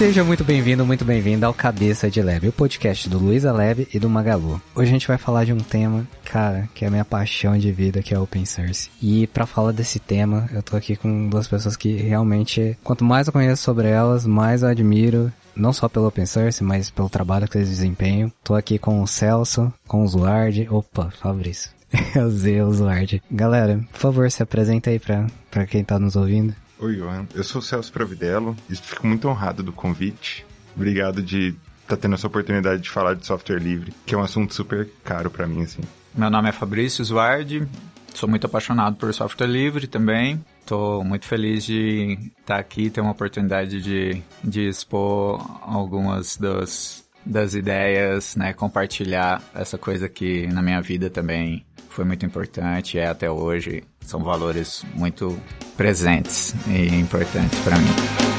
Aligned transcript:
Seja 0.00 0.24
muito 0.24 0.42
bem-vindo, 0.42 0.86
muito 0.86 1.04
bem-vinda 1.04 1.46
ao 1.46 1.52
Cabeça 1.52 2.10
de 2.10 2.22
Leve, 2.22 2.48
o 2.48 2.52
podcast 2.52 3.06
do 3.06 3.18
Luiza 3.18 3.52
Leve 3.52 3.86
e 3.92 3.98
do 3.98 4.08
Magalu. 4.08 4.58
Hoje 4.74 4.88
a 4.88 4.92
gente 4.94 5.06
vai 5.06 5.18
falar 5.18 5.44
de 5.44 5.52
um 5.52 5.58
tema, 5.58 6.08
cara, 6.24 6.66
que 6.74 6.86
é 6.86 6.88
a 6.88 6.90
minha 6.90 7.04
paixão 7.04 7.58
de 7.58 7.70
vida, 7.70 8.02
que 8.02 8.14
é 8.14 8.18
open 8.18 8.46
source. 8.46 8.88
E 9.02 9.26
para 9.26 9.44
falar 9.44 9.72
desse 9.72 9.98
tema, 9.98 10.48
eu 10.54 10.62
tô 10.62 10.74
aqui 10.74 10.96
com 10.96 11.28
duas 11.28 11.46
pessoas 11.46 11.76
que 11.76 11.96
realmente, 11.96 12.78
quanto 12.82 13.04
mais 13.04 13.26
eu 13.26 13.32
conheço 13.34 13.62
sobre 13.62 13.88
elas, 13.88 14.24
mais 14.24 14.62
eu 14.62 14.70
admiro 14.70 15.30
não 15.54 15.70
só 15.70 15.86
pelo 15.86 16.06
open 16.06 16.24
source, 16.24 16.64
mas 16.64 16.88
pelo 16.88 17.10
trabalho 17.10 17.46
que 17.46 17.58
eles 17.58 17.68
desempenham. 17.68 18.32
Tô 18.42 18.54
aqui 18.54 18.78
com 18.78 19.02
o 19.02 19.06
Celso, 19.06 19.70
com 19.86 20.02
o 20.02 20.08
Zuard. 20.08 20.66
Opa, 20.70 21.10
Fabrício. 21.20 21.72
Sei, 22.40 22.62
o 22.62 22.72
Zuard. 22.72 23.22
Galera, 23.30 23.78
por 23.92 24.00
favor, 24.00 24.30
se 24.30 24.42
apresenta 24.42 24.88
aí 24.88 24.98
pra, 24.98 25.26
pra 25.50 25.66
quem 25.66 25.84
tá 25.84 25.98
nos 25.98 26.16
ouvindo. 26.16 26.54
Oi, 26.82 26.96
Johan. 26.96 27.26
Eu 27.34 27.44
sou 27.44 27.60
o 27.60 27.62
Celso 27.62 27.92
Providelo 27.92 28.56
e 28.68 28.74
fico 28.74 29.06
muito 29.06 29.28
honrado 29.28 29.62
do 29.62 29.70
convite. 29.70 30.46
Obrigado 30.74 31.22
de 31.22 31.48
estar 31.82 31.94
tá 31.94 31.96
tendo 31.98 32.14
essa 32.14 32.26
oportunidade 32.26 32.80
de 32.80 32.88
falar 32.88 33.14
de 33.14 33.26
software 33.26 33.58
livre, 33.58 33.92
que 34.06 34.14
é 34.14 34.18
um 34.18 34.22
assunto 34.22 34.54
super 34.54 34.88
caro 35.04 35.30
para 35.30 35.46
mim, 35.46 35.62
assim. 35.62 35.82
Meu 36.14 36.30
nome 36.30 36.48
é 36.48 36.52
Fabrício 36.52 37.04
Zuardi, 37.04 37.68
sou 38.14 38.26
muito 38.26 38.46
apaixonado 38.46 38.96
por 38.96 39.12
software 39.12 39.46
livre 39.46 39.86
também. 39.86 40.42
Estou 40.60 41.04
muito 41.04 41.26
feliz 41.26 41.64
de 41.64 42.18
estar 42.38 42.54
tá 42.54 42.56
aqui, 42.56 42.88
ter 42.88 43.02
uma 43.02 43.12
oportunidade 43.12 43.82
de, 43.82 44.22
de 44.42 44.66
expor 44.66 45.38
algumas 45.60 46.38
das, 46.38 47.04
das 47.26 47.54
ideias, 47.54 48.36
né, 48.36 48.54
compartilhar 48.54 49.42
essa 49.54 49.76
coisa 49.76 50.08
que 50.08 50.46
na 50.46 50.62
minha 50.62 50.80
vida 50.80 51.10
também 51.10 51.62
foi 51.90 52.04
muito 52.04 52.24
importante, 52.24 52.98
é 52.98 53.06
até 53.06 53.30
hoje, 53.30 53.82
são 54.00 54.22
valores 54.22 54.84
muito 54.94 55.38
presentes 55.76 56.54
e 56.66 56.86
importantes 56.94 57.58
para 57.60 57.76
mim. 57.78 58.30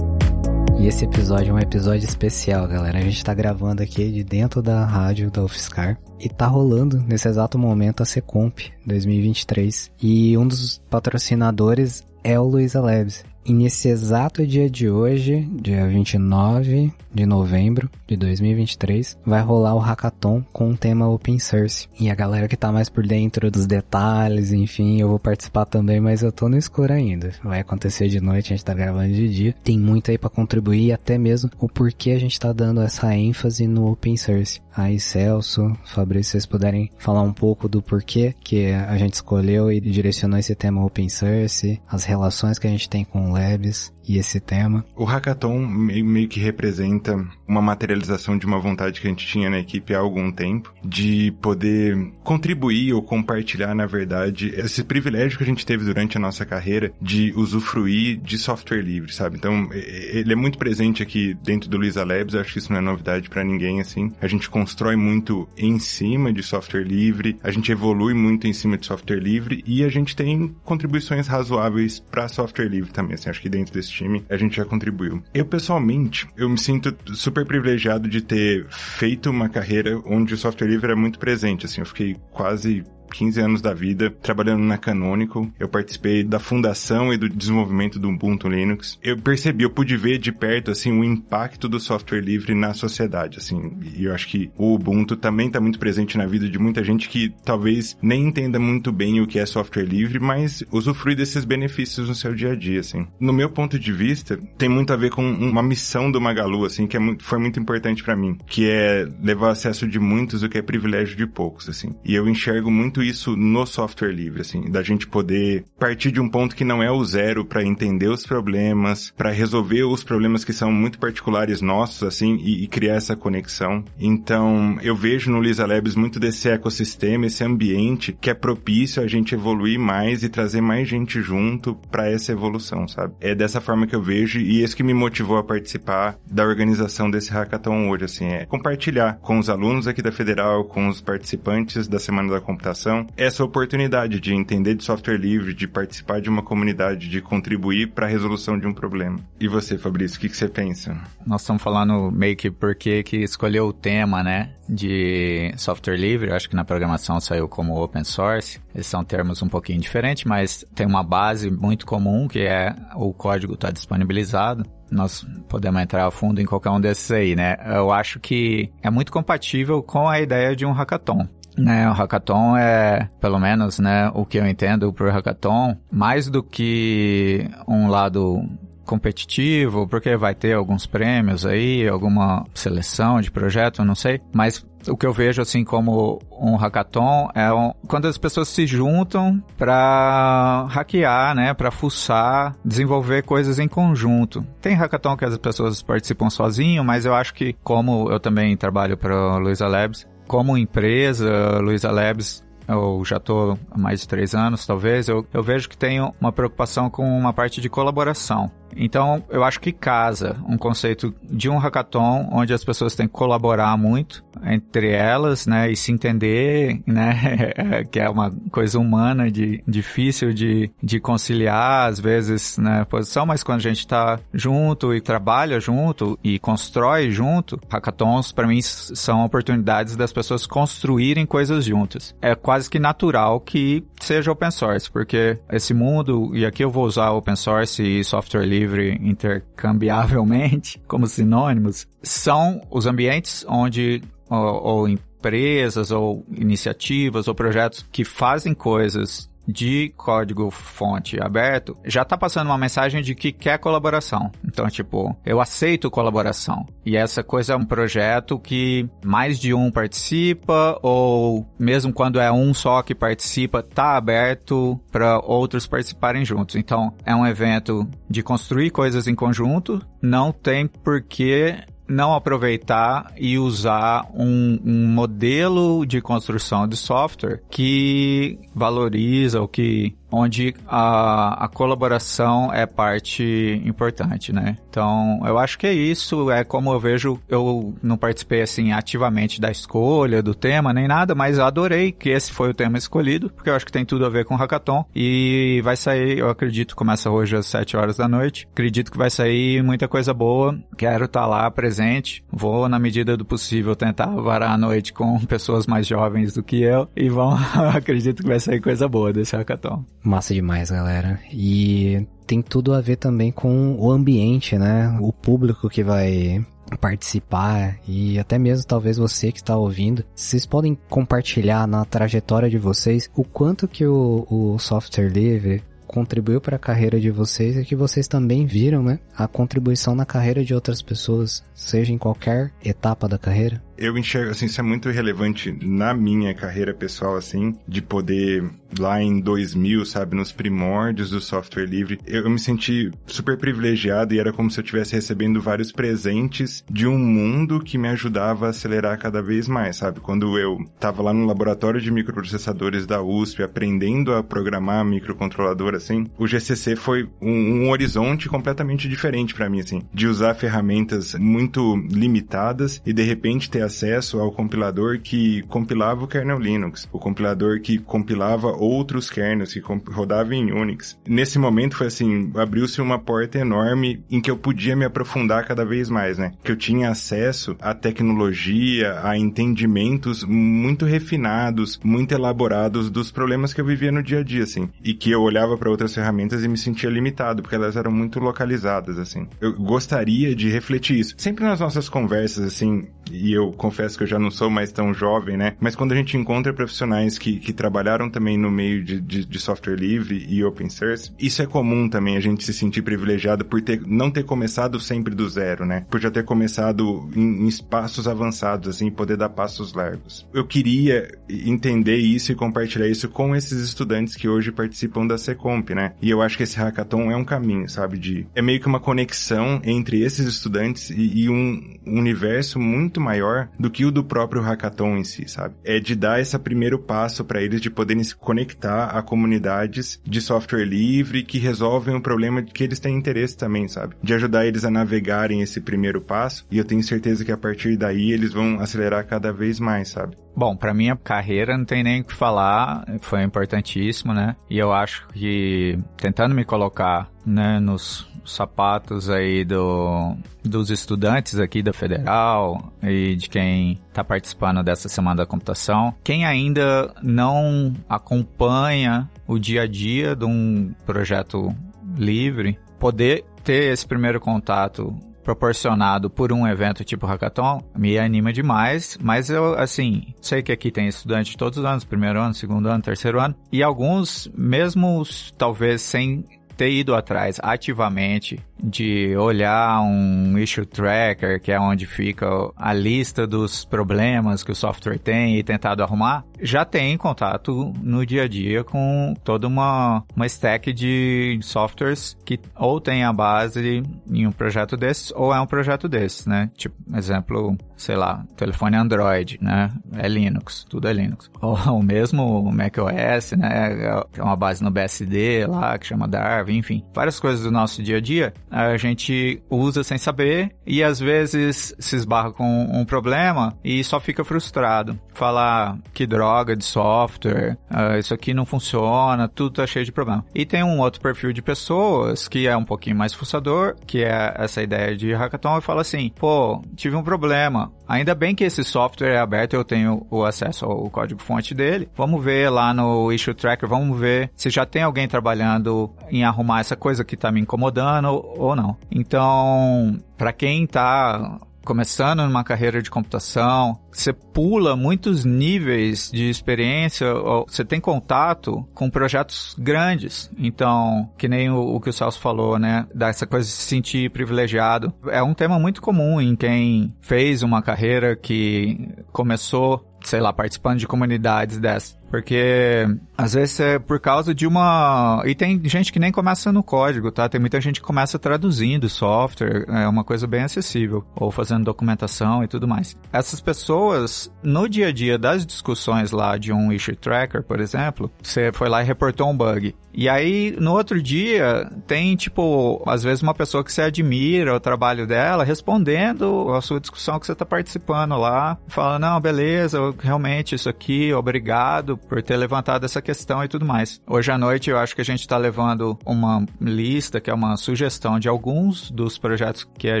E 0.80 0.86
esse 0.86 1.04
episódio 1.04 1.50
é 1.50 1.52
um 1.52 1.58
episódio 1.58 2.08
especial, 2.08 2.66
galera. 2.66 2.98
A 2.98 3.02
gente 3.02 3.22
tá 3.22 3.34
gravando 3.34 3.82
aqui 3.82 4.10
de 4.10 4.24
dentro 4.24 4.62
da 4.62 4.82
rádio 4.86 5.30
da 5.30 5.44
UFSCar 5.44 6.00
e 6.18 6.26
tá 6.26 6.46
rolando 6.46 6.98
nesse 7.06 7.28
exato 7.28 7.58
momento 7.58 8.02
a 8.02 8.06
Secomp 8.06 8.60
2023. 8.86 9.90
E 10.02 10.38
um 10.38 10.48
dos 10.48 10.78
patrocinadores 10.88 12.02
é 12.24 12.40
o 12.40 12.44
Luiza 12.44 12.80
Labs. 12.80 13.29
E 13.44 13.52
nesse 13.52 13.88
exato 13.88 14.46
dia 14.46 14.68
de 14.68 14.88
hoje, 14.88 15.48
dia 15.50 15.86
29 15.86 16.92
de 17.12 17.26
novembro 17.26 17.90
de 18.06 18.16
2023, 18.16 19.18
vai 19.24 19.40
rolar 19.40 19.74
o 19.74 19.78
hackathon 19.78 20.44
com 20.52 20.70
o 20.70 20.76
tema 20.76 21.08
open 21.08 21.38
source. 21.38 21.88
E 21.98 22.08
a 22.10 22.14
galera 22.14 22.46
que 22.46 22.56
tá 22.56 22.70
mais 22.70 22.88
por 22.88 23.04
dentro 23.06 23.50
dos 23.50 23.66
detalhes, 23.66 24.52
enfim, 24.52 25.00
eu 25.00 25.08
vou 25.08 25.18
participar 25.18 25.64
também, 25.64 26.00
mas 26.00 26.22
eu 26.22 26.30
tô 26.30 26.48
no 26.48 26.56
escuro 26.56 26.92
ainda. 26.92 27.32
Vai 27.42 27.60
acontecer 27.60 28.08
de 28.08 28.20
noite, 28.20 28.52
a 28.52 28.56
gente 28.56 28.64
tá 28.64 28.74
gravando 28.74 29.12
de 29.12 29.28
dia. 29.28 29.54
Tem 29.64 29.78
muito 29.78 30.10
aí 30.10 30.18
para 30.18 30.30
contribuir, 30.30 30.92
até 30.92 31.18
mesmo 31.18 31.50
o 31.58 31.68
porquê 31.68 32.12
a 32.12 32.18
gente 32.18 32.38
tá 32.38 32.52
dando 32.52 32.80
essa 32.80 33.14
ênfase 33.14 33.66
no 33.66 33.90
open 33.90 34.16
source. 34.16 34.60
Aí, 34.76 35.00
Celso, 35.00 35.76
Fabrício, 35.84 36.32
vocês 36.32 36.46
puderem 36.46 36.90
falar 36.96 37.22
um 37.22 37.32
pouco 37.32 37.68
do 37.68 37.82
porquê 37.82 38.34
que 38.40 38.66
a 38.66 38.96
gente 38.96 39.14
escolheu 39.14 39.70
e 39.72 39.80
direcionou 39.80 40.38
esse 40.38 40.54
tema 40.54 40.84
open 40.84 41.08
source, 41.08 41.80
as 41.88 42.04
relações 42.04 42.58
que 42.58 42.68
a 42.68 42.70
gente 42.70 42.88
tem 42.88 43.04
com 43.04 43.29
Labs 43.32 43.90
e 44.10 44.18
esse 44.18 44.40
tema. 44.40 44.84
O 44.96 45.04
hackathon 45.04 45.64
meio 45.64 46.26
que 46.26 46.40
representa 46.40 47.24
uma 47.46 47.62
materialização 47.62 48.36
de 48.36 48.44
uma 48.44 48.58
vontade 48.58 49.00
que 49.00 49.06
a 49.06 49.10
gente 49.10 49.24
tinha 49.24 49.48
na 49.48 49.60
equipe 49.60 49.94
há 49.94 49.98
algum 49.98 50.32
tempo, 50.32 50.74
de 50.84 51.32
poder 51.40 51.96
contribuir 52.24 52.92
ou 52.92 53.02
compartilhar, 53.02 53.72
na 53.72 53.86
verdade, 53.86 54.52
esse 54.56 54.82
privilégio 54.82 55.38
que 55.38 55.44
a 55.44 55.46
gente 55.46 55.64
teve 55.64 55.84
durante 55.84 56.16
a 56.16 56.20
nossa 56.20 56.44
carreira 56.44 56.92
de 57.00 57.32
usufruir 57.36 58.20
de 58.20 58.36
software 58.36 58.82
livre, 58.82 59.12
sabe? 59.12 59.36
Então, 59.36 59.68
ele 59.72 60.32
é 60.32 60.36
muito 60.36 60.58
presente 60.58 61.04
aqui 61.04 61.36
dentro 61.44 61.70
do 61.70 61.78
Lisa 61.78 62.04
Labs, 62.04 62.34
acho 62.34 62.52
que 62.52 62.58
isso 62.58 62.72
não 62.72 62.78
é 62.78 62.82
novidade 62.82 63.30
para 63.30 63.44
ninguém, 63.44 63.80
assim. 63.80 64.10
A 64.20 64.26
gente 64.26 64.50
constrói 64.50 64.96
muito 64.96 65.48
em 65.56 65.78
cima 65.78 66.32
de 66.32 66.42
software 66.42 66.82
livre, 66.82 67.36
a 67.44 67.50
gente 67.52 67.70
evolui 67.70 68.14
muito 68.14 68.48
em 68.48 68.52
cima 68.52 68.76
de 68.76 68.86
software 68.86 69.20
livre 69.20 69.62
e 69.64 69.84
a 69.84 69.88
gente 69.88 70.16
tem 70.16 70.52
contribuições 70.64 71.28
razoáveis 71.28 72.00
para 72.00 72.26
software 72.26 72.68
livre 72.68 72.90
também, 72.90 73.14
assim, 73.14 73.30
acho 73.30 73.40
que 73.40 73.48
dentro 73.48 73.72
desse 73.72 73.99
time 74.00 74.24
a 74.28 74.36
gente 74.36 74.56
já 74.56 74.64
contribuiu. 74.64 75.22
Eu, 75.34 75.44
pessoalmente, 75.44 76.26
eu 76.36 76.48
me 76.48 76.58
sinto 76.58 76.94
super 77.14 77.44
privilegiado 77.44 78.08
de 78.08 78.20
ter 78.20 78.66
feito 78.68 79.30
uma 79.30 79.48
carreira 79.48 80.00
onde 80.06 80.34
o 80.34 80.36
software 80.36 80.68
livre 80.68 80.92
é 80.92 80.94
muito 80.94 81.18
presente, 81.18 81.66
assim, 81.66 81.80
eu 81.80 81.86
fiquei 81.86 82.16
quase 82.30 82.84
15 83.10 83.40
anos 83.40 83.60
da 83.60 83.74
vida 83.74 84.10
trabalhando 84.10 84.62
na 84.62 84.78
Canonical. 84.78 85.48
Eu 85.58 85.68
participei 85.68 86.24
da 86.24 86.38
fundação 86.38 87.12
e 87.12 87.16
do 87.16 87.28
desenvolvimento 87.28 87.98
do 87.98 88.08
Ubuntu 88.08 88.48
Linux. 88.48 88.98
Eu 89.02 89.18
percebi, 89.18 89.64
eu 89.64 89.70
pude 89.70 89.96
ver 89.96 90.18
de 90.18 90.32
perto, 90.32 90.70
assim, 90.70 90.92
o 90.92 91.04
impacto 91.04 91.68
do 91.68 91.78
software 91.78 92.20
livre 92.20 92.54
na 92.54 92.74
sociedade, 92.74 93.38
assim. 93.38 93.72
E 93.96 94.04
eu 94.04 94.14
acho 94.14 94.28
que 94.28 94.50
o 94.56 94.74
Ubuntu 94.74 95.16
também 95.16 95.48
está 95.48 95.60
muito 95.60 95.78
presente 95.78 96.16
na 96.16 96.26
vida 96.26 96.48
de 96.48 96.58
muita 96.58 96.82
gente 96.82 97.08
que 97.08 97.32
talvez 97.44 97.96
nem 98.02 98.26
entenda 98.26 98.58
muito 98.58 98.92
bem 98.92 99.20
o 99.20 99.26
que 99.26 99.38
é 99.38 99.46
software 99.46 99.84
livre, 99.84 100.18
mas 100.18 100.62
usufrui 100.70 101.14
desses 101.14 101.44
benefícios 101.44 102.08
no 102.08 102.14
seu 102.14 102.34
dia 102.34 102.52
a 102.52 102.56
dia, 102.56 102.80
assim. 102.80 103.06
No 103.18 103.32
meu 103.32 103.50
ponto 103.50 103.78
de 103.78 103.92
vista, 103.92 104.38
tem 104.56 104.68
muito 104.68 104.92
a 104.92 104.96
ver 104.96 105.10
com 105.10 105.22
uma 105.22 105.62
missão 105.62 106.10
do 106.10 106.20
Magalu, 106.20 106.64
assim, 106.64 106.86
que 106.86 106.96
é 106.96 107.00
muito, 107.00 107.24
foi 107.24 107.38
muito 107.38 107.58
importante 107.58 108.02
para 108.02 108.16
mim, 108.16 108.36
que 108.46 108.68
é 108.68 109.08
levar 109.22 109.50
acesso 109.50 109.86
de 109.86 109.98
muitos 109.98 110.42
o 110.42 110.48
que 110.48 110.58
é 110.58 110.62
privilégio 110.62 111.16
de 111.16 111.26
poucos, 111.26 111.68
assim. 111.68 111.94
E 112.04 112.14
eu 112.14 112.28
enxergo 112.28 112.70
muito 112.70 112.99
muito 113.00 113.02
isso 113.02 113.36
no 113.36 113.66
software 113.66 114.12
livre, 114.12 114.42
assim, 114.42 114.70
da 114.70 114.82
gente 114.82 115.06
poder 115.06 115.64
partir 115.78 116.12
de 116.12 116.20
um 116.20 116.28
ponto 116.28 116.54
que 116.54 116.64
não 116.64 116.82
é 116.82 116.90
o 116.90 117.04
zero 117.04 117.44
para 117.44 117.64
entender 117.64 118.08
os 118.08 118.26
problemas, 118.26 119.12
para 119.16 119.30
resolver 119.30 119.84
os 119.84 120.04
problemas 120.04 120.44
que 120.44 120.52
são 120.52 120.70
muito 120.70 120.98
particulares 120.98 121.60
nossos, 121.60 122.02
assim, 122.02 122.36
e, 122.36 122.62
e, 122.64 122.66
criar 122.66 122.94
essa 122.94 123.16
conexão. 123.16 123.84
Então, 123.98 124.78
eu 124.82 124.94
vejo 124.94 125.30
no 125.30 125.40
Lisa 125.40 125.66
Labs 125.66 125.94
muito 125.94 126.20
desse 126.20 126.48
ecossistema, 126.48 127.26
esse 127.26 127.42
ambiente 127.42 128.16
que 128.20 128.30
é 128.30 128.34
propício 128.34 129.02
a 129.02 129.06
gente 129.06 129.34
evoluir 129.34 129.78
mais 129.78 130.22
e 130.22 130.28
trazer 130.28 130.60
mais 130.60 130.88
gente 130.88 131.22
junto 131.22 131.74
para 131.90 132.10
essa 132.10 132.32
evolução, 132.32 132.86
sabe? 132.86 133.14
É 133.20 133.34
dessa 133.34 133.60
forma 133.60 133.86
que 133.86 133.96
eu 133.96 134.02
vejo 134.02 134.38
e 134.38 134.62
esse 134.62 134.76
que 134.76 134.82
me 134.82 134.94
motivou 134.94 135.38
a 135.38 135.44
participar 135.44 136.18
da 136.30 136.44
organização 136.44 137.10
desse 137.10 137.30
hackathon 137.30 137.88
hoje, 137.88 138.04
assim, 138.04 138.26
é 138.26 138.46
compartilhar 138.46 139.18
com 139.20 139.38
os 139.38 139.48
alunos 139.48 139.86
aqui 139.86 140.02
da 140.02 140.12
Federal, 140.12 140.64
com 140.64 140.88
os 140.88 141.00
participantes 141.00 141.88
da 141.88 141.98
Semana 141.98 142.32
da 142.32 142.40
Computação 142.40 142.89
educação 142.90 143.06
essa 143.16 143.44
oportunidade 143.44 144.20
de 144.20 144.34
entender 144.34 144.74
de 144.74 144.84
software 144.84 145.16
livre, 145.16 145.54
de 145.54 145.68
participar 145.68 146.20
de 146.20 146.28
uma 146.28 146.42
comunidade, 146.42 147.08
de 147.08 147.20
contribuir 147.20 147.88
para 147.88 148.06
a 148.06 148.08
resolução 148.08 148.58
de 148.58 148.66
um 148.66 148.72
problema. 148.72 149.18
E 149.38 149.46
você, 149.46 149.78
Fabrício, 149.78 150.18
o 150.18 150.20
que, 150.20 150.28
que 150.28 150.36
você 150.36 150.48
pensa? 150.48 150.96
Nós 151.26 151.42
estamos 151.42 151.62
falando 151.62 152.10
meio 152.10 152.36
que 152.36 152.50
por 152.50 152.74
que 152.74 153.04
escolheu 153.12 153.66
o 153.66 153.72
tema, 153.72 154.22
né, 154.22 154.52
de 154.68 155.52
software 155.56 155.96
livre. 155.96 156.32
Acho 156.32 156.48
que 156.48 156.56
na 156.56 156.64
programação 156.64 157.20
saiu 157.20 157.48
como 157.48 157.80
open 157.80 158.04
source. 158.04 158.60
Esses 158.74 158.86
são 158.86 159.04
termos 159.04 159.42
um 159.42 159.48
pouquinho 159.48 159.80
diferentes, 159.80 160.24
mas 160.24 160.64
tem 160.74 160.86
uma 160.86 161.02
base 161.02 161.50
muito 161.50 161.86
comum 161.86 162.26
que 162.28 162.40
é 162.40 162.74
o 162.96 163.12
código 163.12 163.54
está 163.54 163.70
disponibilizado 163.70 164.64
nós 164.90 165.24
podemos 165.48 165.80
entrar 165.80 166.04
a 166.04 166.10
fundo 166.10 166.40
em 166.40 166.44
qualquer 166.44 166.70
um 166.70 166.80
desses 166.80 167.08
aí, 167.12 167.36
né? 167.36 167.56
Eu 167.64 167.92
acho 167.92 168.18
que 168.18 168.72
é 168.82 168.90
muito 168.90 169.12
compatível 169.12 169.82
com 169.84 170.08
a 170.08 170.20
ideia 170.20 170.56
de 170.56 170.66
um 170.66 170.72
hackathon. 170.72 171.28
Né, 171.58 171.88
o 171.90 171.92
hackathon 171.92 172.56
é, 172.56 173.10
pelo 173.20 173.38
menos, 173.38 173.78
né, 173.78 174.10
o 174.14 174.24
que 174.24 174.38
eu 174.38 174.46
entendo 174.46 174.92
por 174.92 175.10
hackathon, 175.10 175.76
mais 175.90 176.30
do 176.30 176.42
que 176.42 177.50
um 177.68 177.88
lado 177.88 178.48
competitivo, 178.90 179.86
porque 179.86 180.16
vai 180.16 180.34
ter 180.34 180.54
alguns 180.54 180.84
prêmios 180.84 181.46
aí, 181.46 181.86
alguma 181.88 182.44
seleção 182.54 183.20
de 183.20 183.30
projeto, 183.30 183.84
não 183.84 183.94
sei, 183.94 184.20
mas 184.32 184.66
o 184.88 184.96
que 184.96 185.06
eu 185.06 185.12
vejo 185.12 185.42
assim 185.42 185.64
como 185.64 186.20
um 186.32 186.56
hackathon 186.56 187.28
é 187.34 187.52
um, 187.52 187.72
quando 187.86 188.06
as 188.06 188.16
pessoas 188.16 188.48
se 188.48 188.66
juntam 188.66 189.42
para 189.56 190.66
hackear, 190.70 191.34
né, 191.34 191.54
para 191.54 191.70
fuçar, 191.70 192.56
desenvolver 192.64 193.22
coisas 193.22 193.58
em 193.58 193.68
conjunto. 193.68 194.44
Tem 194.60 194.74
hackathon 194.74 195.16
que 195.16 195.24
as 195.24 195.36
pessoas 195.38 195.82
participam 195.82 196.30
sozinho, 196.30 196.82
mas 196.82 197.04
eu 197.04 197.14
acho 197.14 197.34
que 197.34 197.52
como 197.62 198.10
eu 198.10 198.18
também 198.18 198.56
trabalho 198.56 198.96
para 198.96 199.36
Luiza 199.36 199.66
Labs, 199.66 200.06
como 200.30 200.56
empresa, 200.56 201.58
Luiza 201.58 201.90
Labs 201.90 202.48
eu 202.68 203.04
já 203.04 203.16
estou 203.16 203.58
há 203.68 203.76
mais 203.76 204.02
de 204.02 204.06
três 204.06 204.32
anos, 204.32 204.64
talvez, 204.64 205.08
eu, 205.08 205.26
eu 205.34 205.42
vejo 205.42 205.68
que 205.68 205.76
tenho 205.76 206.14
uma 206.20 206.30
preocupação 206.30 206.88
com 206.88 207.02
uma 207.18 207.32
parte 207.32 207.60
de 207.60 207.68
colaboração. 207.68 208.48
Então, 208.76 209.22
eu 209.28 209.44
acho 209.44 209.60
que 209.60 209.72
casa 209.72 210.36
um 210.48 210.56
conceito 210.56 211.14
de 211.22 211.48
um 211.48 211.58
hackathon 211.58 212.28
onde 212.32 212.52
as 212.52 212.64
pessoas 212.64 212.94
têm 212.94 213.06
que 213.06 213.12
colaborar 213.12 213.76
muito, 213.76 214.24
entre 214.44 214.90
elas, 214.90 215.46
né, 215.46 215.70
e 215.70 215.76
se 215.76 215.92
entender, 215.92 216.80
né, 216.86 217.52
que 217.90 217.98
é 217.98 218.08
uma 218.08 218.32
coisa 218.50 218.78
humana, 218.78 219.30
de, 219.30 219.62
difícil 219.66 220.32
de, 220.32 220.70
de 220.82 221.00
conciliar, 221.00 221.88
às 221.88 222.00
vezes, 222.00 222.58
né, 222.58 222.84
posição, 222.88 223.26
mas 223.26 223.42
quando 223.42 223.58
a 223.58 223.62
gente 223.62 223.86
tá 223.86 224.18
junto 224.32 224.94
e 224.94 225.00
trabalha 225.00 225.60
junto 225.60 226.18
e 226.22 226.38
constrói 226.38 227.10
junto, 227.10 227.60
hackathons, 227.68 228.32
para 228.32 228.46
mim, 228.46 228.60
são 228.62 229.24
oportunidades 229.24 229.96
das 229.96 230.12
pessoas 230.12 230.46
construírem 230.46 231.26
coisas 231.26 231.64
juntas. 231.64 232.14
É 232.20 232.34
quase 232.34 232.68
que 232.68 232.78
natural 232.78 233.40
que 233.40 233.84
seja 234.00 234.32
open 234.32 234.50
source, 234.50 234.90
porque 234.90 235.38
esse 235.50 235.74
mundo, 235.74 236.30
e 236.34 236.46
aqui 236.46 236.64
eu 236.64 236.70
vou 236.70 236.84
usar 236.84 237.10
open 237.10 237.36
source 237.36 237.82
e 237.82 238.04
software 238.04 238.44
livre 238.44 238.59
intercambiavelmente 239.00 240.80
como 240.88 241.06
sinônimos, 241.06 241.86
são 242.02 242.60
os 242.70 242.86
ambientes 242.86 243.44
onde 243.48 244.02
ou, 244.28 244.38
ou 244.38 244.88
empresas 244.88 245.90
ou 245.90 246.24
iniciativas 246.30 247.28
ou 247.28 247.34
projetos 247.34 247.86
que 247.92 248.04
fazem 248.04 248.54
coisas 248.54 249.29
de 249.50 249.92
código 249.96 250.50
fonte 250.50 251.20
aberto, 251.20 251.76
já 251.84 252.04
tá 252.04 252.16
passando 252.16 252.46
uma 252.48 252.58
mensagem 252.58 253.02
de 253.02 253.14
que 253.14 253.32
quer 253.32 253.58
colaboração. 253.58 254.30
Então, 254.44 254.66
tipo, 254.68 255.16
eu 255.24 255.40
aceito 255.40 255.90
colaboração. 255.90 256.66
E 256.84 256.96
essa 256.96 257.22
coisa 257.22 257.54
é 257.54 257.56
um 257.56 257.64
projeto 257.64 258.38
que 258.38 258.88
mais 259.04 259.38
de 259.38 259.52
um 259.52 259.70
participa, 259.70 260.78
ou 260.82 261.46
mesmo 261.58 261.92
quando 261.92 262.20
é 262.20 262.30
um 262.30 262.52
só 262.54 262.82
que 262.82 262.94
participa, 262.94 263.62
tá 263.62 263.96
aberto 263.96 264.80
para 264.90 265.18
outros 265.18 265.66
participarem 265.66 266.24
juntos. 266.24 266.56
Então, 266.56 266.92
é 267.04 267.14
um 267.14 267.26
evento 267.26 267.88
de 268.08 268.22
construir 268.22 268.70
coisas 268.70 269.06
em 269.06 269.14
conjunto, 269.14 269.80
não 270.00 270.32
tem 270.32 270.66
por 270.66 271.02
que 271.02 271.54
não 271.90 272.14
aproveitar 272.14 273.12
e 273.18 273.36
usar 273.36 274.08
um, 274.14 274.60
um, 274.64 274.86
modelo 274.86 275.84
de 275.84 276.00
construção 276.00 276.66
de 276.66 276.76
software 276.76 277.42
que 277.50 278.38
valoriza 278.54 279.40
ou 279.40 279.48
que 279.48 279.96
onde 280.10 280.54
a, 280.66 281.44
a 281.44 281.48
colaboração 281.48 282.52
é 282.52 282.66
parte 282.66 283.62
importante, 283.64 284.32
né? 284.32 284.56
Então, 284.68 285.20
eu 285.24 285.38
acho 285.38 285.58
que 285.58 285.66
é 285.66 285.72
isso, 285.72 286.30
é 286.30 286.44
como 286.44 286.72
eu 286.72 286.80
vejo, 286.80 287.20
eu 287.28 287.74
não 287.82 287.96
participei 287.96 288.42
assim 288.42 288.72
ativamente 288.72 289.40
da 289.40 289.50
escolha 289.50 290.22
do 290.22 290.34
tema 290.34 290.72
nem 290.72 290.88
nada, 290.88 291.14
mas 291.14 291.38
adorei 291.38 291.92
que 291.92 292.08
esse 292.08 292.32
foi 292.32 292.50
o 292.50 292.54
tema 292.54 292.78
escolhido, 292.78 293.30
porque 293.30 293.50
eu 293.50 293.54
acho 293.54 293.66
que 293.66 293.72
tem 293.72 293.84
tudo 293.84 294.06
a 294.06 294.08
ver 294.08 294.24
com 294.24 294.34
o 294.34 294.36
hackathon 294.36 294.84
e 294.94 295.60
vai 295.62 295.76
sair, 295.76 296.18
eu 296.18 296.28
acredito, 296.28 296.76
começa 296.76 297.10
hoje 297.10 297.36
às 297.36 297.46
7 297.46 297.76
horas 297.76 297.96
da 297.96 298.08
noite. 298.08 298.48
Acredito 298.52 298.90
que 298.90 298.98
vai 298.98 299.10
sair 299.10 299.62
muita 299.62 299.88
coisa 299.88 300.12
boa. 300.14 300.58
Quero 300.76 301.04
estar 301.04 301.22
tá 301.22 301.26
lá 301.26 301.50
presente. 301.50 302.24
Vou 302.30 302.68
na 302.68 302.78
medida 302.78 303.16
do 303.16 303.24
possível 303.24 303.76
tentar 303.76 304.06
varar 304.06 304.52
a 304.52 304.58
noite 304.58 304.92
com 304.92 305.18
pessoas 305.26 305.66
mais 305.66 305.86
jovens 305.86 306.34
do 306.34 306.42
que 306.42 306.62
eu 306.62 306.88
e 306.96 307.08
vão 307.08 307.36
acredito 307.74 308.22
que 308.22 308.28
vai 308.28 308.40
sair 308.40 308.60
coisa 308.60 308.88
boa 308.88 309.12
desse 309.12 309.36
hackathon. 309.36 309.84
Massa 310.02 310.32
demais, 310.32 310.70
galera. 310.70 311.20
E 311.32 312.06
tem 312.26 312.40
tudo 312.40 312.72
a 312.72 312.80
ver 312.80 312.96
também 312.96 313.30
com 313.30 313.76
o 313.78 313.90
ambiente, 313.90 314.56
né? 314.56 314.96
O 315.00 315.12
público 315.12 315.68
que 315.68 315.82
vai 315.82 316.44
participar 316.80 317.78
e 317.86 318.18
até 318.18 318.38
mesmo 318.38 318.64
talvez 318.66 318.96
você 318.96 319.32
que 319.32 319.38
está 319.38 319.56
ouvindo, 319.56 320.04
vocês 320.14 320.46
podem 320.46 320.78
compartilhar 320.88 321.66
na 321.66 321.84
trajetória 321.84 322.48
de 322.48 322.58
vocês 322.58 323.10
o 323.16 323.24
quanto 323.24 323.66
que 323.66 323.84
o, 323.84 324.24
o 324.30 324.58
software 324.58 325.08
livre 325.08 325.64
contribuiu 325.90 326.40
para 326.40 326.54
a 326.54 326.60
carreira 326.60 327.00
de 327.00 327.10
vocês 327.10 327.56
e 327.56 327.64
que 327.64 327.74
vocês 327.74 328.06
também 328.06 328.46
viram, 328.46 328.80
né? 328.80 329.00
A 329.16 329.26
contribuição 329.26 329.96
na 329.96 330.06
carreira 330.06 330.44
de 330.44 330.54
outras 330.54 330.80
pessoas, 330.80 331.42
seja 331.52 331.92
em 331.92 331.98
qualquer 331.98 332.52
etapa 332.64 333.08
da 333.08 333.18
carreira 333.18 333.60
eu 333.80 333.96
enxergo, 333.96 334.30
assim, 334.30 334.44
isso 334.44 334.60
é 334.60 334.62
muito 334.62 334.90
relevante 334.90 335.56
na 335.62 335.94
minha 335.94 336.34
carreira 336.34 336.74
pessoal, 336.74 337.16
assim, 337.16 337.56
de 337.66 337.80
poder, 337.80 338.44
lá 338.78 339.02
em 339.02 339.20
2000, 339.20 339.86
sabe, 339.86 340.14
nos 340.14 340.30
primórdios 340.30 341.08
do 341.10 341.20
software 341.20 341.64
livre, 341.64 341.98
eu, 342.06 342.28
me 342.28 342.38
senti 342.38 342.90
super 343.06 343.38
privilegiado 343.38 344.14
e 344.14 344.18
era 344.18 344.34
como 344.34 344.50
se 344.50 344.60
eu 344.60 344.62
estivesse 344.62 344.94
recebendo 344.94 345.40
vários 345.40 345.72
presentes 345.72 346.62
de 346.70 346.86
um 346.86 346.98
mundo 346.98 347.58
que 347.60 347.78
me 347.78 347.88
ajudava 347.88 348.46
a 348.46 348.50
acelerar 348.50 348.98
cada 348.98 349.22
vez 349.22 349.48
mais, 349.48 349.78
sabe? 349.78 349.98
Quando 350.00 350.38
eu 350.38 350.58
tava 350.78 351.02
lá 351.02 351.14
no 351.14 351.24
laboratório 351.24 351.80
de 351.80 351.90
microprocessadores 351.90 352.86
da 352.86 353.02
USP, 353.02 353.42
aprendendo 353.42 354.12
a 354.12 354.22
programar 354.22 354.84
microcontrolador, 354.84 355.74
assim, 355.74 356.06
o 356.18 356.26
GCC 356.26 356.76
foi 356.76 357.08
um, 357.20 357.64
um 357.64 357.70
horizonte 357.70 358.28
completamente 358.28 358.86
diferente 358.86 359.34
para 359.34 359.48
mim, 359.48 359.60
assim, 359.60 359.82
de 359.94 360.06
usar 360.06 360.34
ferramentas 360.34 361.14
muito 361.14 361.76
limitadas 361.90 362.82
e 362.84 362.92
de 362.92 363.02
repente 363.02 363.50
ter 363.50 363.69
acesso 363.70 364.20
ao 364.20 364.32
compilador 364.32 364.98
que 365.00 365.42
compilava 365.42 366.04
o 366.04 366.08
kernel 366.08 366.38
Linux, 366.38 366.88
o 366.92 366.98
compilador 366.98 367.60
que 367.60 367.78
compilava 367.78 368.48
outros 368.48 369.08
kernels 369.08 369.52
que 369.52 369.62
rodavam 369.90 370.32
em 370.32 370.52
Unix. 370.52 370.98
Nesse 371.06 371.38
momento 371.38 371.76
foi 371.76 371.86
assim, 371.86 372.30
abriu-se 372.34 372.80
uma 372.80 372.98
porta 372.98 373.38
enorme 373.38 374.04
em 374.10 374.20
que 374.20 374.30
eu 374.30 374.36
podia 374.36 374.76
me 374.76 374.84
aprofundar 374.84 375.46
cada 375.46 375.64
vez 375.64 375.88
mais, 375.88 376.18
né? 376.18 376.32
Que 376.42 376.52
eu 376.52 376.56
tinha 376.56 376.90
acesso 376.90 377.56
à 377.60 377.74
tecnologia, 377.74 379.00
a 379.02 379.16
entendimentos 379.16 380.24
muito 380.24 380.84
refinados, 380.84 381.78
muito 381.82 382.12
elaborados 382.12 382.90
dos 382.90 383.10
problemas 383.10 383.54
que 383.54 383.60
eu 383.60 383.64
vivia 383.64 383.92
no 383.92 384.02
dia 384.02 384.20
a 384.20 384.22
dia, 384.22 384.42
assim, 384.42 384.68
e 384.82 384.94
que 384.94 385.10
eu 385.10 385.22
olhava 385.22 385.56
para 385.56 385.70
outras 385.70 385.94
ferramentas 385.94 386.44
e 386.44 386.48
me 386.48 386.58
sentia 386.58 386.90
limitado, 386.90 387.42
porque 387.42 387.54
elas 387.54 387.76
eram 387.76 387.92
muito 387.92 388.18
localizadas, 388.18 388.98
assim. 388.98 389.26
Eu 389.40 389.54
gostaria 389.54 390.34
de 390.34 390.48
refletir 390.48 390.98
isso. 390.98 391.14
Sempre 391.16 391.44
nas 391.44 391.60
nossas 391.60 391.88
conversas, 391.88 392.44
assim, 392.44 392.88
e 393.10 393.32
eu 393.32 393.52
confesso 393.52 393.96
que 393.96 394.04
eu 394.04 394.08
já 394.08 394.18
não 394.18 394.30
sou 394.30 394.50
mais 394.50 394.72
tão 394.72 394.92
jovem, 394.92 395.36
né? 395.36 395.54
Mas 395.60 395.74
quando 395.74 395.92
a 395.92 395.96
gente 395.96 396.16
encontra 396.16 396.52
profissionais 396.52 397.18
que, 397.18 397.38
que 397.38 397.52
trabalharam 397.52 398.08
também 398.08 398.36
no 398.38 398.50
meio 398.50 398.82
de, 398.82 399.00
de, 399.00 399.24
de, 399.24 399.38
software 399.38 399.76
livre 399.76 400.26
e 400.28 400.44
open 400.44 400.68
source, 400.68 401.12
isso 401.18 401.42
é 401.42 401.46
comum 401.46 401.88
também, 401.88 402.16
a 402.16 402.20
gente 402.20 402.44
se 402.44 402.52
sentir 402.52 402.82
privilegiado 402.82 403.44
por 403.44 403.60
ter, 403.60 403.82
não 403.86 404.10
ter 404.10 404.24
começado 404.24 404.78
sempre 404.78 405.14
do 405.14 405.28
zero, 405.28 405.64
né? 405.64 405.86
Por 405.90 406.00
já 406.00 406.10
ter 406.10 406.24
começado 406.24 407.08
em, 407.14 407.44
em 407.44 407.48
espaços 407.48 408.06
avançados, 408.06 408.76
assim, 408.76 408.90
poder 408.90 409.16
dar 409.16 409.30
passos 409.30 409.72
largos. 409.74 410.26
Eu 410.32 410.46
queria 410.46 411.08
entender 411.28 411.96
isso 411.96 412.32
e 412.32 412.34
compartilhar 412.34 412.88
isso 412.88 413.08
com 413.08 413.34
esses 413.34 413.62
estudantes 413.62 414.14
que 414.14 414.28
hoje 414.28 414.52
participam 414.52 415.06
da 415.06 415.18
Secomp, 415.18 415.70
né? 415.70 415.94
E 416.00 416.10
eu 416.10 416.22
acho 416.22 416.36
que 416.36 416.42
esse 416.42 416.56
hackathon 416.56 417.10
é 417.10 417.16
um 417.16 417.24
caminho, 417.24 417.68
sabe? 417.68 417.98
De, 417.98 418.26
é 418.34 418.42
meio 418.42 418.60
que 418.60 418.66
uma 418.66 418.80
conexão 418.80 419.60
entre 419.64 420.02
esses 420.02 420.26
estudantes 420.26 420.90
e, 420.90 421.22
e 421.22 421.28
um 421.28 421.78
universo 421.86 422.58
muito 422.58 422.99
maior 423.00 423.48
do 423.58 423.70
que 423.70 423.84
o 423.84 423.90
do 423.90 424.04
próprio 424.04 424.42
hackathon 424.42 424.96
em 424.96 425.04
si, 425.04 425.28
sabe? 425.28 425.54
É 425.64 425.80
de 425.80 425.94
dar 425.94 426.20
esse 426.20 426.38
primeiro 426.38 426.78
passo 426.78 427.24
para 427.24 427.42
eles 427.42 427.60
de 427.60 427.70
poderem 427.70 428.04
se 428.04 428.14
conectar 428.14 428.86
a 428.86 429.02
comunidades 429.02 430.00
de 430.04 430.20
software 430.20 430.64
livre 430.64 431.22
que 431.22 431.38
resolvem 431.38 431.94
um 431.94 432.00
problema 432.00 432.42
que 432.42 432.64
eles 432.64 432.78
têm 432.78 432.96
interesse 432.96 433.36
também, 433.36 433.68
sabe? 433.68 433.96
De 434.02 434.14
ajudar 434.14 434.46
eles 434.46 434.64
a 434.64 434.70
navegarem 434.70 435.42
esse 435.42 435.60
primeiro 435.60 436.00
passo 436.00 436.46
e 436.50 436.58
eu 436.58 436.64
tenho 436.64 436.82
certeza 436.82 437.24
que 437.24 437.32
a 437.32 437.36
partir 437.36 437.76
daí 437.76 438.12
eles 438.12 438.32
vão 438.32 438.60
acelerar 438.60 439.06
cada 439.06 439.32
vez 439.32 439.58
mais, 439.58 439.88
sabe? 439.88 440.16
Bom, 440.36 440.56
para 440.56 440.72
minha 440.72 440.96
carreira 440.96 441.58
não 441.58 441.64
tem 441.64 441.82
nem 441.82 442.00
o 442.00 442.04
que 442.04 442.14
falar, 442.14 442.84
foi 443.00 443.22
importantíssimo, 443.22 444.14
né? 444.14 444.36
E 444.48 444.58
eu 444.58 444.72
acho 444.72 445.06
que 445.08 445.78
tentando 445.96 446.34
me 446.34 446.44
colocar, 446.44 447.09
né, 447.24 447.60
nos 447.60 448.08
sapatos 448.24 449.08
aí 449.08 449.44
do, 449.44 450.14
dos 450.44 450.70
estudantes 450.70 451.38
aqui 451.38 451.62
da 451.62 451.72
Federal 451.72 452.72
e 452.82 453.16
de 453.16 453.28
quem 453.28 453.78
está 453.88 454.04
participando 454.04 454.62
dessa 454.62 454.88
Semana 454.88 455.16
da 455.16 455.26
Computação. 455.26 455.94
Quem 456.04 456.24
ainda 456.24 456.94
não 457.02 457.72
acompanha 457.88 459.08
o 459.26 459.38
dia 459.38 459.62
a 459.62 459.66
dia 459.66 460.14
de 460.14 460.24
um 460.24 460.72
projeto 460.86 461.54
livre, 461.96 462.58
poder 462.78 463.24
ter 463.42 463.72
esse 463.72 463.86
primeiro 463.86 464.20
contato 464.20 464.96
proporcionado 465.22 466.08
por 466.08 466.32
um 466.32 466.46
evento 466.46 466.84
tipo 466.84 467.06
hackathon 467.06 467.60
me 467.76 467.98
anima 467.98 468.32
demais, 468.32 468.98
mas 469.00 469.30
eu, 469.30 469.54
assim, 469.54 470.14
sei 470.20 470.42
que 470.42 470.50
aqui 470.50 470.70
tem 470.70 470.88
estudante 470.88 471.36
todos 471.36 471.58
os 471.58 471.64
anos, 471.64 471.84
primeiro 471.84 472.20
ano, 472.20 472.34
segundo 472.34 472.68
ano, 472.68 472.82
terceiro 472.82 473.20
ano, 473.20 473.34
e 473.52 473.62
alguns, 473.62 474.30
mesmo 474.34 475.02
talvez 475.36 475.82
sem 475.82 476.24
ter 476.60 476.70
ido 476.70 476.94
atrás 476.94 477.40
ativamente 477.42 478.38
de 478.62 479.16
olhar 479.16 479.80
um 479.80 480.36
issue 480.36 480.66
tracker, 480.66 481.40
que 481.40 481.50
é 481.50 481.58
onde 481.58 481.86
fica 481.86 482.26
a 482.54 482.74
lista 482.74 483.26
dos 483.26 483.64
problemas 483.64 484.42
que 484.42 484.52
o 484.52 484.54
software 484.54 484.98
tem 484.98 485.38
e 485.38 485.42
tentado 485.42 485.82
arrumar, 485.82 486.22
já 486.38 486.62
tem 486.64 486.98
contato 486.98 487.72
no 487.82 488.04
dia 488.04 488.24
a 488.24 488.28
dia 488.28 488.62
com 488.62 489.14
toda 489.24 489.46
uma, 489.46 490.04
uma 490.14 490.26
stack 490.26 490.70
de 490.74 491.38
softwares 491.42 492.14
que 492.24 492.38
ou 492.54 492.78
tem 492.78 493.04
a 493.04 493.12
base 493.12 493.82
em 494.10 494.26
um 494.26 494.32
projeto 494.32 494.76
desses 494.76 495.12
ou 495.16 495.32
é 495.32 495.40
um 495.40 495.46
projeto 495.46 495.88
desses, 495.88 496.26
né? 496.26 496.50
Tipo, 496.54 496.76
exemplo, 496.94 497.56
sei 497.76 497.96
lá, 497.96 498.24
telefone 498.36 498.76
Android, 498.76 499.38
né? 499.40 499.70
É 499.94 500.06
Linux, 500.08 500.66
tudo 500.68 500.86
é 500.88 500.92
Linux. 500.92 501.30
Ou 501.40 501.56
o 501.56 501.82
mesmo 501.82 502.50
macOS, 502.52 503.32
né? 503.32 504.04
É 504.12 504.22
uma 504.22 504.36
base 504.36 504.62
no 504.62 504.70
BSD 504.70 505.46
lá 505.46 505.78
que 505.78 505.86
chama 505.86 506.06
Darwin, 506.06 506.49
enfim. 506.50 506.84
Várias 506.94 507.18
coisas 507.20 507.44
do 507.44 507.50
nosso 507.50 507.82
dia 507.82 507.98
a 507.98 508.00
dia 508.00 508.32
a 508.50 508.76
gente 508.76 509.42
usa 509.48 509.82
sem 509.82 509.98
saber 509.98 510.54
e 510.66 510.82
às 510.82 511.00
vezes 511.00 511.74
se 511.78 511.96
esbarra 511.96 512.32
com 512.32 512.68
um 512.72 512.84
problema 512.84 513.56
e 513.64 513.82
só 513.84 514.00
fica 514.00 514.24
frustrado. 514.24 514.98
Falar 515.20 515.76
que 515.92 516.06
droga 516.06 516.56
de 516.56 516.64
software, 516.64 517.58
uh, 517.70 517.98
isso 517.98 518.14
aqui 518.14 518.32
não 518.32 518.46
funciona, 518.46 519.28
tudo 519.28 519.56
tá 519.56 519.66
cheio 519.66 519.84
de 519.84 519.92
problema. 519.92 520.24
E 520.34 520.46
tem 520.46 520.64
um 520.64 520.80
outro 520.80 520.98
perfil 520.98 521.30
de 521.30 521.42
pessoas 521.42 522.26
que 522.26 522.48
é 522.48 522.56
um 522.56 522.64
pouquinho 522.64 522.96
mais 522.96 523.12
fuçador, 523.12 523.76
que 523.86 524.02
é 524.02 524.32
essa 524.38 524.62
ideia 524.62 524.96
de 524.96 525.12
hackathon 525.12 525.58
e 525.58 525.60
fala 525.60 525.82
assim, 525.82 526.10
pô, 526.18 526.62
tive 526.74 526.96
um 526.96 527.02
problema. 527.02 527.70
Ainda 527.86 528.14
bem 528.14 528.34
que 528.34 528.44
esse 528.44 528.64
software 528.64 529.12
é 529.12 529.18
aberto, 529.18 529.52
eu 529.52 529.62
tenho 529.62 530.06
o 530.10 530.24
acesso 530.24 530.64
ao 530.64 530.88
código-fonte 530.88 531.52
dele. 531.52 531.86
Vamos 531.94 532.24
ver 532.24 532.48
lá 532.48 532.72
no 532.72 533.12
issue 533.12 533.34
tracker, 533.34 533.68
vamos 533.68 534.00
ver 534.00 534.30
se 534.34 534.48
já 534.48 534.64
tem 534.64 534.84
alguém 534.84 535.06
trabalhando 535.06 535.90
em 536.10 536.24
arrumar 536.24 536.60
essa 536.60 536.76
coisa 536.76 537.04
que 537.04 537.14
tá 537.14 537.30
me 537.30 537.42
incomodando 537.42 538.24
ou 538.38 538.56
não. 538.56 538.74
Então, 538.90 539.98
para 540.16 540.32
quem 540.32 540.66
tá 540.66 541.38
começando 541.64 542.20
numa 542.20 542.44
carreira 542.44 542.82
de 542.82 542.90
computação, 542.90 543.78
você 543.92 544.12
pula 544.12 544.76
muitos 544.76 545.24
níveis 545.24 546.10
de 546.12 546.28
experiência, 546.28 547.06
você 547.46 547.64
tem 547.64 547.80
contato 547.80 548.66
com 548.74 548.90
projetos 548.90 549.54
grandes. 549.58 550.30
Então, 550.36 551.10
que 551.18 551.28
nem 551.28 551.50
o, 551.50 551.76
o 551.76 551.80
que 551.80 551.90
o 551.90 551.92
Celso 551.92 552.20
falou, 552.20 552.58
né? 552.58 552.86
Dessa 552.94 553.26
coisa 553.26 553.46
de 553.46 553.52
se 553.52 553.62
sentir 553.62 554.10
privilegiado. 554.10 554.92
É 555.08 555.22
um 555.22 555.34
tema 555.34 555.58
muito 555.58 555.82
comum 555.82 556.20
em 556.20 556.34
quem 556.34 556.94
fez 557.00 557.42
uma 557.42 557.62
carreira 557.62 558.16
que 558.16 558.88
começou 559.12 559.90
sei 560.04 560.20
lá, 560.20 560.32
participando 560.32 560.78
de 560.78 560.86
comunidades 560.86 561.58
dessas. 561.58 561.98
Porque 562.10 562.86
às 563.16 563.34
vezes 563.34 563.60
é 563.60 563.78
por 563.78 564.00
causa 564.00 564.34
de 564.34 564.46
uma. 564.46 565.22
E 565.24 565.34
tem 565.34 565.60
gente 565.64 565.92
que 565.92 565.98
nem 566.00 566.10
começa 566.10 566.50
no 566.50 566.62
código, 566.62 567.12
tá? 567.12 567.28
Tem 567.28 567.40
muita 567.40 567.60
gente 567.60 567.80
que 567.80 567.86
começa 567.86 568.18
traduzindo 568.18 568.88
software, 568.88 569.64
é 569.68 569.86
uma 569.86 570.02
coisa 570.02 570.26
bem 570.26 570.42
acessível, 570.42 571.04
ou 571.14 571.30
fazendo 571.30 571.64
documentação 571.64 572.42
e 572.42 572.48
tudo 572.48 572.66
mais. 572.66 572.96
Essas 573.12 573.40
pessoas, 573.40 574.30
no 574.42 574.68
dia 574.68 574.88
a 574.88 574.92
dia 574.92 575.16
das 575.16 575.46
discussões 575.46 576.10
lá 576.10 576.36
de 576.36 576.52
um 576.52 576.72
issue 576.72 576.96
tracker, 576.96 577.42
por 577.44 577.60
exemplo, 577.60 578.10
você 578.20 578.50
foi 578.52 578.68
lá 578.68 578.82
e 578.82 578.86
reportou 578.86 579.30
um 579.30 579.36
bug. 579.36 579.74
E 579.92 580.08
aí, 580.08 580.56
no 580.58 580.72
outro 580.72 581.02
dia, 581.02 581.68
tem, 581.86 582.14
tipo, 582.14 582.82
às 582.86 583.02
vezes 583.02 583.22
uma 583.22 583.34
pessoa 583.34 583.64
que 583.64 583.72
você 583.72 583.82
admira 583.82 584.54
o 584.54 584.60
trabalho 584.60 585.04
dela 585.04 585.44
respondendo 585.44 586.52
a 586.54 586.60
sua 586.60 586.80
discussão 586.80 587.18
que 587.18 587.26
você 587.26 587.32
está 587.32 587.44
participando 587.44 588.16
lá, 588.16 588.56
fala, 588.68 588.98
não, 588.98 589.20
beleza, 589.20 589.78
realmente 589.98 590.54
isso 590.54 590.68
aqui, 590.68 591.12
obrigado 591.12 591.99
por 592.08 592.22
ter 592.22 592.36
levantado 592.36 592.84
essa 592.84 593.00
questão 593.00 593.44
e 593.44 593.48
tudo 593.48 593.64
mais. 593.64 594.00
Hoje 594.06 594.30
à 594.30 594.38
noite 594.38 594.70
eu 594.70 594.78
acho 594.78 594.94
que 594.94 595.00
a 595.00 595.04
gente 595.04 595.20
está 595.20 595.36
levando 595.36 595.98
uma 596.04 596.44
lista, 596.60 597.20
que 597.20 597.30
é 597.30 597.34
uma 597.34 597.56
sugestão 597.56 598.18
de 598.18 598.28
alguns 598.28 598.90
dos 598.90 599.18
projetos 599.18 599.68
que 599.78 599.88
a 599.88 600.00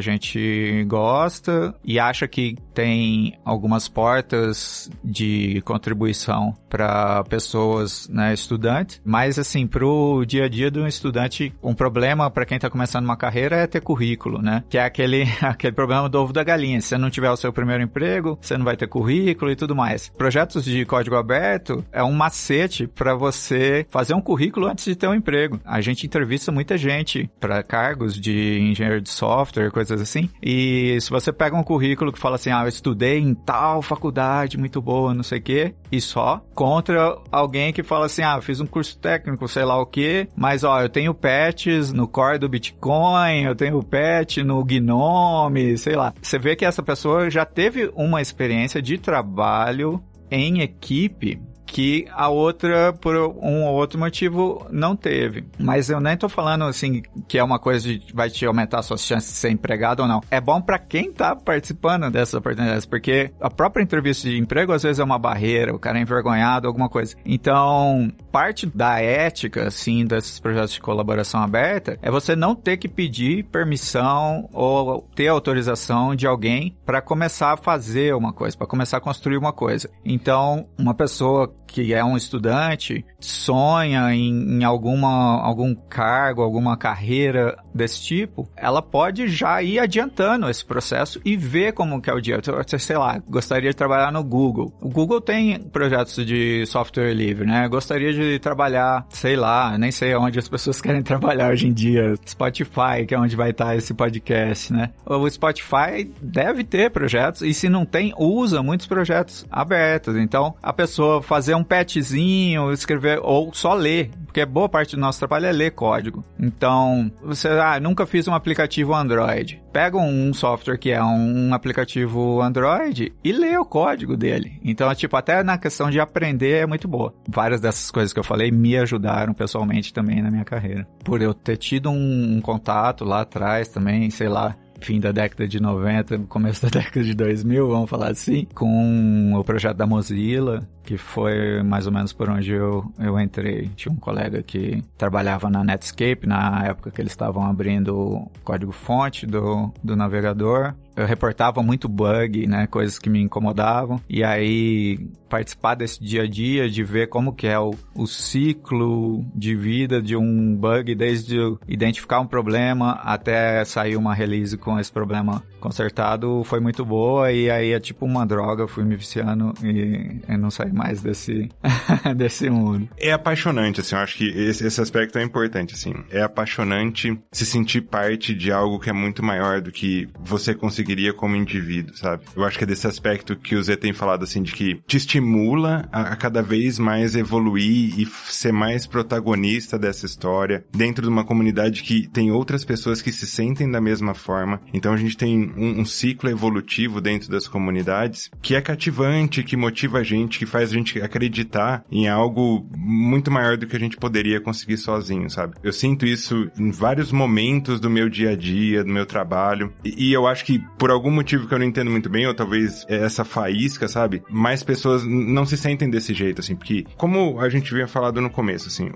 gente 0.00 0.84
gosta 0.86 1.74
e 1.84 1.98
acha 1.98 2.26
que 2.26 2.56
tem 2.74 3.38
algumas 3.44 3.88
portas 3.88 4.90
de 5.04 5.60
contribuição 5.62 6.54
para 6.68 7.22
pessoas, 7.24 8.08
né, 8.08 8.32
estudantes, 8.32 9.00
mas 9.04 9.38
assim, 9.38 9.66
pro 9.66 10.24
dia 10.26 10.44
a 10.44 10.48
dia 10.48 10.70
um 10.76 10.86
estudante, 10.86 11.52
um 11.62 11.74
problema 11.74 12.30
para 12.30 12.44
quem 12.44 12.56
está 12.56 12.70
começando 12.70 13.04
uma 13.04 13.16
carreira 13.16 13.56
é 13.56 13.66
ter 13.66 13.80
currículo, 13.80 14.40
né? 14.40 14.62
Que 14.68 14.78
é 14.78 14.84
aquele, 14.84 15.24
aquele 15.42 15.72
problema 15.72 16.08
do 16.08 16.20
ovo 16.20 16.32
da 16.32 16.44
galinha. 16.44 16.80
Se 16.80 16.88
você 16.88 16.98
não 16.98 17.10
tiver 17.10 17.30
o 17.30 17.36
seu 17.36 17.52
primeiro 17.52 17.82
emprego, 17.82 18.38
você 18.40 18.56
não 18.56 18.64
vai 18.64 18.76
ter 18.76 18.86
currículo 18.86 19.50
e 19.50 19.56
tudo 19.56 19.74
mais. 19.74 20.08
Projetos 20.10 20.64
de 20.64 20.84
código 20.84 21.16
aberto 21.16 21.84
é 21.92 22.02
um 22.02 22.12
macete 22.12 22.86
para 22.86 23.14
você 23.14 23.86
fazer 23.90 24.14
um 24.14 24.20
currículo 24.20 24.66
antes 24.66 24.84
de 24.84 24.94
ter 24.94 25.08
um 25.08 25.14
emprego. 25.14 25.60
A 25.64 25.80
gente 25.80 26.06
entrevista 26.06 26.52
muita 26.52 26.76
gente 26.76 27.30
para 27.38 27.62
cargos 27.62 28.18
de 28.18 28.58
engenheiro 28.60 29.00
de 29.00 29.10
software, 29.10 29.70
coisas 29.70 30.00
assim. 30.00 30.28
E 30.42 30.98
se 31.00 31.10
você 31.10 31.32
pega 31.32 31.56
um 31.56 31.62
currículo 31.62 32.12
que 32.12 32.18
fala 32.18 32.36
assim, 32.36 32.50
ah, 32.50 32.62
eu 32.62 32.68
estudei 32.68 33.18
em 33.18 33.34
tal 33.34 33.82
faculdade 33.82 34.58
muito 34.58 34.80
boa, 34.80 35.14
não 35.14 35.22
sei 35.22 35.38
o 35.38 35.42
quê, 35.42 35.74
e 35.90 36.00
só, 36.00 36.44
contra 36.54 37.16
alguém 37.30 37.72
que 37.72 37.82
fala 37.82 38.06
assim, 38.06 38.22
ah, 38.22 38.40
fiz 38.40 38.60
um 38.60 38.66
curso 38.66 38.98
técnico, 38.98 39.46
sei 39.48 39.64
lá 39.64 39.80
o 39.80 39.86
quê, 39.86 40.28
mas 40.36 40.64
ó, 40.64 40.80
eu 40.80 40.88
tenho 40.88 41.14
patches 41.14 41.92
no 41.92 42.06
core 42.06 42.38
do 42.38 42.48
Bitcoin, 42.48 43.44
eu 43.44 43.54
tenho 43.54 43.82
patch 43.82 44.38
no 44.38 44.64
Gnome, 44.64 45.76
sei 45.78 45.96
lá. 45.96 46.12
Você 46.20 46.38
vê 46.38 46.56
que 46.56 46.64
essa 46.64 46.82
pessoa 46.82 47.30
já 47.30 47.44
teve 47.44 47.90
uma 47.94 48.20
experiência 48.20 48.80
de 48.80 48.98
trabalho 48.98 50.02
em 50.30 50.60
equipe 50.60 51.40
que 51.70 52.06
a 52.10 52.28
outra, 52.28 52.92
por 52.92 53.14
um 53.16 53.64
ou 53.64 53.74
outro 53.74 53.98
motivo, 53.98 54.66
não 54.70 54.96
teve. 54.96 55.44
Mas 55.56 55.88
eu 55.88 56.00
nem 56.00 56.16
tô 56.16 56.28
falando 56.28 56.64
assim 56.64 57.02
que 57.28 57.38
é 57.38 57.44
uma 57.44 57.60
coisa 57.60 57.88
que 57.88 58.14
vai 58.14 58.28
te 58.28 58.44
aumentar 58.44 58.82
suas 58.82 59.02
chances 59.02 59.30
de 59.30 59.36
ser 59.36 59.50
empregado 59.50 60.00
ou 60.00 60.08
não. 60.08 60.20
É 60.30 60.40
bom 60.40 60.60
para 60.60 60.78
quem 60.78 61.12
tá 61.12 61.36
participando 61.36 62.10
dessas 62.10 62.34
oportunidades, 62.34 62.84
porque 62.84 63.30
a 63.40 63.48
própria 63.48 63.82
entrevista 63.82 64.28
de 64.28 64.36
emprego 64.36 64.72
às 64.72 64.82
vezes 64.82 64.98
é 64.98 65.04
uma 65.04 65.18
barreira, 65.18 65.74
o 65.74 65.78
cara 65.78 65.98
é 65.98 66.02
envergonhado, 66.02 66.66
alguma 66.66 66.88
coisa. 66.88 67.14
Então, 67.24 68.10
parte 68.32 68.66
da 68.66 69.00
ética, 69.00 69.68
assim, 69.68 70.04
desses 70.04 70.40
projetos 70.40 70.72
de 70.72 70.80
colaboração 70.80 71.40
aberta 71.40 71.98
é 72.02 72.10
você 72.10 72.34
não 72.34 72.54
ter 72.54 72.78
que 72.78 72.88
pedir 72.88 73.44
permissão 73.44 74.48
ou 74.52 75.08
ter 75.14 75.28
autorização 75.28 76.16
de 76.16 76.26
alguém 76.26 76.76
para 76.84 77.00
começar 77.00 77.52
a 77.52 77.56
fazer 77.56 78.12
uma 78.14 78.32
coisa, 78.32 78.56
para 78.56 78.66
começar 78.66 78.96
a 78.96 79.00
construir 79.00 79.36
uma 79.36 79.52
coisa. 79.52 79.88
Então, 80.04 80.66
uma 80.76 80.94
pessoa 80.94 81.54
que 81.70 81.94
é 81.94 82.04
um 82.04 82.16
estudante, 82.16 83.04
sonha 83.20 84.12
em, 84.12 84.58
em, 84.58 84.64
alguma, 84.64 85.40
algum 85.40 85.74
cargo, 85.74 86.42
alguma 86.42 86.76
carreira 86.76 87.56
desse 87.72 88.02
tipo, 88.02 88.48
ela 88.56 88.82
pode 88.82 89.28
já 89.28 89.62
ir 89.62 89.78
adiantando 89.78 90.48
esse 90.50 90.64
processo 90.64 91.20
e 91.24 91.36
ver 91.36 91.72
como 91.72 92.00
que 92.00 92.10
é 92.10 92.12
o 92.12 92.20
dia. 92.20 92.40
Sei 92.78 92.96
lá, 92.96 93.22
gostaria 93.28 93.70
de 93.70 93.76
trabalhar 93.76 94.12
no 94.12 94.24
Google. 94.24 94.72
O 94.80 94.88
Google 94.88 95.20
tem 95.20 95.60
projetos 95.60 96.26
de 96.26 96.66
software 96.66 97.14
livre, 97.14 97.46
né? 97.46 97.68
Gostaria 97.68 98.12
de 98.12 98.38
trabalhar, 98.40 99.06
sei 99.10 99.36
lá, 99.36 99.78
nem 99.78 99.92
sei 99.92 100.14
onde 100.16 100.38
as 100.38 100.48
pessoas 100.48 100.80
querem 100.82 101.02
trabalhar 101.02 101.52
hoje 101.52 101.68
em 101.68 101.72
dia. 101.72 102.14
Spotify, 102.26 103.06
que 103.06 103.14
é 103.14 103.18
onde 103.18 103.36
vai 103.36 103.50
estar 103.50 103.76
esse 103.76 103.94
podcast, 103.94 104.72
né? 104.72 104.90
O 105.06 105.28
Spotify 105.30 106.10
deve 106.20 106.64
ter 106.64 106.90
projetos 106.90 107.42
e 107.42 107.54
se 107.54 107.68
não 107.68 107.84
tem, 107.84 108.12
usa 108.18 108.62
muitos 108.62 108.86
projetos 108.86 109.46
abertos. 109.50 110.16
Então, 110.16 110.54
a 110.62 110.72
pessoa 110.72 111.22
fazer 111.22 111.54
um 111.54 111.59
patchzinho, 111.64 112.72
escrever 112.72 113.20
ou 113.22 113.52
só 113.52 113.74
ler, 113.74 114.10
porque 114.24 114.44
boa 114.44 114.68
parte 114.68 114.96
do 114.96 115.00
nosso 115.00 115.18
trabalho 115.18 115.46
é 115.46 115.52
ler 115.52 115.72
código. 115.72 116.24
Então, 116.38 117.10
você, 117.22 117.48
ah, 117.48 117.80
nunca 117.80 118.06
fiz 118.06 118.28
um 118.28 118.34
aplicativo 118.34 118.94
Android. 118.94 119.62
Pega 119.72 119.98
um 119.98 120.32
software 120.32 120.78
que 120.78 120.90
é 120.90 121.02
um 121.02 121.54
aplicativo 121.54 122.40
Android 122.40 123.12
e 123.22 123.32
lê 123.32 123.56
o 123.56 123.64
código 123.64 124.16
dele. 124.16 124.60
Então, 124.64 124.92
tipo, 124.94 125.16
até 125.16 125.42
na 125.42 125.58
questão 125.58 125.90
de 125.90 126.00
aprender 126.00 126.62
é 126.62 126.66
muito 126.66 126.88
boa. 126.88 127.14
Várias 127.28 127.60
dessas 127.60 127.90
coisas 127.90 128.12
que 128.12 128.18
eu 128.18 128.24
falei 128.24 128.50
me 128.50 128.76
ajudaram 128.76 129.34
pessoalmente 129.34 129.92
também 129.92 130.22
na 130.22 130.30
minha 130.30 130.44
carreira. 130.44 130.86
Por 131.04 131.22
eu 131.22 131.34
ter 131.34 131.56
tido 131.56 131.90
um, 131.90 132.36
um 132.36 132.40
contato 132.40 133.04
lá 133.04 133.22
atrás 133.22 133.68
também, 133.68 134.10
sei 134.10 134.28
lá, 134.28 134.56
fim 134.80 135.00
da 135.00 135.12
década 135.12 135.46
de 135.46 135.60
90, 135.60 136.18
começo 136.28 136.62
da 136.62 136.68
década 136.80 137.04
de 137.04 137.14
2000, 137.14 137.68
vamos 137.68 137.90
falar 137.90 138.08
assim, 138.08 138.46
com 138.54 139.32
o 139.34 139.44
projeto 139.44 139.76
da 139.76 139.86
Mozilla, 139.86 140.66
que 140.82 140.96
foi 140.96 141.62
mais 141.62 141.86
ou 141.86 141.92
menos 141.92 142.12
por 142.12 142.28
onde 142.28 142.52
eu, 142.52 142.84
eu 142.98 143.18
entrei. 143.20 143.70
Tinha 143.76 143.92
um 143.92 143.96
colega 143.96 144.42
que 144.42 144.82
trabalhava 144.96 145.48
na 145.48 145.62
Netscape, 145.62 146.26
na 146.26 146.66
época 146.66 146.90
que 146.90 147.00
eles 147.00 147.12
estavam 147.12 147.44
abrindo 147.44 147.96
o 147.96 148.30
código-fonte 148.42 149.26
do, 149.26 149.72
do 149.82 149.94
navegador. 149.94 150.74
Eu 151.00 151.06
reportava 151.06 151.62
muito 151.62 151.88
bug, 151.88 152.46
né, 152.46 152.66
coisas 152.66 152.98
que 152.98 153.08
me 153.08 153.20
incomodavam. 153.20 154.00
E 154.08 154.22
aí 154.22 154.98
participar 155.30 155.76
desse 155.76 156.02
dia 156.02 156.24
a 156.24 156.26
dia, 156.26 156.68
de 156.68 156.82
ver 156.82 157.08
como 157.08 157.32
que 157.32 157.46
é 157.46 157.58
o, 157.58 157.72
o 157.94 158.06
ciclo 158.06 159.24
de 159.34 159.54
vida 159.54 160.02
de 160.02 160.16
um 160.16 160.56
bug, 160.56 160.94
desde 160.94 161.36
identificar 161.68 162.20
um 162.20 162.26
problema 162.26 163.00
até 163.04 163.64
sair 163.64 163.96
uma 163.96 164.12
release 164.12 164.58
com 164.58 164.78
esse 164.78 164.90
problema 164.90 165.42
consertado, 165.60 166.42
foi 166.44 166.58
muito 166.58 166.84
boa. 166.84 167.30
E 167.30 167.48
aí 167.48 167.72
é 167.72 167.78
tipo 167.78 168.04
uma 168.04 168.26
droga, 168.26 168.66
fui 168.66 168.84
me 168.84 168.96
viciando 168.96 169.54
e, 169.62 170.20
e 170.28 170.36
não 170.36 170.50
saí 170.50 170.72
mais 170.72 171.00
desse, 171.00 171.48
desse 172.16 172.50
mundo. 172.50 172.88
É 172.98 173.12
apaixonante, 173.12 173.80
assim, 173.80 173.94
eu 173.94 174.00
acho 174.00 174.16
que 174.16 174.28
esse, 174.28 174.66
esse 174.66 174.80
aspecto 174.80 175.18
é 175.18 175.22
importante, 175.22 175.74
assim. 175.74 175.94
É 176.10 176.22
apaixonante 176.22 177.16
se 177.30 177.46
sentir 177.46 177.82
parte 177.82 178.34
de 178.34 178.50
algo 178.50 178.80
que 178.80 178.90
é 178.90 178.92
muito 178.92 179.22
maior 179.22 179.60
do 179.60 179.70
que 179.70 180.08
você 180.18 180.54
conseguiria 180.90 181.12
como 181.12 181.36
indivíduo, 181.36 181.96
sabe? 181.96 182.24
Eu 182.34 182.44
acho 182.44 182.58
que 182.58 182.64
é 182.64 182.66
desse 182.66 182.86
aspecto 182.86 183.36
que 183.36 183.54
o 183.54 183.62
Zé 183.62 183.76
tem 183.76 183.92
falado, 183.92 184.24
assim, 184.24 184.42
de 184.42 184.52
que 184.52 184.80
te 184.86 184.96
estimula 184.96 185.88
a, 185.92 186.12
a 186.12 186.16
cada 186.16 186.42
vez 186.42 186.78
mais 186.78 187.14
evoluir 187.14 187.98
e 187.98 188.06
ser 188.06 188.52
mais 188.52 188.86
protagonista 188.86 189.78
dessa 189.78 190.06
história 190.06 190.64
dentro 190.72 191.02
de 191.02 191.08
uma 191.08 191.24
comunidade 191.24 191.82
que 191.82 192.08
tem 192.08 192.30
outras 192.30 192.64
pessoas 192.64 193.00
que 193.00 193.12
se 193.12 193.26
sentem 193.26 193.70
da 193.70 193.80
mesma 193.80 194.14
forma. 194.14 194.60
Então 194.72 194.92
a 194.92 194.96
gente 194.96 195.16
tem 195.16 195.52
um, 195.56 195.80
um 195.80 195.84
ciclo 195.84 196.28
evolutivo 196.28 197.00
dentro 197.00 197.30
das 197.30 197.46
comunidades 197.46 198.30
que 198.42 198.54
é 198.54 198.60
cativante, 198.60 199.42
que 199.42 199.56
motiva 199.56 199.98
a 199.98 200.02
gente, 200.02 200.38
que 200.38 200.46
faz 200.46 200.70
a 200.70 200.74
gente 200.74 201.00
acreditar 201.00 201.84
em 201.90 202.08
algo 202.08 202.66
muito 202.76 203.30
maior 203.30 203.56
do 203.56 203.66
que 203.66 203.76
a 203.76 203.80
gente 203.80 203.96
poderia 203.96 204.40
conseguir 204.40 204.76
sozinho, 204.76 205.30
sabe? 205.30 205.54
Eu 205.62 205.72
sinto 205.72 206.06
isso 206.06 206.50
em 206.58 206.70
vários 206.70 207.12
momentos 207.12 207.78
do 207.78 207.90
meu 207.90 208.08
dia 208.08 208.30
a 208.30 208.36
dia, 208.36 208.82
do 208.82 208.92
meu 208.92 209.06
trabalho. 209.06 209.72
E, 209.84 210.08
e 210.08 210.12
eu 210.12 210.26
acho 210.26 210.44
que 210.44 210.62
por 210.80 210.90
algum 210.90 211.10
motivo 211.10 211.46
que 211.46 211.52
eu 211.52 211.58
não 211.58 211.66
entendo 211.66 211.90
muito 211.90 212.08
bem, 212.08 212.26
ou 212.26 212.32
talvez 212.32 212.86
é 212.88 213.04
essa 213.04 213.22
faísca, 213.22 213.86
sabe? 213.86 214.22
Mais 214.30 214.62
pessoas 214.62 215.04
não 215.04 215.44
se 215.44 215.54
sentem 215.58 215.90
desse 215.90 216.14
jeito, 216.14 216.40
assim, 216.40 216.56
porque 216.56 216.86
como 216.96 217.38
a 217.38 217.50
gente 217.50 217.74
vinha 217.74 217.86
falado 217.86 218.18
no 218.22 218.30
começo, 218.30 218.68
assim, 218.68 218.90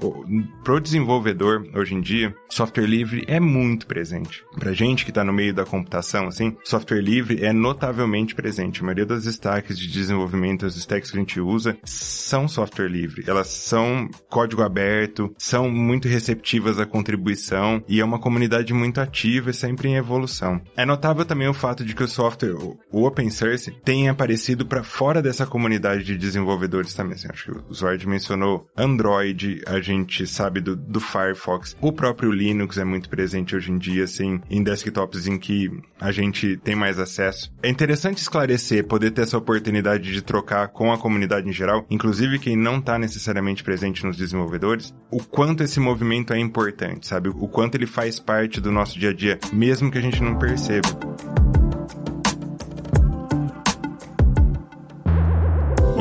pro 0.65 0.81
desenvolvedor, 0.81 1.69
hoje 1.75 1.95
em 1.95 2.01
dia, 2.01 2.35
software 2.49 2.87
livre 2.87 3.23
é 3.29 3.39
muito 3.39 3.87
presente. 3.87 4.43
Pra 4.59 4.73
gente 4.73 5.05
que 5.05 5.13
tá 5.13 5.23
no 5.23 5.33
meio 5.33 5.53
da 5.53 5.67
computação, 5.67 6.27
assim, 6.27 6.57
software 6.65 7.03
livre 7.03 7.45
é 7.45 7.53
notavelmente 7.53 8.35
presente. 8.35 8.81
A 8.81 8.85
maioria 8.85 9.05
das 9.05 9.27
stacks 9.27 9.79
de 9.79 9.87
desenvolvimento, 9.87 10.65
as 10.65 10.77
stacks 10.77 11.11
que 11.11 11.19
a 11.19 11.21
gente 11.21 11.39
usa, 11.39 11.77
são 11.85 12.49
software 12.49 12.89
livre. 12.89 13.25
Elas 13.27 13.49
são 13.49 14.09
código 14.31 14.63
aberto, 14.63 15.35
são 15.37 15.71
muito 15.71 16.09
receptivas 16.09 16.81
à 16.81 16.87
contribuição 16.87 17.85
e 17.87 18.01
é 18.01 18.05
uma 18.05 18.19
comunidade 18.19 18.73
muito 18.73 19.03
ativa 19.03 19.51
e 19.51 19.55
sempre 19.55 19.91
em 19.91 19.97
evolução. 19.97 20.63
É 20.75 20.87
notável 20.87 21.27
também 21.27 21.47
o 21.47 21.53
fato 21.53 21.74
de 21.83 21.95
que 21.95 22.03
o 22.03 22.09
software, 22.09 22.55
o 22.55 23.05
open 23.05 23.31
source, 23.31 23.71
tem 23.83 24.11
aparecido 24.11 24.67
para 24.67 24.83
fora 24.83 25.23
dessa 25.23 25.47
comunidade 25.47 26.05
de 26.05 26.19
desenvolvedores 26.19 26.93
também. 26.93 27.15
Assim, 27.15 27.29
acho 27.31 27.45
que 27.45 27.59
o 27.71 27.73
Zord 27.73 28.07
mencionou 28.07 28.67
Android, 28.77 29.63
a 29.67 29.81
gente 29.81 30.27
sabe 30.27 30.61
do, 30.61 30.77
do 30.77 31.01
Firefox, 31.01 31.77
o 31.81 31.93
próprio 31.93 32.31
Linux 32.31 32.77
é 32.77 32.85
muito 32.85 33.09
presente 33.09 33.57
hoje 33.57 33.73
em 33.73 33.79
dia, 33.79 34.05
assim, 34.05 34.41
em 34.51 34.63
desktops 34.63 35.27
em 35.27 35.39
que 35.39 35.71
a 36.01 36.13
gente 36.13 36.57
tem 36.59 36.75
mais 36.75 36.99
acesso. 36.99 37.51
É 37.63 37.69
interessante 37.69 38.19
esclarecer, 38.19 38.87
poder 38.87 39.11
ter 39.11 39.23
essa 39.23 39.39
oportunidade 39.39 40.13
de 40.13 40.21
trocar 40.21 40.69
com 40.69 40.93
a 40.93 40.99
comunidade 40.99 41.49
em 41.49 41.53
geral, 41.53 41.87
inclusive 41.89 42.39
quem 42.39 42.57
não 42.57 42.79
está 42.79 42.99
necessariamente 42.99 43.65
presente 43.65 44.05
nos 44.05 44.17
desenvolvedores, 44.17 44.95
o 45.11 45.23
quanto 45.23 45.63
esse 45.63 45.81
movimento 45.81 46.33
é 46.33 46.39
importante, 46.39 47.07
sabe? 47.07 47.29
O 47.29 47.49
quanto 47.49 47.77
ele 47.77 47.87
faz 47.87 48.19
parte 48.19 48.61
do 48.61 48.73
nosso 48.73 48.99
dia 48.99 49.11
a 49.11 49.15
dia, 49.15 49.39
mesmo 49.53 49.91
que 49.91 49.99
a 49.99 50.03
gente 50.03 50.23
não 50.23 50.37
perceba. 50.37 50.89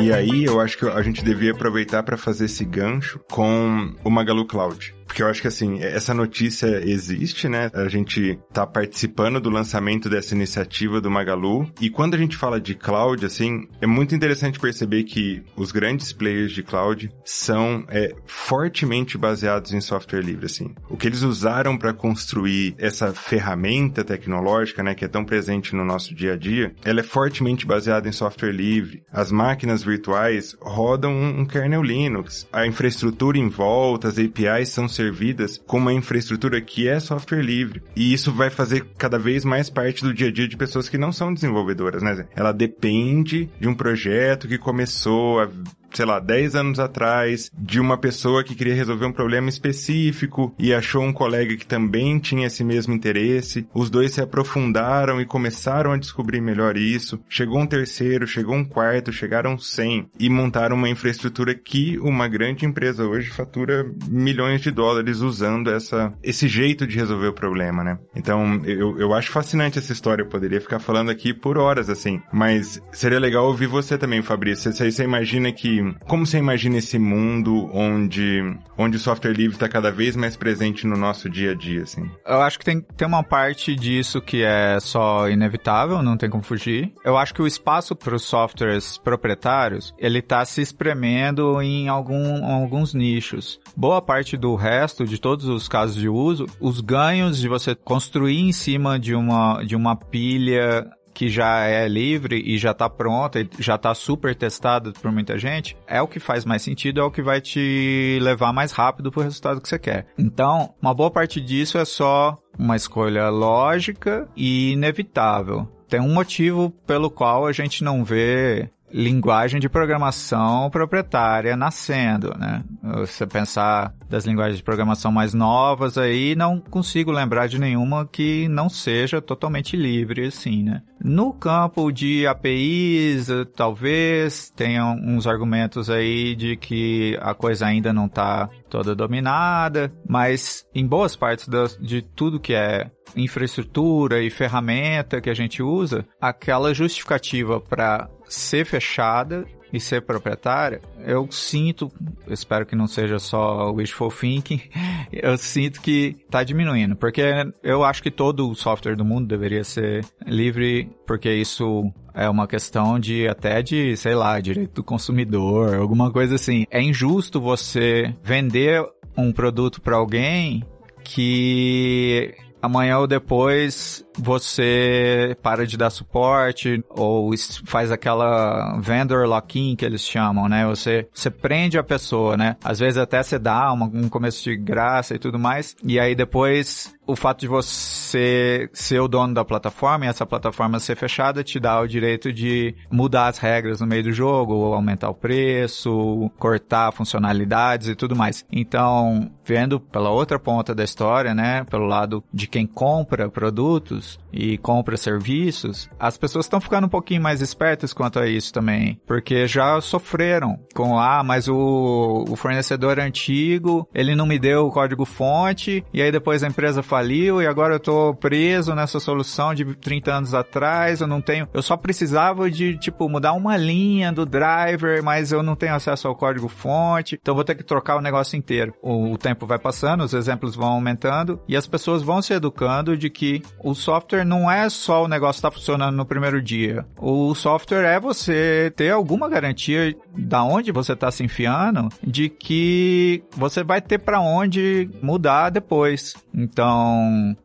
E 0.04 0.12
aí 0.12 0.44
eu 0.44 0.60
acho 0.60 0.78
que 0.78 0.86
a 0.86 1.02
gente 1.02 1.24
devia 1.24 1.54
aproveitar 1.54 2.04
para 2.04 2.18
fazer 2.18 2.44
esse 2.44 2.66
gancho 2.66 3.22
com 3.32 3.96
o 4.04 4.10
Magalu 4.10 4.46
Cloud. 4.46 4.94
Porque 5.14 5.22
eu 5.22 5.28
acho 5.28 5.44
que 5.44 5.48
assim, 5.48 5.80
essa 5.80 6.12
notícia 6.12 6.82
existe, 6.84 7.48
né? 7.48 7.70
A 7.72 7.88
gente 7.88 8.40
tá 8.52 8.66
participando 8.66 9.40
do 9.40 9.52
lançamento 9.52 10.10
dessa 10.10 10.34
iniciativa 10.34 11.00
do 11.00 11.12
Magalu. 11.12 11.72
E 11.80 11.88
quando 11.88 12.16
a 12.16 12.18
gente 12.18 12.36
fala 12.36 12.60
de 12.60 12.74
cloud, 12.74 13.24
assim, 13.24 13.68
é 13.80 13.86
muito 13.86 14.16
interessante 14.16 14.60
perceber 14.60 15.04
que 15.04 15.44
os 15.56 15.72
grandes 15.72 16.12
players 16.12 16.52
de 16.52 16.64
cloud 16.64 17.12
são 17.24 17.86
é, 17.90 18.16
fortemente 18.26 19.16
baseados 19.16 19.72
em 19.72 19.82
software 19.82 20.24
livre, 20.24 20.48
assim. 20.48 20.74
O 20.90 20.98
que 20.98 21.06
eles 21.06 21.22
usaram 21.22 21.78
para 21.78 21.94
construir 21.94 22.74
essa 22.80 23.14
ferramenta 23.14 24.04
tecnológica, 24.04 24.82
né, 24.82 24.96
que 24.96 25.06
é 25.06 25.08
tão 25.08 25.24
presente 25.24 25.76
no 25.76 25.86
nosso 25.86 26.16
dia 26.16 26.34
a 26.34 26.38
dia, 26.38 26.74
ela 26.84 27.02
é 27.02 27.04
fortemente 27.04 27.68
baseada 27.68 28.10
em 28.10 28.12
software 28.12 28.52
livre. 28.52 29.04
As 29.12 29.32
máquinas 29.32 29.84
virtuais 29.84 30.58
rodam 30.60 31.14
um, 31.14 31.46
kernel 31.46 31.84
Linux. 31.84 32.48
A 32.52 32.66
infraestrutura 32.66 33.38
em 33.38 33.50
volta, 33.50 34.08
as 34.08 34.18
APIs 34.18 34.70
são 34.70 34.88
servidas 35.04 35.62
com 35.68 35.78
uma 35.78 35.94
infraestrutura 35.94 36.62
que 36.62 36.88
é 36.88 37.00
software 37.00 37.42
livre. 37.42 37.82
E 37.96 38.14
isso 38.14 38.32
vai 38.32 38.50
fazer 38.50 38.86
cada 38.98 39.20
vez 39.20 39.44
mais 39.44 39.70
parte 39.70 40.04
do 40.04 40.14
dia 40.14 40.28
a 40.28 40.32
dia 40.32 40.48
de 40.48 40.58
pessoas 40.58 40.88
que 40.88 40.98
não 40.98 41.12
são 41.12 41.34
desenvolvedoras, 41.34 42.02
né? 42.02 42.26
Ela 42.36 42.52
depende 42.52 43.50
de 43.60 43.68
um 43.68 43.76
projeto 43.76 44.48
que 44.48 44.58
começou 44.58 45.42
a 45.42 45.50
sei 45.94 46.06
lá, 46.06 46.20
10 46.20 46.56
anos 46.56 46.80
atrás, 46.80 47.52
de 47.58 47.80
uma 47.80 47.98
pessoa 47.98 48.44
que 48.44 48.56
queria 48.56 48.76
resolver 48.76 49.06
um 49.06 49.12
problema 49.12 49.50
específico 49.50 50.54
e 50.58 50.74
achou 50.74 51.04
um 51.04 51.14
colega 51.14 51.56
que 51.56 51.66
também 51.66 52.20
tinha 52.20 52.48
esse 52.48 52.64
mesmo 52.64 52.94
interesse. 52.94 53.68
Os 53.74 53.90
dois 53.90 54.14
se 54.14 54.22
aprofundaram 54.22 55.22
e 55.22 55.26
começaram 55.26 55.92
a 55.92 55.98
descobrir 55.98 56.42
melhor 56.42 56.78
isso. 56.78 57.20
Chegou 57.30 57.60
um 57.60 57.68
terceiro, 57.68 58.28
chegou 58.28 58.56
um 58.56 58.66
quarto, 58.66 59.12
chegaram 59.12 59.58
100 59.58 60.10
e 60.20 60.30
montaram 60.30 60.76
uma 60.76 60.90
infraestrutura 60.90 61.54
que 61.54 61.98
uma 62.00 62.28
grande 62.28 62.66
empresa 62.66 63.06
hoje 63.06 63.30
fatura 63.30 63.86
milhões 64.08 64.62
de 64.62 64.72
dólares 64.72 65.20
usando 65.20 65.70
essa, 65.70 66.14
esse 66.24 66.48
jeito 66.48 66.88
de 66.88 66.98
resolver 66.98 67.28
o 67.28 67.34
problema, 67.34 67.84
né? 67.84 68.00
Então, 68.16 68.62
eu, 68.66 68.98
eu 69.00 69.14
acho 69.14 69.32
fascinante 69.32 69.78
essa 69.78 69.92
história. 69.92 70.24
Eu 70.24 70.28
poderia 70.28 70.62
ficar 70.62 70.80
falando 70.80 71.10
aqui 71.10 71.34
por 71.34 71.58
horas, 71.58 71.90
assim. 71.90 72.22
Mas 72.32 72.82
seria 72.92 73.20
legal 73.20 73.46
ouvir 73.46 73.68
você 73.68 73.98
também, 73.98 74.22
Fabrício. 74.22 74.72
Você, 74.72 74.92
você 74.92 75.04
imagina 75.04 75.52
que 75.52 75.83
como 76.08 76.26
você 76.26 76.38
imagina 76.38 76.78
esse 76.78 76.98
mundo 76.98 77.70
onde, 77.74 78.42
onde 78.78 78.98
o 78.98 79.00
software 79.00 79.34
livre 79.34 79.56
está 79.56 79.68
cada 79.68 79.92
vez 79.92 80.16
mais 80.16 80.36
presente 80.36 80.86
no 80.86 80.98
nosso 80.98 81.30
dia 81.30 81.52
a 81.52 81.56
dia, 81.56 81.84
assim? 81.84 82.10
Eu 82.26 82.42
acho 82.42 82.60
que 82.60 82.66
tem, 82.66 82.82
tem 82.82 83.08
uma 83.08 83.24
parte 83.24 83.76
disso 83.76 84.22
que 84.22 84.44
é 84.44 84.80
só 84.80 85.30
inevitável, 85.30 86.02
não 86.02 86.18
tem 86.18 86.30
como 86.30 86.44
fugir. 86.44 86.94
Eu 87.04 87.18
acho 87.18 87.34
que 87.34 87.42
o 87.42 87.48
espaço 87.48 87.96
para 87.96 88.16
os 88.16 88.24
softwares 88.24 88.98
proprietários, 88.98 89.94
ele 89.98 90.20
está 90.20 90.44
se 90.46 90.62
espremendo 90.62 91.62
em 91.62 91.88
algum, 91.88 92.46
alguns 92.46 92.94
nichos. 92.94 93.60
Boa 93.76 94.02
parte 94.02 94.38
do 94.38 94.56
resto, 94.56 95.06
de 95.06 95.20
todos 95.20 95.48
os 95.48 95.68
casos 95.68 95.96
de 95.96 96.10
uso, 96.10 96.46
os 96.60 96.82
ganhos 96.82 97.40
de 97.40 97.48
você 97.48 97.76
construir 97.76 98.40
em 98.40 98.52
cima 98.52 99.00
de 99.00 99.16
uma, 99.16 99.64
de 99.64 99.76
uma 99.76 99.96
pilha 99.96 100.90
que 101.14 101.30
já 101.30 101.66
é 101.66 101.88
livre 101.88 102.42
e 102.44 102.58
já 102.58 102.72
está 102.72 102.90
pronta 102.90 103.40
e 103.40 103.50
já 103.60 103.76
está 103.76 103.94
super 103.94 104.36
testada 104.36 104.92
por 104.92 105.12
muita 105.12 105.38
gente, 105.38 105.78
é 105.88 106.02
o 106.02 106.08
que 106.08 106.20
faz 106.20 106.46
mais 106.46 106.62
sentido, 106.62 107.00
é 107.00 107.04
o 107.04 107.12
que 107.12 107.22
vai 107.22 107.40
te 107.40 108.20
levar 108.22 108.52
mais 108.52 108.72
rápido 108.72 109.12
para 109.12 109.22
o 109.22 109.24
resultado 109.24 109.62
que 109.62 109.70
você 109.70 109.80
quer. 109.80 110.08
Então, 110.18 110.74
uma 110.82 110.94
boa 110.94 111.12
parte 111.12 111.40
disso 111.40 111.78
é 111.78 111.86
só 111.86 112.38
uma 112.58 112.76
escolha 112.76 113.30
lógica 113.30 114.28
e 114.36 114.72
inevitável. 114.72 115.68
Tem 115.88 116.00
um 116.00 116.14
motivo 116.14 116.72
pelo 116.88 117.10
qual 117.10 117.46
a 117.46 117.52
gente 117.52 117.84
não 117.84 118.04
vê 118.04 118.70
linguagem 118.94 119.60
de 119.60 119.68
programação 119.68 120.70
proprietária 120.70 121.58
nascendo, 121.58 122.32
né? 122.38 122.64
Você 123.00 123.26
pensar 123.26 123.92
das 124.08 124.26
linguagens 124.26 124.58
de 124.58 124.64
programação 124.64 125.12
mais 125.12 125.34
novas 125.34 125.98
aí, 125.98 126.36
não 126.36 126.60
consigo 126.60 127.12
lembrar 127.12 127.48
de 127.48 127.60
nenhuma 127.60 128.06
que 128.06 128.48
não 128.48 128.70
seja 128.70 129.20
totalmente 129.20 129.76
livre, 129.76 130.28
assim, 130.28 130.62
né? 130.62 130.84
No 131.04 131.34
campo 131.34 131.92
de 131.92 132.28
APIs, 132.28 133.28
talvez 133.56 134.52
tenham 134.56 134.96
uns 134.96 135.26
argumentos 135.26 135.90
aí 135.90 136.36
de 136.36 136.56
que 136.56 137.18
a 137.20 137.34
coisa 137.34 137.66
ainda 137.66 137.92
não 137.92 138.06
está 138.06 138.48
toda 138.74 138.96
dominada, 138.96 139.94
mas 140.10 140.66
em 140.74 140.84
boas 140.84 141.16
partes 141.16 141.48
de 141.80 142.02
tudo 142.02 142.40
que 142.40 142.56
é 142.56 142.90
infraestrutura 143.16 144.20
e 144.24 144.32
ferramenta 144.32 145.22
que 145.22 145.30
a 145.30 145.34
gente 145.36 145.62
usa, 145.62 146.04
aquela 146.20 146.74
justificativa 146.74 147.62
para 147.62 148.10
ser 148.26 148.66
fechada 148.66 149.46
e 149.74 149.80
ser 149.80 150.04
proprietária, 150.04 150.80
eu 151.04 151.28
sinto, 151.32 151.92
espero 152.28 152.64
que 152.64 152.76
não 152.76 152.86
seja 152.86 153.18
só 153.18 153.72
wishful 153.72 154.12
thinking, 154.12 154.62
eu 155.12 155.36
sinto 155.36 155.82
que 155.82 156.16
está 156.24 156.44
diminuindo, 156.44 156.96
porque 156.96 157.24
eu 157.64 157.84
acho 157.84 158.04
que 158.04 158.12
todo 158.12 158.48
o 158.48 158.56
software 158.56 158.96
do 158.96 159.04
mundo 159.04 159.28
deveria 159.28 159.64
ser 159.64 160.06
livre, 160.28 160.90
porque 161.08 161.34
isso 161.34 161.92
é 162.14 162.30
uma 162.30 162.48
questão 162.48 163.00
de 163.00 163.28
até 163.28 163.64
de, 163.64 163.98
sei 163.98 164.14
lá, 164.14 164.40
direito 164.40 164.76
do 164.76 164.84
consumidor, 164.84 165.74
alguma 165.74 166.12
coisa 166.12 166.36
assim. 166.36 166.68
É 166.70 166.80
injusto 166.80 167.42
você 167.42 168.14
vender 168.24 168.86
um 169.18 169.32
produto 169.32 169.82
para 169.82 169.96
alguém 169.96 170.64
que 171.04 172.36
amanhã 172.64 172.98
ou 173.00 173.06
depois 173.06 174.06
você 174.18 175.36
para 175.44 175.68
de 175.68 175.76
dar 175.76 175.90
suporte 175.90 176.82
ou 176.90 177.30
faz 177.66 177.92
aquela 177.92 178.80
vendor 178.80 179.28
lock-in 179.28 179.76
que 179.76 179.84
eles 179.84 180.02
chamam, 180.02 180.48
né? 180.48 180.66
Você, 180.66 181.06
você 181.14 181.30
prende 181.30 181.78
a 181.78 181.84
pessoa, 181.84 182.38
né? 182.38 182.56
Às 182.64 182.80
vezes 182.80 182.98
até 182.98 183.22
você 183.22 183.38
dá 183.38 183.72
uma, 183.74 183.86
um 183.86 184.08
começo 184.08 184.42
de 184.42 184.56
graça 184.56 185.14
e 185.14 185.20
tudo 185.20 185.38
mais, 185.38 185.76
e 185.84 186.00
aí 186.00 186.16
depois 186.16 186.96
o 187.06 187.16
fato 187.16 187.42
de 187.42 187.48
você 187.48 188.70
ser 188.74 189.00
o 189.00 189.08
dono 189.08 189.34
da 189.34 189.44
plataforma 189.44 190.06
e 190.06 190.08
essa 190.08 190.26
plataforma 190.26 190.80
ser 190.80 190.96
fechada 190.96 191.44
te 191.44 191.60
dá 191.60 191.80
o 191.80 191.88
direito 191.88 192.32
de 192.32 192.76
mudar 192.92 193.28
as 193.28 193.38
regras 193.38 193.82
no 193.82 193.88
meio 193.88 194.04
do 194.04 194.12
jogo, 194.12 194.54
ou 194.54 194.74
aumentar 194.74 195.10
o 195.10 195.14
preço, 195.14 196.32
cortar 196.38 196.92
funcionalidades 196.92 197.88
e 197.88 197.96
tudo 197.96 198.16
mais. 198.16 198.46
Então, 198.52 199.32
vendo 199.46 199.80
pela 199.80 200.10
outra 200.10 200.40
ponta 200.40 200.74
da 200.74 200.84
história, 200.84 201.34
né, 201.34 201.64
pelo 201.70 201.86
lado 201.86 202.24
de 202.34 202.48
quem 202.48 202.66
compra 202.66 203.30
produtos 203.30 204.20
e 204.32 204.58
compra 204.58 204.98
serviços, 204.98 205.90
as 206.00 206.18
pessoas 206.18 206.46
estão 206.46 206.62
ficando 206.62 206.86
um 206.86 206.90
pouquinho 206.90 207.22
mais 207.22 207.42
espertas 207.42 207.94
quanto 207.94 208.20
a 208.20 208.28
isso 208.28 208.54
também, 208.54 209.00
porque 209.06 209.48
já 209.48 209.80
sofreram 209.82 210.60
com 210.74 210.98
ah, 210.98 211.24
mas 211.24 211.48
o, 211.48 212.26
o 212.30 212.36
fornecedor 212.36 213.00
antigo, 213.00 213.88
ele 213.94 214.16
não 214.16 214.26
me 214.26 214.40
deu 214.40 214.68
o 214.68 214.72
código 214.72 215.06
fonte 215.06 215.84
e 215.94 216.02
aí 216.02 216.12
depois 216.12 216.44
a 216.44 216.48
empresa 216.48 216.82
faliu 216.94 217.42
e 217.42 217.48
agora 217.48 217.74
eu 217.74 217.80
tô 217.80 218.14
preso 218.14 218.76
nessa 218.76 219.00
solução 219.00 219.52
de 219.56 219.66
30 219.66 220.14
anos 220.14 220.34
atrás, 220.36 221.02
eu 221.02 221.08
não 221.08 221.22
tenho, 221.22 221.50
eu 221.52 221.64
só 221.64 221.76
precisava 221.76 222.52
de 222.52 222.78
tipo 222.78 223.10
mudar 223.10 223.34
uma 223.34 223.58
linha 223.58 224.12
do 224.12 224.28
driver, 224.28 225.02
mas 225.04 225.32
eu 225.32 225.42
não 225.42 225.56
tenho 225.56 225.74
acesso 225.74 226.08
ao 226.08 226.16
código 226.16 226.48
fonte, 226.48 227.18
então 227.20 227.34
vou 227.34 227.44
ter 227.44 227.56
que 227.56 227.64
trocar 227.64 227.98
o 227.98 228.02
negócio 228.02 228.38
inteiro. 228.38 228.76
O, 228.80 229.14
o 229.14 229.18
tempo 229.18 229.48
vai 229.48 229.58
passando, 229.58 230.04
os 230.04 230.14
exemplos 230.14 230.56
vão 230.56 230.74
aumentando 230.74 231.42
e 231.48 231.58
as 231.58 231.66
pessoas 231.66 232.04
vão 232.04 232.22
se 232.22 232.32
educando 232.32 232.96
de 232.96 233.10
que 233.10 233.42
o 233.64 233.74
software 233.74 234.24
não 234.24 234.52
é 234.52 234.70
só 234.70 235.04
o 235.04 235.08
negócio 235.08 235.40
estar 235.40 235.50
tá 235.50 235.56
funcionando 235.56 235.96
no 235.96 236.06
primeiro 236.06 236.40
dia. 236.44 236.86
O 236.96 237.34
software 237.34 237.86
é 237.86 238.00
você 238.00 238.72
ter 238.76 238.92
alguma 238.92 239.28
garantia 239.28 239.96
da 240.16 240.44
onde 240.44 240.72
você 240.72 240.94
está 240.94 241.10
se 241.10 241.24
enfiando, 241.24 241.90
de 242.06 242.30
que 242.30 243.24
você 243.36 243.64
vai 243.64 243.82
ter 243.82 243.98
para 243.98 244.22
onde 244.22 244.88
mudar 245.02 245.50
depois. 245.50 246.14
Então, 246.32 246.83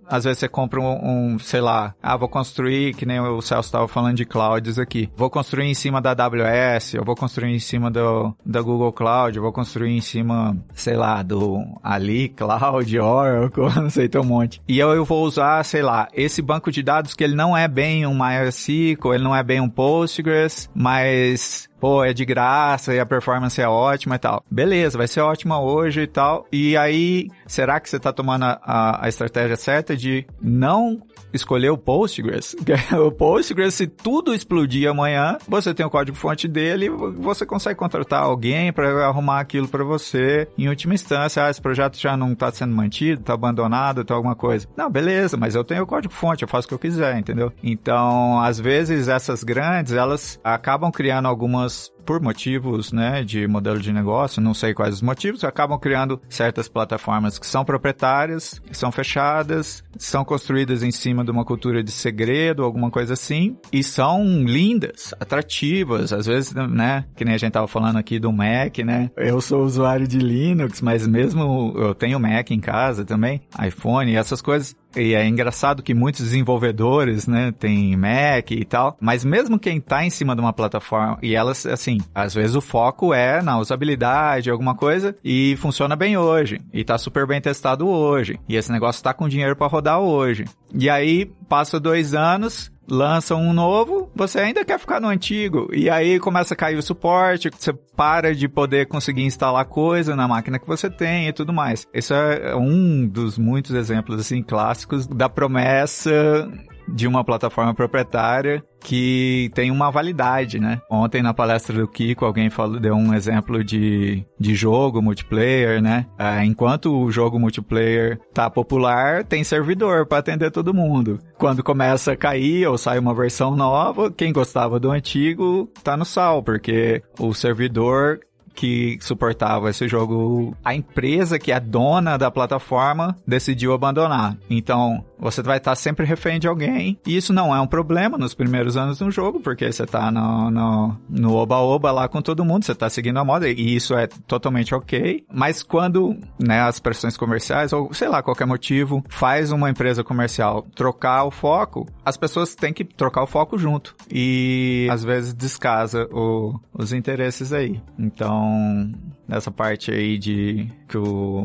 às 0.06 0.24
vezes 0.24 0.38
você 0.38 0.48
compra 0.48 0.80
um, 0.80 1.34
um, 1.34 1.38
sei 1.38 1.60
lá, 1.60 1.94
ah, 2.02 2.16
vou 2.16 2.28
construir, 2.28 2.94
que 2.94 3.04
nem 3.04 3.20
o 3.20 3.40
Celso 3.40 3.68
estava 3.68 3.86
falando 3.86 4.16
de 4.16 4.24
clouds 4.24 4.78
aqui. 4.78 5.10
Vou 5.16 5.30
construir 5.30 5.66
em 5.66 5.74
cima 5.74 6.00
da 6.00 6.10
AWS, 6.10 6.94
eu 6.94 7.04
vou 7.04 7.14
construir 7.14 7.54
em 7.54 7.58
cima 7.58 7.90
do, 7.90 8.34
da 8.44 8.60
Google 8.62 8.92
Cloud, 8.92 9.36
eu 9.36 9.42
vou 9.42 9.52
construir 9.52 9.96
em 9.96 10.00
cima, 10.00 10.56
sei 10.74 10.96
lá, 10.96 11.22
do 11.22 11.62
Ali 11.82 12.28
Cloud, 12.28 12.98
Oracle, 12.98 13.74
não 13.76 13.90
sei, 13.90 14.08
tem 14.08 14.20
um 14.20 14.24
monte. 14.24 14.62
E 14.66 14.78
eu, 14.78 14.92
eu 14.94 15.04
vou 15.04 15.24
usar, 15.24 15.64
sei 15.64 15.82
lá, 15.82 16.08
esse 16.12 16.40
banco 16.40 16.70
de 16.70 16.82
dados 16.82 17.14
que 17.14 17.22
ele 17.22 17.34
não 17.34 17.56
é 17.56 17.68
bem 17.68 18.06
um 18.06 18.14
MySQL, 18.14 19.14
ele 19.14 19.24
não 19.24 19.34
é 19.34 19.42
bem 19.42 19.60
um 19.60 19.68
Postgres, 19.68 20.68
mas 20.74 21.67
pô, 21.80 22.04
é 22.04 22.12
de 22.12 22.24
graça 22.24 22.94
e 22.94 23.00
a 23.00 23.06
performance 23.06 23.60
é 23.60 23.68
ótima 23.68 24.16
e 24.16 24.18
tal. 24.18 24.44
Beleza, 24.50 24.98
vai 24.98 25.08
ser 25.08 25.20
ótima 25.20 25.60
hoje 25.60 26.02
e 26.02 26.06
tal. 26.06 26.46
E 26.52 26.76
aí, 26.76 27.28
será 27.46 27.80
que 27.80 27.88
você 27.88 27.98
tá 27.98 28.12
tomando 28.12 28.44
a, 28.44 29.04
a 29.04 29.08
estratégia 29.08 29.56
certa 29.56 29.96
de 29.96 30.26
não 30.40 31.02
escolher 31.32 31.70
o 31.70 31.78
Postgres? 31.78 32.56
o 32.92 33.10
Postgres, 33.10 33.74
se 33.74 33.86
tudo 33.86 34.34
explodir 34.34 34.90
amanhã, 34.90 35.38
você 35.46 35.74
tem 35.74 35.84
o 35.84 35.90
código-fonte 35.90 36.48
dele, 36.48 36.88
você 36.90 37.44
consegue 37.44 37.78
contratar 37.78 38.22
alguém 38.22 38.72
para 38.72 39.06
arrumar 39.06 39.40
aquilo 39.40 39.68
para 39.68 39.84
você. 39.84 40.48
Em 40.56 40.68
última 40.68 40.94
instância, 40.94 41.44
ah, 41.44 41.50
esse 41.50 41.60
projeto 41.60 41.98
já 41.98 42.16
não 42.16 42.34
tá 42.34 42.50
sendo 42.50 42.74
mantido, 42.74 43.22
tá 43.22 43.34
abandonado, 43.34 44.04
tá 44.04 44.14
alguma 44.14 44.34
coisa. 44.34 44.66
Não, 44.76 44.90
beleza, 44.90 45.36
mas 45.36 45.54
eu 45.54 45.64
tenho 45.64 45.82
o 45.82 45.86
código-fonte, 45.86 46.42
eu 46.42 46.48
faço 46.48 46.66
o 46.66 46.68
que 46.68 46.74
eu 46.74 46.78
quiser, 46.78 47.18
entendeu? 47.18 47.52
Então, 47.62 48.40
às 48.40 48.58
vezes, 48.58 49.08
essas 49.08 49.44
grandes, 49.44 49.92
elas 49.92 50.40
acabam 50.42 50.90
criando 50.90 51.28
algumas 51.28 51.67
algumas 51.68 51.92
por 52.04 52.20
motivos, 52.20 52.92
né, 52.92 53.22
de 53.22 53.46
modelo 53.46 53.80
de 53.80 53.92
negócio, 53.92 54.40
não 54.40 54.54
sei 54.54 54.72
quais 54.72 54.94
os 54.94 55.02
motivos, 55.02 55.44
acabam 55.44 55.78
criando 55.78 56.20
certas 56.28 56.68
plataformas 56.68 57.38
que 57.38 57.46
são 57.46 57.64
proprietárias, 57.64 58.60
são 58.72 58.90
fechadas, 58.90 59.84
são 59.96 60.24
construídas 60.24 60.82
em 60.82 60.90
cima 60.90 61.24
de 61.24 61.30
uma 61.30 61.44
cultura 61.44 61.82
de 61.82 61.90
segredo, 61.90 62.64
alguma 62.64 62.90
coisa 62.90 63.14
assim, 63.14 63.56
e 63.72 63.82
são 63.82 64.24
lindas, 64.44 65.14
atrativas, 65.20 66.12
às 66.12 66.26
vezes, 66.26 66.54
né, 66.54 67.04
que 67.14 67.24
nem 67.24 67.34
a 67.34 67.38
gente 67.38 67.52
tava 67.52 67.68
falando 67.68 67.98
aqui 67.98 68.18
do 68.18 68.32
Mac, 68.32 68.78
né, 68.78 69.10
eu 69.16 69.40
sou 69.40 69.62
usuário 69.62 70.08
de 70.08 70.18
Linux, 70.18 70.80
mas 70.80 71.06
mesmo 71.06 71.74
eu 71.76 71.94
tenho 71.94 72.18
Mac 72.18 72.50
em 72.50 72.60
casa 72.60 73.04
também, 73.04 73.42
iPhone, 73.64 74.14
essas 74.14 74.40
coisas, 74.40 74.74
e 74.96 75.14
é 75.14 75.26
engraçado 75.26 75.82
que 75.82 75.92
muitos 75.92 76.22
desenvolvedores, 76.24 77.26
né, 77.26 77.52
tem 77.52 77.96
Mac 77.96 78.50
e 78.50 78.64
tal, 78.64 78.96
mas 79.00 79.24
mesmo 79.24 79.58
quem 79.58 79.80
tá 79.80 80.04
em 80.04 80.10
cima 80.10 80.34
de 80.34 80.40
uma 80.40 80.52
plataforma, 80.52 81.18
e 81.22 81.34
elas, 81.34 81.66
assim, 81.66 81.97
às 82.14 82.34
vezes 82.34 82.54
o 82.54 82.60
foco 82.60 83.12
é 83.12 83.42
na 83.42 83.58
usabilidade, 83.58 84.50
alguma 84.50 84.74
coisa, 84.74 85.16
e 85.24 85.56
funciona 85.56 85.96
bem 85.96 86.16
hoje, 86.16 86.60
e 86.72 86.84
tá 86.84 86.98
super 86.98 87.26
bem 87.26 87.40
testado 87.40 87.86
hoje, 87.88 88.38
e 88.48 88.56
esse 88.56 88.72
negócio 88.72 89.02
tá 89.02 89.12
com 89.14 89.28
dinheiro 89.28 89.56
para 89.56 89.66
rodar 89.66 90.00
hoje. 90.00 90.44
E 90.74 90.88
aí, 90.90 91.26
passa 91.48 91.80
dois 91.80 92.14
anos, 92.14 92.70
lança 92.88 93.34
um 93.34 93.52
novo, 93.52 94.10
você 94.14 94.40
ainda 94.40 94.64
quer 94.64 94.78
ficar 94.78 95.00
no 95.00 95.08
antigo. 95.08 95.68
E 95.72 95.90
aí 95.90 96.18
começa 96.18 96.54
a 96.54 96.56
cair 96.56 96.76
o 96.76 96.82
suporte, 96.82 97.50
você 97.50 97.72
para 97.72 98.34
de 98.34 98.48
poder 98.48 98.86
conseguir 98.86 99.24
instalar 99.24 99.64
coisa 99.66 100.16
na 100.16 100.26
máquina 100.26 100.58
que 100.58 100.66
você 100.66 100.88
tem 100.88 101.28
e 101.28 101.32
tudo 101.32 101.52
mais. 101.52 101.86
Esse 101.92 102.14
é 102.14 102.56
um 102.56 103.06
dos 103.06 103.36
muitos 103.36 103.74
exemplos 103.74 104.18
assim 104.18 104.42
clássicos 104.42 105.06
da 105.06 105.28
promessa 105.28 106.48
de 106.94 107.06
uma 107.06 107.24
plataforma 107.24 107.74
proprietária 107.74 108.62
que 108.80 109.50
tem 109.54 109.70
uma 109.70 109.90
validade, 109.90 110.60
né? 110.60 110.80
Ontem 110.90 111.22
na 111.22 111.34
palestra 111.34 111.76
do 111.76 111.88
Kiko, 111.88 112.24
alguém 112.24 112.48
falou, 112.48 112.78
deu 112.78 112.94
um 112.94 113.12
exemplo 113.12 113.62
de, 113.64 114.24
de 114.38 114.54
jogo 114.54 115.02
multiplayer, 115.02 115.82
né? 115.82 116.06
É, 116.18 116.44
enquanto 116.44 116.96
o 116.96 117.10
jogo 117.10 117.38
multiplayer 117.38 118.18
tá 118.32 118.48
popular, 118.48 119.24
tem 119.24 119.42
servidor 119.42 120.06
para 120.06 120.18
atender 120.18 120.50
todo 120.50 120.74
mundo. 120.74 121.18
Quando 121.36 121.62
começa 121.62 122.12
a 122.12 122.16
cair 122.16 122.66
ou 122.66 122.78
sai 122.78 122.98
uma 122.98 123.14
versão 123.14 123.56
nova, 123.56 124.10
quem 124.10 124.32
gostava 124.32 124.78
do 124.78 124.90
antigo 124.90 125.68
tá 125.82 125.96
no 125.96 126.04
sal, 126.04 126.42
porque 126.42 127.02
o 127.18 127.34
servidor 127.34 128.20
que 128.58 128.98
suportava 129.00 129.70
esse 129.70 129.86
jogo, 129.86 130.52
a 130.64 130.74
empresa 130.74 131.38
que 131.38 131.52
é 131.52 131.60
dona 131.60 132.16
da 132.16 132.28
plataforma 132.28 133.16
decidiu 133.24 133.72
abandonar. 133.72 134.36
Então, 134.50 135.04
você 135.16 135.40
vai 135.42 135.58
estar 135.58 135.76
sempre 135.76 136.04
refém 136.04 136.40
de 136.40 136.48
alguém. 136.48 136.98
E 137.06 137.16
isso 137.16 137.32
não 137.32 137.54
é 137.54 137.60
um 137.60 137.68
problema 137.68 138.18
nos 138.18 138.34
primeiros 138.34 138.76
anos 138.76 138.98
do 138.98 139.12
jogo, 139.12 139.38
porque 139.38 139.70
você 139.70 139.84
está 139.84 140.10
no 140.10 141.34
oba-oba 141.34 141.92
lá 141.92 142.08
com 142.08 142.20
todo 142.20 142.44
mundo, 142.44 142.64
você 142.64 142.72
está 142.72 142.90
seguindo 142.90 143.18
a 143.18 143.24
moda, 143.24 143.48
e 143.48 143.76
isso 143.76 143.94
é 143.94 144.08
totalmente 144.26 144.74
ok. 144.74 145.24
Mas 145.32 145.62
quando 145.62 146.16
né, 146.36 146.60
as 146.60 146.80
pressões 146.80 147.16
comerciais, 147.16 147.72
ou 147.72 147.94
sei 147.94 148.08
lá, 148.08 148.24
qualquer 148.24 148.46
motivo, 148.46 149.04
faz 149.08 149.52
uma 149.52 149.70
empresa 149.70 150.02
comercial 150.02 150.66
trocar 150.74 151.22
o 151.24 151.30
foco, 151.30 151.86
as 152.04 152.16
pessoas 152.16 152.56
têm 152.56 152.72
que 152.72 152.84
trocar 152.84 153.22
o 153.22 153.26
foco 153.28 153.56
junto. 153.56 153.94
E 154.10 154.88
às 154.90 155.04
vezes 155.04 155.32
descasa 155.32 156.08
o, 156.10 156.58
os 156.74 156.92
interesses 156.92 157.52
aí. 157.52 157.80
Então, 157.96 158.47
嗯 158.48 159.17
nessa 159.28 159.50
parte 159.50 159.90
aí 159.90 160.18
de 160.18 160.66
que 160.88 160.96
o 160.96 161.44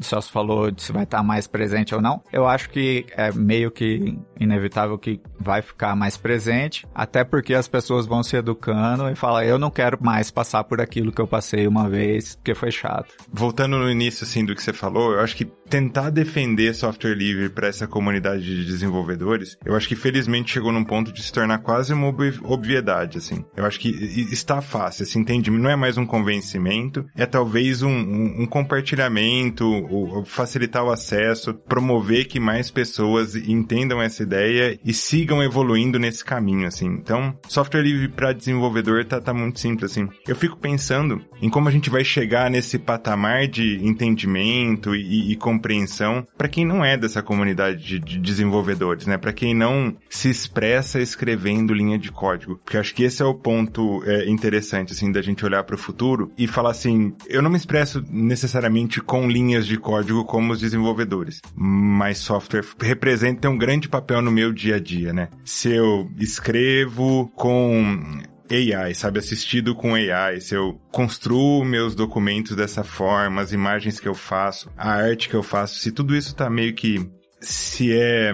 Celso 0.00 0.32
falou 0.32 0.70
de 0.70 0.82
se 0.82 0.92
vai 0.92 1.04
estar 1.04 1.22
mais 1.22 1.46
presente 1.46 1.94
ou 1.94 2.02
não, 2.02 2.22
eu 2.32 2.46
acho 2.46 2.68
que 2.70 3.06
é 3.12 3.32
meio 3.32 3.70
que 3.70 4.18
inevitável 4.38 4.98
que 4.98 5.20
vai 5.38 5.62
ficar 5.62 5.94
mais 5.94 6.16
presente, 6.16 6.86
até 6.94 7.22
porque 7.22 7.54
as 7.54 7.68
pessoas 7.68 8.06
vão 8.06 8.22
se 8.22 8.36
educando 8.36 9.08
e 9.08 9.14
falam, 9.14 9.42
eu 9.42 9.58
não 9.58 9.70
quero 9.70 9.98
mais 10.00 10.30
passar 10.30 10.64
por 10.64 10.80
aquilo 10.80 11.12
que 11.12 11.20
eu 11.20 11.26
passei 11.26 11.66
uma 11.66 11.88
vez, 11.88 12.34
porque 12.34 12.54
foi 12.54 12.70
chato. 12.70 13.14
Voltando 13.32 13.78
no 13.78 13.88
início 13.88 14.24
assim 14.24 14.44
do 14.44 14.54
que 14.54 14.62
você 14.62 14.72
falou, 14.72 15.12
eu 15.12 15.20
acho 15.20 15.36
que 15.36 15.44
tentar 15.44 16.10
defender 16.10 16.74
software 16.74 17.14
livre 17.14 17.48
para 17.48 17.68
essa 17.68 17.86
comunidade 17.86 18.42
de 18.44 18.64
desenvolvedores, 18.64 19.56
eu 19.64 19.76
acho 19.76 19.86
que 19.86 19.94
felizmente 19.94 20.52
chegou 20.52 20.72
num 20.72 20.84
ponto 20.84 21.12
de 21.12 21.22
se 21.22 21.32
tornar 21.32 21.58
quase 21.58 21.92
uma 21.92 22.08
obviedade, 22.44 23.18
assim. 23.18 23.44
Eu 23.56 23.64
acho 23.64 23.78
que 23.78 23.88
está 24.32 24.60
fácil, 24.60 25.06
se 25.06 25.18
entende, 25.18 25.50
não 25.50 25.70
é 25.70 25.76
mais 25.76 25.96
um 25.96 26.04
convencimento, 26.04 27.06
é 27.20 27.26
talvez 27.26 27.82
um, 27.82 27.90
um, 27.90 28.42
um 28.42 28.46
compartilhamento, 28.46 30.24
facilitar 30.24 30.84
o 30.84 30.90
acesso, 30.90 31.54
promover 31.54 32.26
que 32.26 32.40
mais 32.40 32.70
pessoas 32.70 33.36
entendam 33.36 34.00
essa 34.00 34.22
ideia 34.22 34.78
e 34.84 34.94
sigam 34.94 35.42
evoluindo 35.42 35.98
nesse 35.98 36.24
caminho, 36.24 36.66
assim. 36.66 36.86
Então, 36.86 37.36
software 37.46 37.82
livre 37.82 38.08
para 38.08 38.32
desenvolvedor 38.32 39.04
tá, 39.04 39.20
tá 39.20 39.34
muito 39.34 39.60
simples, 39.60 39.92
assim. 39.92 40.08
Eu 40.26 40.34
fico 40.34 40.56
pensando 40.56 41.20
em 41.42 41.50
como 41.50 41.68
a 41.68 41.72
gente 41.72 41.90
vai 41.90 42.04
chegar 42.04 42.50
nesse 42.50 42.78
patamar 42.78 43.46
de 43.46 43.78
entendimento 43.84 44.94
e, 44.94 45.32
e 45.32 45.36
compreensão 45.36 46.26
para 46.36 46.48
quem 46.48 46.64
não 46.64 46.84
é 46.84 46.96
dessa 46.96 47.22
comunidade 47.22 47.84
de, 47.84 47.98
de 47.98 48.18
desenvolvedores, 48.18 49.06
né? 49.06 49.18
Para 49.18 49.32
quem 49.32 49.54
não 49.54 49.96
se 50.08 50.30
expressa 50.30 51.00
escrevendo 51.00 51.74
linha 51.74 51.98
de 51.98 52.10
código. 52.10 52.56
Porque 52.56 52.76
acho 52.76 52.94
que 52.94 53.04
esse 53.04 53.22
é 53.22 53.26
o 53.26 53.34
ponto 53.34 54.02
é, 54.04 54.28
interessante, 54.28 54.92
assim, 54.92 55.12
da 55.12 55.20
gente 55.20 55.44
olhar 55.44 55.64
para 55.64 55.74
o 55.74 55.78
futuro 55.78 56.32
e 56.38 56.46
falar 56.46 56.70
assim, 56.70 57.09
eu 57.26 57.42
não 57.42 57.50
me 57.50 57.56
expresso 57.56 58.04
necessariamente 58.10 59.00
com 59.00 59.28
linhas 59.28 59.66
de 59.66 59.76
código 59.76 60.24
como 60.24 60.52
os 60.52 60.60
desenvolvedores, 60.60 61.40
mas 61.54 62.18
software 62.18 62.64
representa 62.80 63.48
um 63.48 63.58
grande 63.58 63.88
papel 63.88 64.22
no 64.22 64.30
meu 64.30 64.52
dia 64.52 64.76
a 64.76 64.80
dia, 64.80 65.12
né? 65.12 65.28
Se 65.44 65.70
eu 65.70 66.10
escrevo 66.18 67.30
com 67.36 68.20
AI, 68.50 68.94
sabe? 68.94 69.18
Assistido 69.18 69.74
com 69.74 69.94
AI. 69.94 70.40
Se 70.40 70.54
eu 70.54 70.80
construo 70.90 71.64
meus 71.64 71.94
documentos 71.94 72.56
dessa 72.56 72.82
forma, 72.82 73.40
as 73.40 73.52
imagens 73.52 74.00
que 74.00 74.08
eu 74.08 74.14
faço, 74.14 74.70
a 74.76 74.90
arte 74.90 75.28
que 75.28 75.36
eu 75.36 75.42
faço, 75.42 75.78
se 75.78 75.92
tudo 75.92 76.16
isso 76.16 76.34
tá 76.34 76.50
meio 76.50 76.74
que 76.74 77.08
se 77.40 77.92
é 77.92 78.32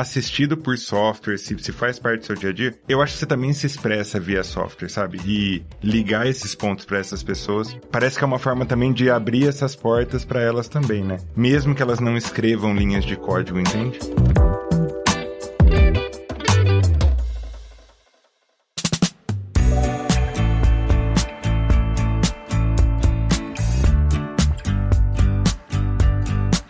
assistido 0.00 0.56
por 0.56 0.76
software, 0.78 1.38
se, 1.38 1.56
se 1.58 1.72
faz 1.72 1.98
parte 1.98 2.20
do 2.20 2.26
seu 2.26 2.36
dia 2.36 2.50
a 2.50 2.52
dia, 2.52 2.74
eu 2.88 3.00
acho 3.02 3.14
que 3.14 3.18
você 3.20 3.26
também 3.26 3.52
se 3.52 3.66
expressa 3.66 4.20
via 4.20 4.42
software, 4.44 4.88
sabe? 4.88 5.20
E 5.24 5.62
ligar 5.82 6.26
esses 6.26 6.54
pontos 6.54 6.84
para 6.84 6.98
essas 6.98 7.22
pessoas, 7.22 7.76
parece 7.90 8.18
que 8.18 8.24
é 8.24 8.26
uma 8.26 8.38
forma 8.38 8.66
também 8.66 8.92
de 8.92 9.10
abrir 9.10 9.48
essas 9.48 9.74
portas 9.74 10.24
para 10.24 10.40
elas 10.40 10.68
também, 10.68 11.02
né? 11.02 11.18
Mesmo 11.34 11.74
que 11.74 11.82
elas 11.82 12.00
não 12.00 12.16
escrevam 12.16 12.74
linhas 12.74 13.04
de 13.04 13.16
código, 13.16 13.58
entende? 13.58 13.98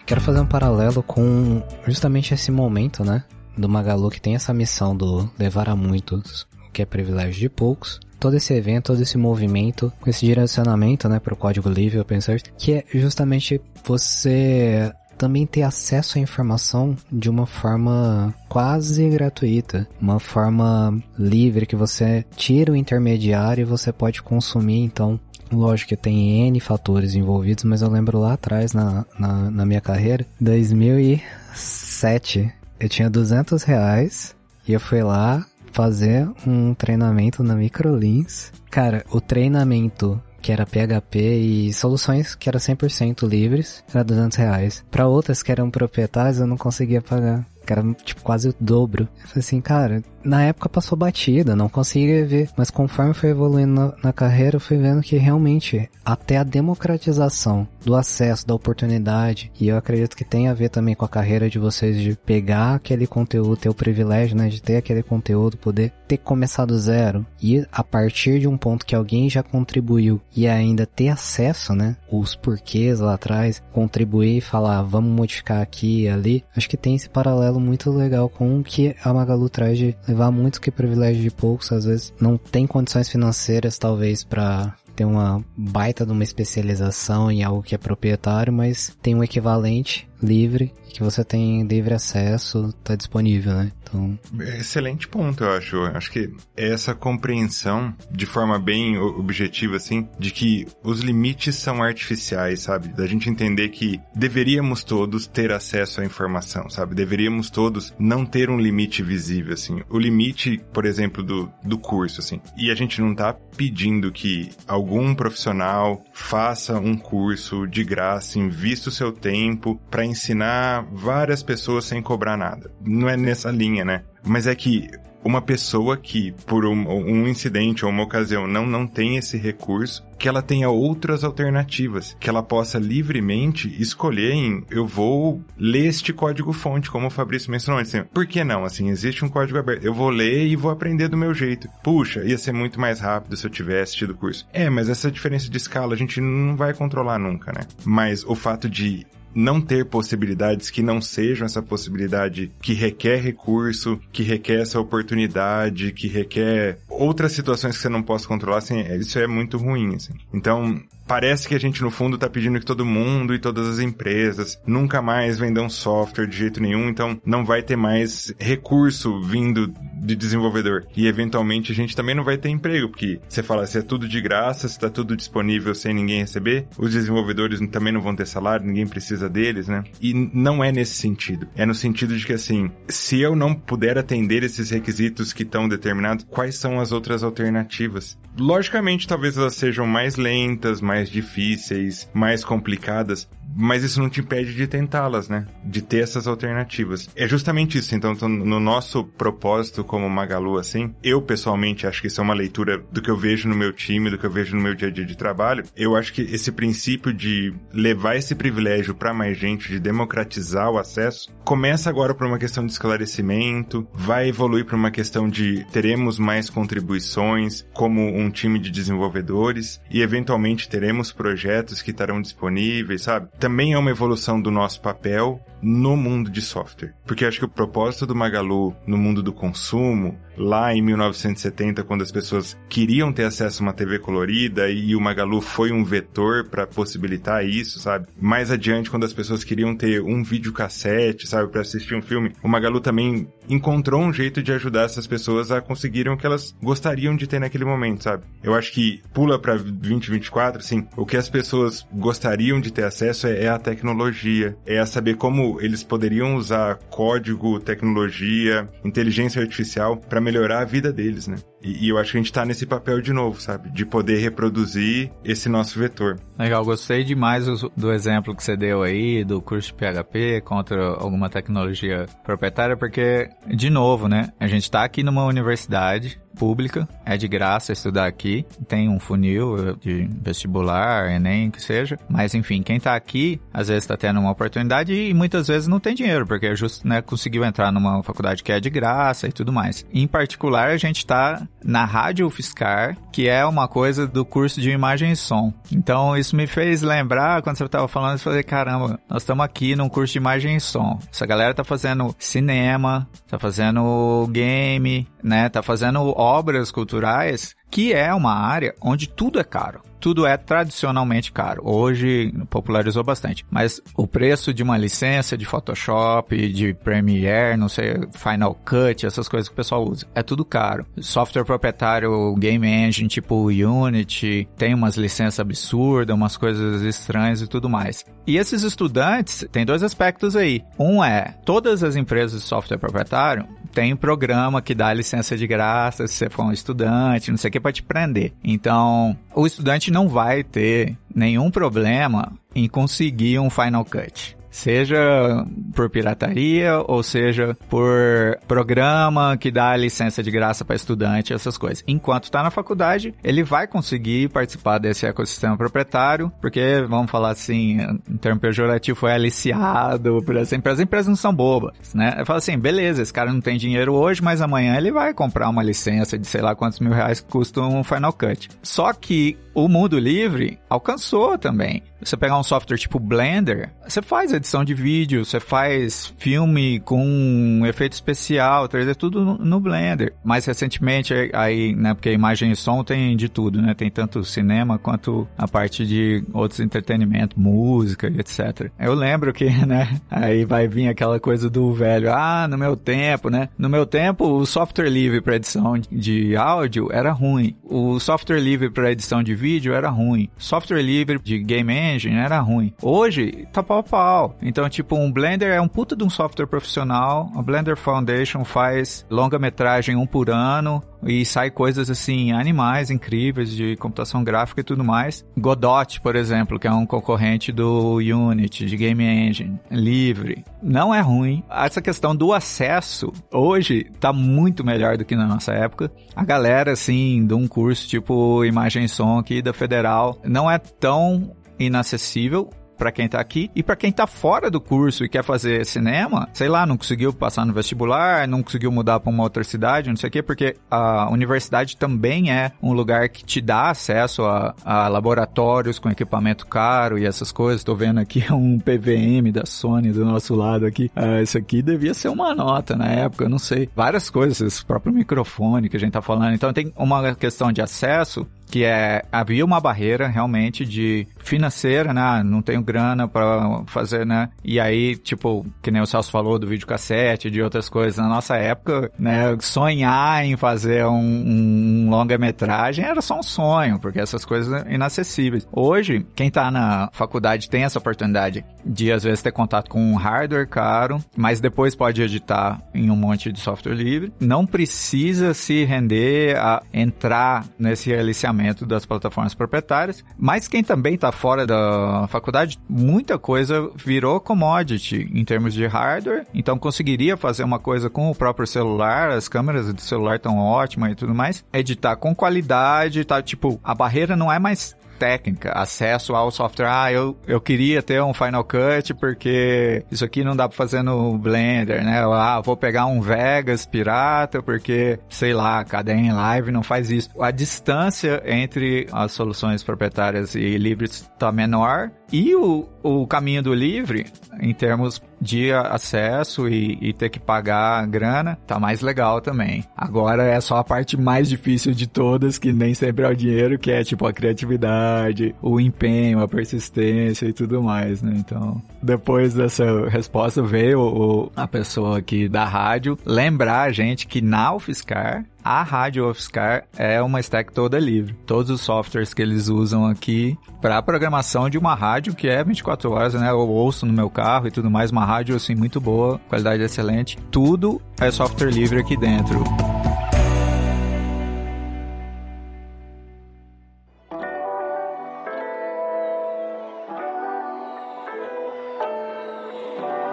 Quero 0.06 0.20
fazer 0.20 0.38
um 0.38 0.46
paralelo 0.46 1.02
com 1.02 1.60
justamente 1.84 2.32
esse 2.32 2.52
momento, 2.52 3.04
né? 3.04 3.24
Do 3.58 3.68
Magalu 3.68 4.08
que 4.08 4.20
tem 4.20 4.36
essa 4.36 4.54
missão 4.54 4.96
do 4.96 5.28
levar 5.36 5.68
a 5.68 5.74
muitos 5.74 6.46
o 6.68 6.70
que 6.72 6.80
é 6.80 6.86
privilégio 6.86 7.40
de 7.40 7.48
poucos. 7.48 7.98
Todo 8.20 8.36
esse 8.36 8.54
evento, 8.54 8.86
todo 8.92 9.02
esse 9.02 9.18
movimento, 9.18 9.92
com 10.00 10.08
esse 10.08 10.24
direcionamento, 10.24 11.08
né, 11.08 11.18
para 11.18 11.34
o 11.34 11.36
código 11.36 11.68
livre, 11.68 11.98
open 11.98 12.20
source, 12.20 12.44
que 12.56 12.74
é 12.74 12.84
justamente 12.94 13.60
você 13.84 14.92
também 15.16 15.46
ter 15.46 15.62
acesso 15.62 16.18
à 16.18 16.20
informação 16.20 16.96
de 17.10 17.28
uma 17.28 17.46
forma 17.46 18.34
quase 18.48 19.08
gratuita, 19.08 19.88
uma 20.00 20.20
forma 20.20 20.96
livre 21.18 21.66
que 21.66 21.74
você 21.74 22.24
tira 22.36 22.72
o 22.72 22.76
intermediário 22.76 23.62
e 23.62 23.64
você 23.64 23.92
pode 23.92 24.22
consumir 24.22 24.80
então 24.80 25.18
Lógico 25.50 25.90
que 25.90 25.96
tem 25.96 26.46
N 26.48 26.60
fatores 26.60 27.14
envolvidos, 27.14 27.64
mas 27.64 27.82
eu 27.82 27.90
lembro 27.90 28.18
lá 28.18 28.34
atrás, 28.34 28.72
na, 28.72 29.04
na, 29.18 29.50
na 29.50 29.66
minha 29.66 29.80
carreira, 29.80 30.26
2007, 30.40 32.52
eu 32.80 32.88
tinha 32.88 33.08
200 33.08 33.62
reais 33.62 34.34
e 34.66 34.72
eu 34.72 34.80
fui 34.80 35.02
lá 35.02 35.46
fazer 35.72 36.28
um 36.46 36.74
treinamento 36.74 37.42
na 37.42 37.54
Microlins. 37.54 38.50
Cara, 38.70 39.04
o 39.10 39.20
treinamento 39.20 40.20
que 40.46 40.52
era 40.52 40.64
PHP 40.64 41.18
e 41.18 41.72
soluções 41.72 42.36
que 42.36 42.48
eram 42.48 42.60
100% 42.60 43.28
livres, 43.28 43.82
era 43.92 44.04
200 44.04 44.38
reais. 44.38 44.84
Para 44.92 45.08
outras 45.08 45.42
que 45.42 45.50
eram 45.50 45.72
proprietárias, 45.72 46.38
eu 46.38 46.46
não 46.46 46.56
conseguia 46.56 47.02
pagar 47.02 47.44
que 47.66 47.72
era 47.72 47.82
tipo 48.04 48.22
quase 48.22 48.48
o 48.48 48.54
dobro. 48.58 49.08
Eu 49.20 49.28
falei 49.28 49.40
assim, 49.40 49.60
cara, 49.60 50.02
na 50.26 50.42
época 50.42 50.68
passou 50.68 50.98
batida, 50.98 51.54
não 51.54 51.68
conseguia 51.68 52.26
ver, 52.26 52.50
mas 52.56 52.70
conforme 52.70 53.14
foi 53.14 53.30
evoluindo 53.30 53.72
na, 53.72 53.92
na, 54.02 54.12
carreira, 54.12 54.56
eu 54.56 54.60
fui 54.60 54.76
vendo 54.76 55.00
que 55.00 55.16
realmente 55.16 55.88
até 56.04 56.36
a 56.36 56.42
democratização 56.42 57.66
do 57.84 57.94
acesso, 57.94 58.46
da 58.46 58.54
oportunidade, 58.54 59.52
e 59.60 59.68
eu 59.68 59.76
acredito 59.76 60.16
que 60.16 60.24
tem 60.24 60.48
a 60.48 60.54
ver 60.54 60.68
também 60.68 60.94
com 60.94 61.04
a 61.04 61.08
carreira 61.08 61.48
de 61.48 61.58
vocês 61.58 62.00
de 62.00 62.16
pegar 62.16 62.74
aquele 62.74 63.06
conteúdo, 63.06 63.56
ter 63.56 63.68
o 63.68 63.74
privilégio, 63.74 64.36
né, 64.36 64.48
de 64.48 64.60
ter 64.60 64.76
aquele 64.76 65.02
conteúdo, 65.02 65.56
poder 65.56 65.92
ter 66.08 66.16
começado 66.16 66.76
zero. 66.78 67.24
E 67.40 67.64
a 67.70 67.84
partir 67.84 68.40
de 68.40 68.48
um 68.48 68.56
ponto 68.56 68.84
que 68.84 68.96
alguém 68.96 69.30
já 69.30 69.42
contribuiu 69.42 70.20
e 70.34 70.48
ainda 70.48 70.86
ter 70.86 71.08
acesso, 71.08 71.74
né, 71.74 71.96
os 72.10 72.34
porquês 72.34 72.98
lá 72.98 73.14
atrás, 73.14 73.62
contribuir 73.72 74.38
e 74.38 74.40
falar, 74.40 74.82
vamos 74.82 75.10
modificar 75.10 75.62
aqui 75.62 76.02
e 76.02 76.08
ali, 76.08 76.44
acho 76.56 76.68
que 76.68 76.76
tem 76.76 76.96
esse 76.96 77.08
paralelo 77.08 77.55
muito 77.58 77.90
legal 77.90 78.28
com 78.28 78.58
o 78.58 78.64
que 78.64 78.94
a 79.02 79.12
Magalu 79.12 79.48
traz 79.48 79.78
de 79.78 79.96
levar 80.06 80.30
muito 80.30 80.60
que 80.60 80.70
privilégio 80.70 81.22
de 81.22 81.30
poucos, 81.30 81.72
às 81.72 81.84
vezes 81.84 82.12
não 82.20 82.36
tem 82.36 82.66
condições 82.66 83.08
financeiras 83.08 83.78
talvez 83.78 84.24
para 84.24 84.74
ter 84.96 85.04
uma 85.04 85.44
baita 85.56 86.06
de 86.06 86.12
uma 86.12 86.24
especialização 86.24 87.30
em 87.30 87.44
algo 87.44 87.62
que 87.62 87.74
é 87.74 87.78
proprietário, 87.78 88.52
mas 88.52 88.96
tem 89.02 89.14
um 89.14 89.22
equivalente 89.22 90.08
livre 90.22 90.72
que 90.96 91.02
você 91.02 91.22
tem 91.22 91.62
livre 91.64 91.92
acesso, 91.92 92.72
tá 92.82 92.96
disponível, 92.96 93.52
né? 93.52 93.70
Então... 93.82 94.18
Excelente 94.58 95.06
ponto, 95.06 95.44
eu 95.44 95.52
acho. 95.52 95.82
Acho 95.82 96.10
que 96.10 96.32
essa 96.56 96.94
compreensão 96.94 97.94
de 98.10 98.24
forma 98.24 98.58
bem 98.58 98.96
objetiva, 98.96 99.76
assim, 99.76 100.08
de 100.18 100.30
que 100.30 100.66
os 100.82 101.00
limites 101.00 101.56
são 101.56 101.82
artificiais, 101.82 102.60
sabe? 102.60 102.88
Da 102.88 103.06
gente 103.06 103.28
entender 103.28 103.68
que 103.68 104.00
deveríamos 104.14 104.82
todos 104.82 105.26
ter 105.26 105.52
acesso 105.52 106.00
à 106.00 106.04
informação, 106.04 106.70
sabe? 106.70 106.94
Deveríamos 106.94 107.50
todos 107.50 107.92
não 107.98 108.24
ter 108.24 108.48
um 108.48 108.58
limite 108.58 109.02
visível, 109.02 109.52
assim. 109.52 109.82
O 109.90 109.98
limite, 109.98 110.58
por 110.72 110.86
exemplo, 110.86 111.22
do, 111.22 111.52
do 111.62 111.76
curso, 111.76 112.20
assim. 112.20 112.40
E 112.56 112.70
a 112.70 112.74
gente 112.74 113.02
não 113.02 113.14
tá 113.14 113.34
pedindo 113.34 114.10
que 114.10 114.50
algum 114.66 115.14
profissional 115.14 116.02
faça 116.14 116.80
um 116.80 116.96
curso 116.96 117.66
de 117.66 117.84
graça, 117.84 118.38
invista 118.38 118.88
o 118.88 118.92
seu 118.92 119.12
tempo 119.12 119.78
para 119.90 120.05
ensinar 120.06 120.86
várias 120.92 121.42
pessoas 121.42 121.84
sem 121.84 122.00
cobrar 122.00 122.36
nada. 122.36 122.70
Não 122.80 123.08
é 123.08 123.16
nessa 123.16 123.50
linha, 123.50 123.84
né? 123.84 124.04
Mas 124.24 124.46
é 124.46 124.54
que 124.54 124.88
uma 125.24 125.42
pessoa 125.42 125.96
que, 125.96 126.32
por 126.46 126.64
um, 126.64 126.88
um, 126.88 127.26
incidente 127.26 127.84
ou 127.84 127.90
uma 127.90 128.04
ocasião, 128.04 128.46
não, 128.46 128.64
não 128.64 128.86
tem 128.86 129.16
esse 129.16 129.36
recurso, 129.36 130.05
que 130.18 130.28
ela 130.28 130.42
tenha 130.42 130.68
outras 130.68 131.24
alternativas, 131.24 132.16
que 132.18 132.28
ela 132.28 132.42
possa 132.42 132.78
livremente 132.78 133.74
escolher 133.80 134.32
em 134.32 134.64
eu 134.70 134.86
vou 134.86 135.42
ler 135.58 135.86
este 135.86 136.12
código 136.12 136.52
fonte, 136.52 136.90
como 136.90 137.06
o 137.06 137.10
Fabrício 137.10 137.50
mencionou 137.50 137.80
antes. 137.80 137.94
Por 138.12 138.26
que 138.26 138.42
não? 138.44 138.64
Assim, 138.64 138.90
existe 138.90 139.24
um 139.24 139.28
código 139.28 139.58
aberto. 139.58 139.84
Eu 139.84 139.94
vou 139.94 140.10
ler 140.10 140.46
e 140.46 140.56
vou 140.56 140.70
aprender 140.70 141.08
do 141.08 141.16
meu 141.16 141.34
jeito. 141.34 141.68
Puxa, 141.82 142.24
ia 142.24 142.38
ser 142.38 142.52
muito 142.52 142.80
mais 142.80 143.00
rápido 143.00 143.36
se 143.36 143.46
eu 143.46 143.50
tivesse 143.50 143.96
tido 143.96 144.14
curso. 144.14 144.46
É, 144.52 144.68
mas 144.68 144.88
essa 144.88 145.10
diferença 145.10 145.48
de 145.48 145.56
escala 145.56 145.94
a 145.94 145.96
gente 145.96 146.20
não 146.20 146.56
vai 146.56 146.74
controlar 146.74 147.18
nunca, 147.18 147.52
né? 147.52 147.66
Mas 147.84 148.24
o 148.24 148.34
fato 148.34 148.68
de 148.68 149.06
não 149.36 149.60
ter 149.60 149.84
possibilidades 149.84 150.70
que 150.70 150.82
não 150.82 151.00
sejam 151.00 151.44
essa 151.44 151.62
possibilidade 151.62 152.50
que 152.62 152.72
requer 152.72 153.20
recurso, 153.20 154.00
que 154.10 154.22
requer 154.22 154.62
essa 154.62 154.80
oportunidade, 154.80 155.92
que 155.92 156.08
requer 156.08 156.78
outras 156.88 157.32
situações 157.32 157.76
que 157.76 157.82
você 157.82 157.90
não 157.90 158.02
possa 158.02 158.26
controlar, 158.26 158.58
assim, 158.58 158.80
isso 158.98 159.18
é 159.18 159.26
muito 159.26 159.58
ruim, 159.58 159.98
assim. 160.10 160.18
Então, 160.32 160.80
parece 161.06 161.48
que 161.48 161.54
a 161.54 161.60
gente 161.60 161.82
no 161.82 161.90
fundo 161.90 162.18
tá 162.18 162.28
pedindo 162.28 162.58
que 162.58 162.66
todo 162.66 162.84
mundo 162.84 163.34
e 163.34 163.38
todas 163.38 163.66
as 163.68 163.78
empresas 163.78 164.60
nunca 164.66 165.00
mais 165.00 165.38
vendam 165.38 165.68
software 165.68 166.26
de 166.26 166.36
jeito 166.36 166.60
nenhum, 166.60 166.88
então 166.88 167.20
não 167.24 167.44
vai 167.44 167.62
ter 167.62 167.76
mais 167.76 168.34
recurso 168.38 169.20
vindo 169.22 169.72
de 169.94 170.14
desenvolvedor. 170.14 170.86
E 170.96 171.06
eventualmente 171.06 171.72
a 171.72 171.74
gente 171.74 171.96
também 171.96 172.14
não 172.14 172.24
vai 172.24 172.36
ter 172.36 172.48
emprego, 172.48 172.88
porque 172.88 173.20
você 173.28 173.42
fala, 173.42 173.66
se 173.66 173.78
é 173.78 173.82
tudo 173.82 174.08
de 174.08 174.20
graça, 174.20 174.68
se 174.68 174.78
tá 174.78 174.88
tudo 174.88 175.16
disponível 175.16 175.74
sem 175.74 175.94
ninguém 175.94 176.20
receber, 176.20 176.66
os 176.78 176.92
desenvolvedores 176.92 177.60
também 177.68 177.92
não 177.92 178.00
vão 178.00 178.14
ter 178.14 178.26
salário, 178.26 178.66
ninguém 178.66 178.86
precisa 178.86 179.28
deles, 179.28 179.68
né? 179.68 179.84
E 180.00 180.12
não 180.14 180.62
é 180.62 180.70
nesse 180.70 180.94
sentido. 180.94 181.46
É 181.56 181.66
no 181.66 181.74
sentido 181.74 182.16
de 182.16 182.24
que 182.24 182.32
assim, 182.32 182.70
se 182.88 183.20
eu 183.20 183.34
não 183.34 183.54
puder 183.54 183.98
atender 183.98 184.42
esses 184.42 184.70
requisitos 184.70 185.32
que 185.32 185.42
estão 185.42 185.68
determinados, 185.68 186.24
quais 186.28 186.56
são 186.56 186.80
as 186.80 186.92
outras 186.92 187.22
alternativas? 187.22 188.18
Logicamente, 188.38 189.08
talvez 189.08 189.36
elas 189.36 189.54
sejam 189.54 189.86
mais 189.86 190.16
lentas, 190.16 190.80
mais 190.80 190.95
difíceis, 191.04 192.08
mais 192.12 192.44
complicadas, 192.44 193.28
mas 193.56 193.82
isso 193.82 194.00
não 194.00 194.10
te 194.10 194.20
impede 194.20 194.54
de 194.54 194.66
tentá-las, 194.66 195.28
né? 195.28 195.46
De 195.64 195.82
ter 195.82 196.02
essas 196.02 196.26
alternativas. 196.26 197.08
É 197.16 197.26
justamente 197.26 197.78
isso. 197.78 197.94
Então, 197.94 198.14
no 198.28 198.60
nosso 198.60 199.04
propósito 199.04 199.82
como 199.82 200.08
Magalu, 200.08 200.58
assim, 200.58 200.94
eu 201.02 201.22
pessoalmente 201.22 201.86
acho 201.86 202.00
que 202.00 202.06
isso 202.08 202.20
é 202.20 202.24
uma 202.24 202.34
leitura 202.34 202.78
do 202.92 203.00
que 203.00 203.10
eu 203.10 203.16
vejo 203.16 203.48
no 203.48 203.56
meu 203.56 203.72
time, 203.72 204.10
do 204.10 204.18
que 204.18 204.26
eu 204.26 204.30
vejo 204.30 204.54
no 204.54 204.62
meu 204.62 204.74
dia 204.74 204.88
a 204.88 204.90
dia 204.90 205.04
de 205.04 205.16
trabalho. 205.16 205.64
Eu 205.76 205.96
acho 205.96 206.12
que 206.12 206.22
esse 206.22 206.52
princípio 206.52 207.12
de 207.12 207.54
levar 207.72 208.16
esse 208.16 208.34
privilégio 208.34 208.94
para 208.94 209.14
mais 209.14 209.38
gente, 209.38 209.68
de 209.68 209.80
democratizar 209.80 210.70
o 210.70 210.78
acesso, 210.78 211.34
começa 211.44 211.88
agora 211.88 212.14
por 212.14 212.26
uma 212.26 212.38
questão 212.38 212.66
de 212.66 212.72
esclarecimento, 212.72 213.86
vai 213.92 214.28
evoluir 214.28 214.64
para 214.64 214.76
uma 214.76 214.90
questão 214.90 215.28
de 215.28 215.64
teremos 215.72 216.18
mais 216.18 216.50
contribuições 216.50 217.66
como 217.72 218.02
um 218.02 218.30
time 218.30 218.58
de 218.58 218.70
desenvolvedores 218.70 219.80
e 219.90 220.02
eventualmente 220.02 220.68
teremos 220.68 221.12
projetos 221.12 221.82
que 221.82 221.90
estarão 221.90 222.20
disponíveis, 222.20 223.02
sabe? 223.02 223.28
Também 223.46 223.74
é 223.74 223.78
uma 223.78 223.92
evolução 223.92 224.40
do 224.40 224.50
nosso 224.50 224.80
papel 224.80 225.40
no 225.62 225.96
mundo 225.96 226.30
de 226.30 226.42
software. 226.42 226.94
Porque 227.06 227.24
acho 227.24 227.38
que 227.38 227.44
o 227.44 227.48
propósito 227.48 228.06
do 228.06 228.14
Magalu 228.14 228.74
no 228.86 228.98
mundo 228.98 229.22
do 229.22 229.32
consumo, 229.32 230.18
lá 230.36 230.74
em 230.74 230.82
1970, 230.82 231.82
quando 231.84 232.02
as 232.02 232.12
pessoas 232.12 232.56
queriam 232.68 233.12
ter 233.12 233.24
acesso 233.24 233.62
a 233.62 233.66
uma 233.66 233.72
TV 233.72 233.98
colorida 233.98 234.68
e 234.68 234.94
o 234.94 235.00
Magalu 235.00 235.40
foi 235.40 235.72
um 235.72 235.84
vetor 235.84 236.44
para 236.48 236.66
possibilitar 236.66 237.44
isso, 237.44 237.78
sabe? 237.78 238.06
Mais 238.20 238.50
adiante, 238.50 238.90
quando 238.90 239.04
as 239.04 239.12
pessoas 239.12 239.44
queriam 239.44 239.74
ter 239.74 240.02
um 240.02 240.22
videocassete, 240.22 241.26
sabe, 241.26 241.50
para 241.50 241.62
assistir 241.62 241.94
um 241.94 242.02
filme, 242.02 242.32
o 242.42 242.48
Magalu 242.48 242.80
também 242.80 243.28
encontrou 243.48 244.02
um 244.02 244.12
jeito 244.12 244.42
de 244.42 244.52
ajudar 244.52 244.82
essas 244.82 245.06
pessoas 245.06 245.50
a 245.50 245.60
conseguirem 245.60 246.12
o 246.12 246.16
que 246.16 246.26
elas 246.26 246.54
gostariam 246.62 247.16
de 247.16 247.26
ter 247.26 247.38
naquele 247.38 247.64
momento, 247.64 248.04
sabe? 248.04 248.24
Eu 248.42 248.54
acho 248.54 248.72
que 248.72 249.02
pula 249.14 249.38
para 249.38 249.56
2024, 249.56 250.60
assim, 250.60 250.86
o 250.96 251.06
que 251.06 251.16
as 251.16 251.28
pessoas 251.28 251.86
gostariam 251.92 252.60
de 252.60 252.72
ter 252.72 252.84
acesso 252.84 253.26
é 253.26 253.35
é, 253.36 253.48
a 253.48 253.58
tecnologia, 253.58 254.56
é 254.64 254.84
saber 254.84 255.16
como 255.16 255.60
eles 255.60 255.82
poderiam 255.82 256.36
usar 256.36 256.76
código, 256.90 257.60
tecnologia, 257.60 258.68
inteligência 258.84 259.42
artificial 259.42 259.96
para 259.96 260.20
melhorar 260.20 260.60
a 260.60 260.64
vida 260.64 260.92
deles, 260.92 261.28
né? 261.28 261.36
E, 261.66 261.86
e 261.86 261.88
eu 261.88 261.98
acho 261.98 262.12
que 262.12 262.18
a 262.18 262.20
gente 262.20 262.32
tá 262.32 262.44
nesse 262.44 262.64
papel 262.64 263.00
de 263.00 263.12
novo, 263.12 263.40
sabe? 263.40 263.68
De 263.70 263.84
poder 263.84 264.18
reproduzir 264.18 265.10
esse 265.24 265.48
nosso 265.48 265.78
vetor. 265.78 266.18
Legal, 266.38 266.64
gostei 266.64 267.02
demais 267.02 267.46
do 267.76 267.92
exemplo 267.92 268.34
que 268.34 268.44
você 268.44 268.56
deu 268.56 268.82
aí, 268.82 269.24
do 269.24 269.42
curso 269.42 269.68
de 269.68 269.74
PHP 269.74 270.42
contra 270.42 270.86
alguma 270.94 271.28
tecnologia 271.28 272.06
proprietária, 272.24 272.76
porque, 272.76 273.28
de 273.48 273.68
novo, 273.68 274.06
né? 274.06 274.32
A 274.38 274.46
gente 274.46 274.70
tá 274.70 274.84
aqui 274.84 275.02
numa 275.02 275.24
universidade, 275.24 276.20
pública, 276.36 276.86
é 277.04 277.16
de 277.16 277.26
graça 277.26 277.72
estudar 277.72 278.06
aqui, 278.06 278.44
tem 278.68 278.88
um 278.88 279.00
funil 279.00 279.74
de 279.76 280.08
vestibular, 280.22 281.10
Enem, 281.10 281.50
que 281.50 281.60
seja, 281.60 281.98
mas 282.08 282.34
enfim, 282.34 282.62
quem 282.62 282.78
tá 282.78 282.94
aqui, 282.94 283.40
às 283.52 283.68
vezes 283.68 283.86
tá 283.86 283.96
tendo 283.96 284.20
uma 284.20 284.30
oportunidade 284.30 284.92
e 284.92 285.14
muitas 285.14 285.48
vezes 285.48 285.66
não 285.66 285.80
tem 285.80 285.94
dinheiro, 285.94 286.26
porque 286.26 286.54
justo, 286.54 286.86
né, 286.86 287.00
conseguiu 287.00 287.44
entrar 287.44 287.72
numa 287.72 288.02
faculdade 288.02 288.44
que 288.44 288.52
é 288.52 288.60
de 288.60 288.68
graça 288.68 289.26
e 289.26 289.32
tudo 289.32 289.52
mais. 289.52 289.84
Em 289.92 290.06
particular, 290.06 290.68
a 290.68 290.76
gente 290.76 291.06
tá 291.06 291.46
na 291.66 291.84
Rádio 291.84 292.26
UFSCar, 292.26 292.96
que 293.12 293.28
é 293.28 293.44
uma 293.44 293.66
coisa 293.66 294.06
do 294.06 294.24
curso 294.24 294.60
de 294.60 294.70
imagem 294.70 295.12
e 295.12 295.16
som. 295.16 295.52
Então, 295.72 296.16
isso 296.16 296.36
me 296.36 296.46
fez 296.46 296.80
lembrar, 296.80 297.42
quando 297.42 297.58
você 297.58 297.68
tava 297.68 297.88
falando, 297.88 298.12
eu 298.12 298.18
falei, 298.20 298.42
caramba, 298.42 299.00
nós 299.10 299.22
estamos 299.22 299.44
aqui 299.44 299.74
num 299.74 299.88
curso 299.88 300.12
de 300.12 300.18
imagem 300.18 300.56
e 300.56 300.60
som. 300.60 300.98
Essa 301.10 301.26
galera 301.26 301.52
tá 301.52 301.64
fazendo 301.64 302.14
cinema, 302.18 303.08
tá 303.28 303.38
fazendo 303.38 304.28
game, 304.30 305.08
né, 305.22 305.48
tá 305.48 305.62
fazendo 305.62 306.16
obras 306.16 306.70
culturais, 306.70 307.56
que 307.70 307.92
é 307.92 308.14
uma 308.14 308.32
área 308.32 308.74
onde 308.80 309.08
tudo 309.08 309.40
é 309.40 309.44
caro 309.44 309.82
tudo 310.06 310.24
é 310.24 310.36
tradicionalmente 310.36 311.32
caro. 311.32 311.62
Hoje 311.64 312.32
popularizou 312.48 313.02
bastante, 313.02 313.44
mas 313.50 313.80
o 313.96 314.06
preço 314.06 314.54
de 314.54 314.62
uma 314.62 314.78
licença 314.78 315.36
de 315.36 315.44
Photoshop, 315.44 316.52
de 316.52 316.72
Premiere, 316.74 317.56
não 317.56 317.68
sei, 317.68 317.96
Final 318.12 318.54
Cut, 318.54 319.04
essas 319.04 319.28
coisas 319.28 319.48
que 319.48 319.54
o 319.54 319.56
pessoal 319.56 319.82
usa, 319.84 320.06
é 320.14 320.22
tudo 320.22 320.44
caro. 320.44 320.86
Software 321.00 321.42
proprietário, 321.42 322.36
game 322.36 322.68
engine 322.68 323.08
tipo 323.08 323.48
Unity, 323.48 324.48
tem 324.56 324.74
umas 324.74 324.96
licenças 324.96 325.40
absurdas, 325.40 326.14
umas 326.14 326.36
coisas 326.36 326.82
estranhas 326.82 327.42
e 327.42 327.48
tudo 327.48 327.68
mais. 327.68 328.04
E 328.28 328.36
esses 328.36 328.62
estudantes 328.62 329.44
têm 329.50 329.66
dois 329.66 329.82
aspectos 329.82 330.36
aí. 330.36 330.62
Um 330.78 331.02
é, 331.02 331.34
todas 331.44 331.82
as 331.82 331.96
empresas 331.96 332.42
de 332.42 332.46
software 332.46 332.78
proprietário 332.78 333.44
tem 333.76 333.92
um 333.92 333.96
programa 333.96 334.62
que 334.62 334.74
dá 334.74 334.90
licença 334.94 335.36
de 335.36 335.46
graça 335.46 336.06
se 336.06 336.14
você 336.14 336.30
for 336.30 336.44
um 336.46 336.50
estudante, 336.50 337.30
não 337.30 337.36
sei 337.36 337.50
o 337.50 337.52
que, 337.52 337.60
para 337.60 337.72
te 337.72 337.82
prender. 337.82 338.32
Então, 338.42 339.14
o 339.34 339.46
estudante 339.46 339.90
não 339.96 340.10
vai 340.10 340.44
ter 340.44 340.94
nenhum 341.14 341.50
problema 341.50 342.30
em 342.54 342.68
conseguir 342.68 343.38
um 343.38 343.48
Final 343.48 343.82
Cut 343.82 344.36
seja 344.56 345.46
por 345.74 345.90
pirataria 345.90 346.78
ou 346.88 347.02
seja 347.02 347.56
por 347.68 348.38
programa 348.48 349.36
que 349.36 349.50
dá 349.50 349.76
licença 349.76 350.22
de 350.22 350.30
graça 350.30 350.64
para 350.64 350.74
estudante, 350.74 351.34
essas 351.34 351.58
coisas. 351.58 351.84
Enquanto 351.86 352.24
está 352.24 352.42
na 352.42 352.50
faculdade, 352.50 353.14
ele 353.22 353.44
vai 353.44 353.66
conseguir 353.66 354.30
participar 354.30 354.78
desse 354.78 355.04
ecossistema 355.04 355.58
proprietário, 355.58 356.32
porque, 356.40 356.84
vamos 356.88 357.10
falar 357.10 357.30
assim, 357.30 357.78
em 358.08 358.16
termo 358.16 358.40
pejorativo, 358.40 358.98
foi 358.98 359.12
aliciado 359.12 360.22
por 360.24 360.36
essa 360.36 360.56
empresa. 360.56 360.76
As 360.76 360.80
empresas 360.80 361.08
não 361.08 361.16
são 361.16 361.34
bobas, 361.34 361.94
né? 361.94 362.14
Eu 362.18 362.24
falo 362.24 362.38
assim, 362.38 362.58
beleza, 362.58 363.02
esse 363.02 363.12
cara 363.12 363.32
não 363.32 363.42
tem 363.42 363.58
dinheiro 363.58 363.92
hoje, 363.92 364.22
mas 364.22 364.40
amanhã 364.40 364.76
ele 364.76 364.90
vai 364.90 365.12
comprar 365.12 365.50
uma 365.50 365.62
licença 365.62 366.18
de 366.18 366.26
sei 366.26 366.40
lá 366.40 366.54
quantos 366.54 366.80
mil 366.80 366.92
reais 366.92 367.20
que 367.20 367.30
custa 367.30 367.60
um 367.60 367.84
Final 367.84 368.12
Cut. 368.12 368.48
Só 368.62 368.92
que 368.94 369.36
o 369.54 369.68
mundo 369.68 369.98
livre 369.98 370.58
alcançou 370.68 371.38
também. 371.38 371.82
Você 372.02 372.16
pegar 372.16 372.38
um 372.38 372.42
software 372.42 372.76
tipo 372.76 373.00
Blender, 373.00 373.70
você 373.86 374.02
faz 374.02 374.32
edição 374.46 374.64
de 374.64 374.74
vídeo, 374.74 375.24
você 375.24 375.40
faz 375.40 376.14
filme 376.18 376.78
com 376.78 377.62
efeito 377.66 377.94
especial, 377.94 378.68
3D, 378.68 378.94
tudo 378.94 379.24
no, 379.24 379.58
Blender. 379.58 380.12
Mais 380.22 380.46
recentemente, 380.46 381.12
aí, 381.32 381.74
né, 381.74 381.92
porque 381.92 382.12
imagem 382.12 382.52
e 382.52 382.56
som 382.56 382.84
tem 382.84 383.16
de 383.16 383.28
tudo, 383.28 383.60
né? 383.60 383.74
Tem 383.74 383.90
tanto 383.90 384.22
cinema 384.22 384.78
quanto 384.78 385.26
a 385.36 385.48
parte 385.48 385.84
de 385.84 386.22
outros 386.32 386.60
entretenimento, 386.60 387.40
música, 387.40 388.06
etc. 388.06 388.70
Eu 388.78 388.94
lembro 388.94 389.32
que, 389.32 389.46
né, 389.66 390.00
aí 390.08 390.44
vai 390.44 390.68
vir 390.68 390.88
aquela 390.88 391.18
coisa 391.18 391.50
do 391.50 391.72
velho, 391.72 392.12
ah, 392.12 392.46
no 392.48 392.56
meu 392.56 392.76
tempo, 392.76 393.28
né? 393.28 393.48
No 393.58 393.68
meu 393.68 393.84
tempo, 393.84 394.24
o 394.26 394.46
software 394.46 394.88
livre 394.88 395.20
para 395.20 395.36
edição 395.36 395.76
de 395.90 396.36
áudio 396.36 396.88
era 396.92 397.10
ruim. 397.10 397.56
O 397.64 397.98
software 397.98 398.38
livre 398.38 398.70
para 398.70 398.92
edição 398.92 399.24
de 399.24 399.34
vídeo 399.34 399.74
era 399.74 399.88
ruim. 399.88 400.28
Software 400.38 400.82
livre 400.82 401.18
de 401.18 401.38
game 401.38 401.72
engine 401.72 402.16
era 402.16 402.38
ruim. 402.38 402.72
Hoje, 402.80 403.48
tá 403.52 403.60
pau 403.60 403.78
a 403.78 403.82
pau. 403.82 404.35
Então, 404.40 404.68
tipo, 404.68 404.96
um 404.96 405.10
Blender 405.10 405.52
é 405.52 405.60
um 405.60 405.68
puta 405.68 405.96
de 405.96 406.04
um 406.04 406.10
software 406.10 406.46
profissional. 406.46 407.30
A 407.34 407.42
Blender 407.42 407.76
Foundation 407.76 408.44
faz 408.44 409.06
longa-metragem 409.10 409.96
um 409.96 410.06
por 410.06 410.30
ano 410.30 410.82
e 411.02 411.24
sai 411.24 411.50
coisas 411.50 411.90
assim, 411.90 412.32
animais 412.32 412.90
incríveis 412.90 413.50
de 413.50 413.76
computação 413.76 414.24
gráfica 414.24 414.60
e 414.60 414.64
tudo 414.64 414.84
mais. 414.84 415.24
Godot, 415.38 416.00
por 416.00 416.16
exemplo, 416.16 416.58
que 416.58 416.66
é 416.66 416.72
um 416.72 416.86
concorrente 416.86 417.52
do 417.52 417.96
Unity, 417.96 418.66
de 418.66 418.76
Game 418.76 419.04
Engine, 419.04 419.58
livre. 419.70 420.44
Não 420.62 420.94
é 420.94 421.00
ruim. 421.00 421.42
Essa 421.50 421.80
questão 421.80 422.14
do 422.14 422.32
acesso, 422.32 423.12
hoje, 423.32 423.90
tá 424.00 424.12
muito 424.12 424.64
melhor 424.64 424.96
do 424.96 425.04
que 425.04 425.16
na 425.16 425.26
nossa 425.26 425.52
época. 425.52 425.90
A 426.14 426.24
galera, 426.24 426.72
assim, 426.72 427.26
de 427.26 427.34
um 427.34 427.46
curso 427.46 427.86
tipo 427.88 428.44
Imagem 428.44 428.84
e 428.84 428.88
Som 428.88 429.18
aqui 429.18 429.40
da 429.40 429.52
Federal, 429.52 430.18
não 430.24 430.50
é 430.50 430.58
tão 430.58 431.34
inacessível 431.58 432.50
para 432.76 432.92
quem 432.92 433.08
tá 433.08 433.20
aqui 433.20 433.50
e 433.54 433.62
para 433.62 433.76
quem 433.76 433.90
tá 433.90 434.06
fora 434.06 434.50
do 434.50 434.60
curso 434.60 435.04
e 435.04 435.08
quer 435.08 435.24
fazer 435.24 435.64
cinema, 435.64 436.28
sei 436.32 436.48
lá, 436.48 436.66
não 436.66 436.76
conseguiu 436.76 437.12
passar 437.12 437.44
no 437.44 437.52
vestibular, 437.52 438.26
não 438.28 438.42
conseguiu 438.42 438.70
mudar 438.70 439.00
para 439.00 439.10
uma 439.10 439.22
outra 439.22 439.42
cidade, 439.44 439.88
não 439.88 439.96
sei 439.96 440.08
o 440.08 440.10
quê, 440.10 440.22
porque 440.22 440.56
a 440.70 441.10
universidade 441.10 441.76
também 441.76 442.30
é 442.30 442.52
um 442.62 442.72
lugar 442.72 443.08
que 443.08 443.24
te 443.24 443.40
dá 443.40 443.70
acesso 443.70 444.22
a, 444.24 444.54
a 444.64 444.88
laboratórios 444.88 445.78
com 445.78 445.90
equipamento 445.90 446.46
caro 446.46 446.98
e 446.98 447.06
essas 447.06 447.32
coisas. 447.32 447.64
Tô 447.64 447.74
vendo 447.74 447.98
aqui 447.98 448.24
um 448.32 448.58
PVM 448.58 449.32
da 449.32 449.46
Sony 449.46 449.92
do 449.92 450.04
nosso 450.04 450.34
lado 450.34 450.66
aqui. 450.66 450.90
Ah, 450.94 451.22
isso 451.22 451.38
aqui 451.38 451.62
devia 451.62 451.94
ser 451.94 452.08
uma 452.08 452.34
nota 452.34 452.76
na 452.76 452.86
época, 452.86 453.24
eu 453.24 453.28
não 453.28 453.38
sei. 453.38 453.68
Várias 453.74 454.10
coisas, 454.10 454.60
o 454.60 454.66
próprio 454.66 454.92
microfone 454.92 455.68
que 455.68 455.76
a 455.76 455.80
gente 455.80 455.92
tá 455.92 456.02
falando. 456.02 456.34
Então 456.34 456.52
tem 456.52 456.72
uma 456.76 457.14
questão 457.14 457.52
de 457.52 457.60
acesso 457.60 458.26
que 458.50 458.64
é 458.64 459.02
havia 459.10 459.44
uma 459.44 459.60
barreira 459.60 460.06
realmente 460.06 460.64
de 460.64 461.06
financeira, 461.26 461.92
né? 461.92 462.22
Não 462.24 462.40
tenho 462.40 462.62
grana 462.62 463.08
para 463.08 463.62
fazer, 463.66 464.06
né? 464.06 464.30
E 464.44 464.60
aí, 464.60 464.96
tipo, 464.96 465.46
que 465.60 465.70
nem 465.70 465.82
o 465.82 465.86
Celso 465.86 466.10
falou 466.10 466.38
do 466.38 466.46
videocassete, 466.46 467.30
de 467.30 467.42
outras 467.42 467.68
coisas. 467.68 467.96
Na 467.98 468.08
nossa 468.08 468.36
época, 468.36 468.90
né? 468.98 469.36
Sonhar 469.40 470.24
em 470.24 470.36
fazer 470.36 470.84
um, 470.86 470.96
um 470.96 471.90
longa-metragem 471.90 472.84
era 472.84 473.00
só 473.00 473.18
um 473.18 473.22
sonho, 473.22 473.78
porque 473.78 474.00
essas 474.00 474.24
coisas 474.24 474.48
são 474.48 474.72
inacessíveis. 474.72 475.46
Hoje, 475.52 476.06
quem 476.14 476.30
tá 476.30 476.50
na 476.50 476.88
faculdade 476.92 477.50
tem 477.50 477.64
essa 477.64 477.78
oportunidade 477.78 478.44
de, 478.64 478.92
às 478.92 479.02
vezes, 479.02 479.22
ter 479.22 479.32
contato 479.32 479.68
com 479.70 479.80
um 479.80 479.96
hardware 479.96 480.48
caro, 480.48 481.02
mas 481.16 481.40
depois 481.40 481.74
pode 481.74 482.02
editar 482.02 482.60
em 482.74 482.90
um 482.90 482.96
monte 482.96 483.32
de 483.32 483.40
software 483.40 483.74
livre. 483.74 484.12
Não 484.20 484.46
precisa 484.46 485.34
se 485.34 485.64
render 485.64 486.36
a 486.36 486.62
entrar 486.72 487.46
nesse 487.58 487.92
aliciamento 487.92 488.64
das 488.64 488.86
plataformas 488.86 489.34
proprietárias, 489.34 490.04
mas 490.18 490.48
quem 490.48 490.62
também 490.62 490.94
está 490.94 491.12
fora 491.16 491.46
da 491.46 492.06
faculdade, 492.08 492.58
muita 492.68 493.18
coisa 493.18 493.70
virou 493.74 494.20
commodity 494.20 495.10
em 495.12 495.24
termos 495.24 495.54
de 495.54 495.66
hardware, 495.66 496.26
então 496.32 496.58
conseguiria 496.58 497.16
fazer 497.16 497.42
uma 497.42 497.58
coisa 497.58 497.90
com 497.90 498.10
o 498.10 498.14
próprio 498.14 498.46
celular, 498.46 499.10
as 499.10 499.28
câmeras 499.28 499.72
do 499.72 499.80
celular 499.80 500.16
estão 500.16 500.38
ótimas 500.38 500.92
e 500.92 500.94
tudo 500.94 501.14
mais, 501.14 501.44
editar 501.52 501.96
com 501.96 502.14
qualidade, 502.14 503.04
tá? 503.04 503.20
Tipo, 503.20 503.58
a 503.64 503.74
barreira 503.74 504.14
não 504.14 504.32
é 504.32 504.38
mais 504.38 504.76
técnica, 504.96 505.52
acesso 505.52 506.14
ao 506.14 506.30
software. 506.30 506.68
Ah, 506.68 506.92
eu, 506.92 507.16
eu 507.26 507.40
queria 507.40 507.82
ter 507.82 508.02
um 508.02 508.14
Final 508.14 508.44
Cut 508.44 508.94
porque 508.94 509.84
isso 509.90 510.04
aqui 510.04 510.24
não 510.24 510.34
dá 510.34 510.48
pra 510.48 510.56
fazer 510.56 510.82
no 510.82 511.16
Blender, 511.18 511.84
né? 511.84 512.02
Ah, 512.04 512.40
vou 512.40 512.56
pegar 512.56 512.86
um 512.86 513.00
Vegas 513.00 513.66
pirata 513.66 514.42
porque, 514.42 514.98
sei 515.08 515.32
lá, 515.32 515.64
KDE 515.64 516.10
Live 516.10 516.50
não 516.50 516.62
faz 516.62 516.90
isso. 516.90 517.10
A 517.20 517.30
distância 517.30 518.22
entre 518.24 518.86
as 518.92 519.12
soluções 519.12 519.62
proprietárias 519.62 520.34
e 520.34 520.56
livres 520.56 521.08
está 521.12 521.30
menor 521.30 521.90
e 522.12 522.34
o, 522.34 522.68
o 522.82 523.06
caminho 523.06 523.42
do 523.42 523.52
livre, 523.52 524.06
em 524.40 524.54
termos 524.54 525.02
de 525.20 525.52
acesso 525.52 526.48
e, 526.48 526.78
e, 526.80 526.92
ter 526.92 527.08
que 527.08 527.18
pagar 527.18 527.86
grana, 527.86 528.38
tá 528.46 528.58
mais 528.58 528.80
legal 528.80 529.20
também. 529.20 529.64
Agora 529.76 530.24
é 530.24 530.40
só 530.40 530.56
a 530.56 530.64
parte 530.64 530.96
mais 530.96 531.28
difícil 531.28 531.72
de 531.72 531.86
todas, 531.86 532.38
que 532.38 532.52
nem 532.52 532.74
sempre 532.74 533.04
é 533.04 533.08
o 533.08 533.16
dinheiro, 533.16 533.58
que 533.58 533.70
é 533.70 533.82
tipo 533.82 534.06
a 534.06 534.12
criatividade, 534.12 535.34
o 535.40 535.60
empenho, 535.60 536.20
a 536.20 536.28
persistência 536.28 537.26
e 537.26 537.32
tudo 537.32 537.62
mais, 537.62 538.02
né? 538.02 538.12
Então, 538.16 538.60
depois 538.82 539.34
dessa 539.34 539.88
resposta 539.88 540.42
veio 540.42 540.80
o, 540.80 541.32
a 541.34 541.46
pessoa 541.46 541.98
aqui 541.98 542.28
da 542.28 542.44
rádio 542.44 542.98
lembrar 543.04 543.62
a 543.62 543.72
gente 543.72 544.06
que 544.06 544.20
na 544.20 544.54
UFSCar 544.54 545.24
a 545.48 545.62
rádio 545.62 546.08
Offscar 546.08 546.64
é 546.76 547.00
uma 547.00 547.20
stack 547.20 547.52
toda 547.52 547.78
livre. 547.78 548.14
Todos 548.26 548.50
os 548.50 548.60
softwares 548.62 549.14
que 549.14 549.22
eles 549.22 549.46
usam 549.46 549.86
aqui 549.86 550.36
para 550.60 550.82
programação 550.82 551.48
de 551.48 551.56
uma 551.56 551.72
rádio 551.72 552.16
que 552.16 552.26
é 552.26 552.42
24 552.42 552.90
horas, 552.90 553.14
né? 553.14 553.30
Eu 553.30 553.48
ouço 553.48 553.86
no 553.86 553.92
meu 553.92 554.10
carro 554.10 554.48
e 554.48 554.50
tudo 554.50 554.68
mais, 554.68 554.90
uma 554.90 555.04
rádio 555.04 555.36
assim 555.36 555.54
muito 555.54 555.80
boa, 555.80 556.20
qualidade 556.28 556.64
excelente. 556.64 557.16
Tudo 557.30 557.80
é 558.00 558.10
software 558.10 558.50
livre 558.50 558.80
aqui 558.80 558.96
dentro. 558.96 559.44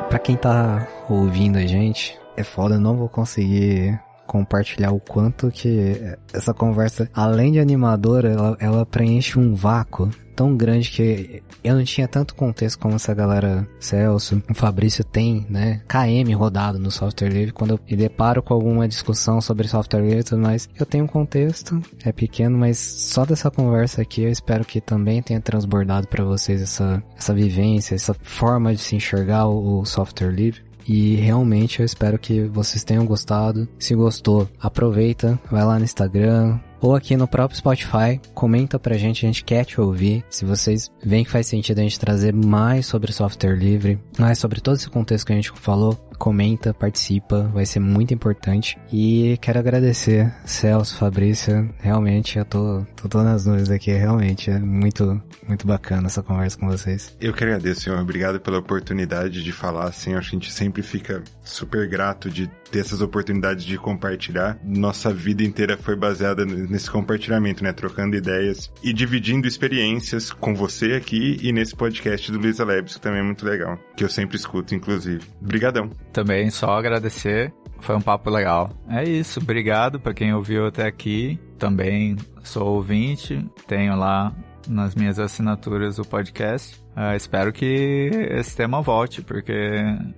Para 0.09 0.19
quem 0.19 0.37
tá 0.37 0.87
ouvindo 1.09 1.57
a 1.57 1.65
gente, 1.65 2.19
é 2.37 2.43
foda, 2.43 2.79
não 2.79 2.95
vou 2.95 3.09
conseguir 3.09 3.99
compartilhar 4.27 4.91
o 4.91 4.99
quanto 4.99 5.51
que 5.51 6.15
essa 6.33 6.53
conversa, 6.53 7.09
além 7.13 7.51
de 7.51 7.59
animadora, 7.59 8.31
ela, 8.31 8.57
ela 8.59 8.85
preenche 8.85 9.39
um 9.39 9.53
vácuo 9.53 10.09
tão 10.35 10.55
grande 10.55 10.89
que 10.89 11.43
eu 11.63 11.75
não 11.75 11.83
tinha 11.83 12.07
tanto 12.07 12.35
contexto 12.35 12.79
como 12.79 12.95
essa 12.95 13.13
galera 13.13 13.67
Celso, 13.79 14.41
o 14.49 14.53
Fabrício 14.53 15.03
tem, 15.03 15.45
né? 15.49 15.81
KM 15.87 16.33
rodado 16.33 16.79
no 16.79 16.91
software 16.91 17.29
livre. 17.29 17.53
Quando 17.53 17.71
eu 17.71 17.79
me 17.89 17.95
deparo 17.95 18.41
com 18.41 18.53
alguma 18.53 18.87
discussão 18.87 19.39
sobre 19.39 19.67
software 19.67 20.01
livre 20.01 20.19
e 20.19 20.23
tudo 20.23 20.41
mais, 20.41 20.67
eu 20.77 20.85
tenho 20.85 21.05
um 21.05 21.07
contexto, 21.07 21.81
é 22.03 22.11
pequeno, 22.11 22.57
mas 22.57 22.77
só 22.77 23.25
dessa 23.25 23.49
conversa 23.49 24.01
aqui 24.01 24.23
eu 24.23 24.29
espero 24.29 24.65
que 24.65 24.81
também 24.81 25.21
tenha 25.21 25.39
transbordado 25.39 26.07
para 26.07 26.23
vocês 26.23 26.61
essa, 26.61 27.01
essa 27.17 27.33
vivência, 27.33 27.95
essa 27.95 28.13
forma 28.13 28.73
de 28.73 28.81
se 28.81 28.95
enxergar 28.95 29.47
o, 29.47 29.79
o 29.79 29.85
software 29.85 30.31
livre. 30.31 30.61
E 30.87 31.15
realmente 31.15 31.79
eu 31.79 31.85
espero 31.85 32.19
que 32.19 32.41
vocês 32.43 32.83
tenham 32.83 33.05
gostado. 33.05 33.67
Se 33.79 33.95
gostou, 33.95 34.49
aproveita, 34.59 35.39
vai 35.49 35.63
lá 35.63 35.77
no 35.77 35.85
Instagram, 35.85 36.59
ou 36.83 36.93
aqui 36.93 37.15
no 37.15 37.27
próprio 37.27 37.57
Spotify, 37.57 38.19
comenta 38.33 38.77
pra 38.77 38.97
gente, 38.97 39.25
a 39.25 39.29
gente 39.29 39.45
quer 39.45 39.63
te 39.63 39.79
ouvir. 39.79 40.25
Se 40.29 40.43
vocês 40.43 40.91
veem 41.01 41.23
que 41.23 41.31
faz 41.31 41.47
sentido 41.47 41.79
a 41.79 41.81
gente 41.81 41.97
trazer 41.97 42.33
mais 42.33 42.85
sobre 42.85 43.13
software 43.13 43.55
livre, 43.55 43.97
mais 44.19 44.37
sobre 44.37 44.59
todo 44.59 44.75
esse 44.75 44.89
contexto 44.89 45.25
que 45.25 45.31
a 45.31 45.35
gente 45.37 45.51
falou, 45.55 45.97
comenta, 46.23 46.73
participa, 46.73 47.51
vai 47.53 47.65
ser 47.65 47.81
muito 47.81 48.13
importante. 48.13 48.79
E 48.89 49.37
quero 49.41 49.59
agradecer, 49.59 50.33
Celso, 50.45 50.97
Fabrício, 50.97 51.69
realmente 51.79 52.39
eu 52.39 52.45
tô, 52.45 52.85
tô, 52.95 53.09
tô 53.09 53.23
nas 53.23 53.45
nuvens 53.45 53.69
aqui, 53.69 53.91
realmente 53.91 54.49
é 54.49 54.57
muito, 54.57 55.21
muito 55.45 55.67
bacana 55.67 56.07
essa 56.07 56.23
conversa 56.23 56.57
com 56.57 56.65
vocês. 56.69 57.13
Eu 57.19 57.33
que 57.33 57.43
agradeço, 57.43 57.81
senhor, 57.81 57.99
obrigado 57.99 58.39
pela 58.39 58.57
oportunidade 58.57 59.43
de 59.43 59.51
falar, 59.51 59.89
assim, 59.89 60.13
acho 60.13 60.29
que 60.29 60.37
a 60.37 60.39
gente 60.39 60.53
sempre 60.53 60.81
fica 60.81 61.21
super 61.43 61.89
grato 61.89 62.29
de 62.29 62.49
ter 62.71 62.79
essas 62.79 63.01
oportunidades 63.01 63.65
de 63.65 63.77
compartilhar. 63.77 64.57
Nossa 64.63 65.13
vida 65.13 65.43
inteira 65.43 65.77
foi 65.77 65.95
baseada 65.97 66.45
nesse 66.45 66.89
compartilhamento, 66.89 67.65
né, 67.65 67.73
trocando 67.73 68.15
ideias 68.15 68.71
e 68.81 68.93
dividindo 68.93 69.45
experiências 69.45 70.31
com 70.31 70.55
você 70.55 70.93
aqui 70.93 71.37
e 71.41 71.51
nesse 71.51 71.75
podcast 71.75 72.31
do 72.31 72.39
Luiza 72.39 72.63
Labs, 72.63 72.95
que 72.95 73.01
também 73.01 73.19
é 73.19 73.23
muito 73.23 73.45
legal, 73.45 73.77
que 73.97 74.05
eu 74.05 74.09
sempre 74.09 74.37
escuto, 74.37 74.73
inclusive. 74.73 75.21
Obrigadão. 75.41 75.91
Também 76.13 76.51
só 76.51 76.77
agradecer. 76.77 77.51
Foi 77.79 77.95
um 77.95 78.01
papo 78.01 78.29
legal. 78.29 78.69
É 78.87 79.03
isso. 79.03 79.39
Obrigado 79.41 79.99
para 79.99 80.13
quem 80.13 80.33
ouviu 80.33 80.67
até 80.67 80.85
aqui. 80.85 81.39
Também 81.57 82.15
sou 82.43 82.75
ouvinte. 82.75 83.45
Tenho 83.67 83.95
lá 83.97 84.33
nas 84.67 84.95
minhas 84.95 85.19
assinaturas 85.19 85.99
o 85.99 86.03
podcast. 86.03 86.82
Uh, 86.95 87.15
espero 87.15 87.51
que 87.51 88.09
esse 88.31 88.55
tema 88.55 88.81
volte, 88.81 89.21
porque 89.21 89.53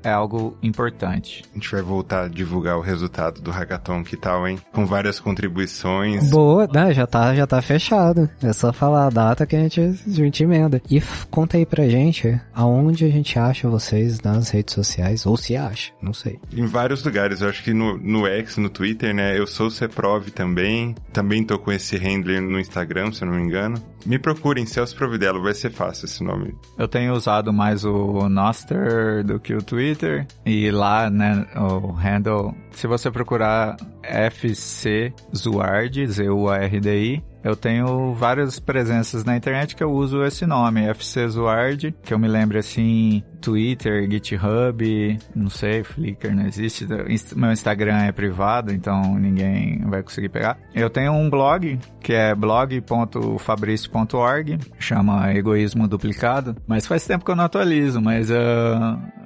é 0.03 0.11
algo 0.11 0.57
importante. 0.61 1.43
A 1.51 1.55
gente 1.55 1.71
vai 1.71 1.81
voltar 1.81 2.25
a 2.25 2.27
divulgar 2.27 2.77
o 2.77 2.81
resultado 2.81 3.41
do 3.41 3.51
hackathon, 3.51 4.03
que 4.03 4.17
tal, 4.17 4.47
hein? 4.47 4.59
Com 4.73 4.85
várias 4.85 5.19
contribuições. 5.19 6.29
Boa, 6.29 6.67
né? 6.67 6.93
Já 6.93 7.07
tá, 7.07 7.33
já 7.33 7.47
tá 7.47 7.61
fechado. 7.61 8.29
É 8.43 8.51
só 8.53 8.73
falar 8.73 9.07
a 9.07 9.09
data 9.09 9.45
que 9.45 9.55
a 9.55 9.59
gente, 9.59 9.79
a 9.79 10.09
gente 10.09 10.43
emenda. 10.43 10.81
E 10.89 11.01
conta 11.31 11.57
aí 11.57 11.65
pra 11.65 11.87
gente 11.87 12.39
aonde 12.53 13.05
a 13.05 13.09
gente 13.09 13.39
acha 13.39 13.69
vocês 13.69 14.21
nas 14.21 14.49
redes 14.49 14.73
sociais, 14.73 15.25
ou 15.25 15.37
se 15.37 15.55
acha, 15.55 15.93
não 16.01 16.13
sei. 16.13 16.39
Em 16.51 16.65
vários 16.65 17.03
lugares, 17.03 17.41
eu 17.41 17.49
acho 17.49 17.63
que 17.63 17.73
no, 17.73 17.97
no 17.97 18.27
X, 18.27 18.57
no 18.57 18.69
Twitter, 18.69 19.13
né? 19.13 19.37
Eu 19.37 19.47
sou 19.47 19.67
o 19.67 19.71
Ceprov 19.71 20.27
também. 20.29 20.95
Também 21.13 21.43
tô 21.43 21.57
com 21.57 21.71
esse 21.71 21.97
handler 21.97 22.41
no 22.41 22.59
Instagram, 22.59 23.11
se 23.11 23.23
eu 23.23 23.27
não 23.29 23.35
me 23.35 23.43
engano. 23.43 23.81
Me 24.05 24.19
procurem, 24.19 24.65
Celso 24.65 24.95
Providelo, 24.95 25.41
vai 25.41 25.53
ser 25.53 25.71
fácil 25.71 26.05
esse 26.05 26.23
nome. 26.23 26.55
Eu 26.77 26.87
tenho 26.87 27.13
usado 27.13 27.53
mais 27.53 27.85
o 27.85 28.27
Noster 28.27 29.23
do 29.23 29.39
que 29.39 29.53
o 29.53 29.61
Twitter. 29.61 30.27
E 30.45 30.69
lá, 30.71 31.09
né, 31.09 31.45
o 31.55 31.91
handle, 31.91 32.53
se 32.71 32.85
você 32.85 33.09
procurar 33.09 33.77
FC 34.03 35.13
Zuardi, 35.33 36.05
Z-U-A-R-D-I, 36.05 37.23
eu 37.45 37.55
tenho 37.55 38.11
várias 38.15 38.59
presenças 38.59 39.23
na 39.23 39.37
internet 39.37 39.75
que 39.75 39.83
eu 39.83 39.91
uso 39.91 40.23
esse 40.23 40.47
nome, 40.47 40.89
FC 40.89 41.27
Zuard, 41.27 41.95
que 42.03 42.11
eu 42.11 42.17
me 42.17 42.27
lembro 42.27 42.57
assim, 42.57 43.23
Twitter, 43.45 44.09
GitHub, 44.09 45.17
não 45.35 45.51
sei, 45.51 45.83
Flickr 45.83 46.33
não 46.33 46.47
existe. 46.47 46.87
Meu 47.35 47.51
Instagram 47.51 48.05
é 48.05 48.11
privado, 48.11 48.73
então 48.73 49.19
ninguém 49.19 49.83
vai 49.85 50.01
conseguir 50.01 50.29
pegar. 50.29 50.57
Eu 50.73 50.89
tenho 50.89 51.11
um 51.11 51.29
blog, 51.29 51.79
que 52.01 52.11
é 52.11 52.33
blog.fabricio.org, 52.33 54.57
chama 54.79 55.31
Egoísmo 55.31 55.87
Duplicado, 55.87 56.55
mas 56.65 56.87
faz 56.87 57.05
tempo 57.05 57.23
que 57.23 57.29
eu 57.29 57.35
não 57.35 57.43
atualizo, 57.43 58.01
mas 58.01 58.31
uh, 58.31 58.35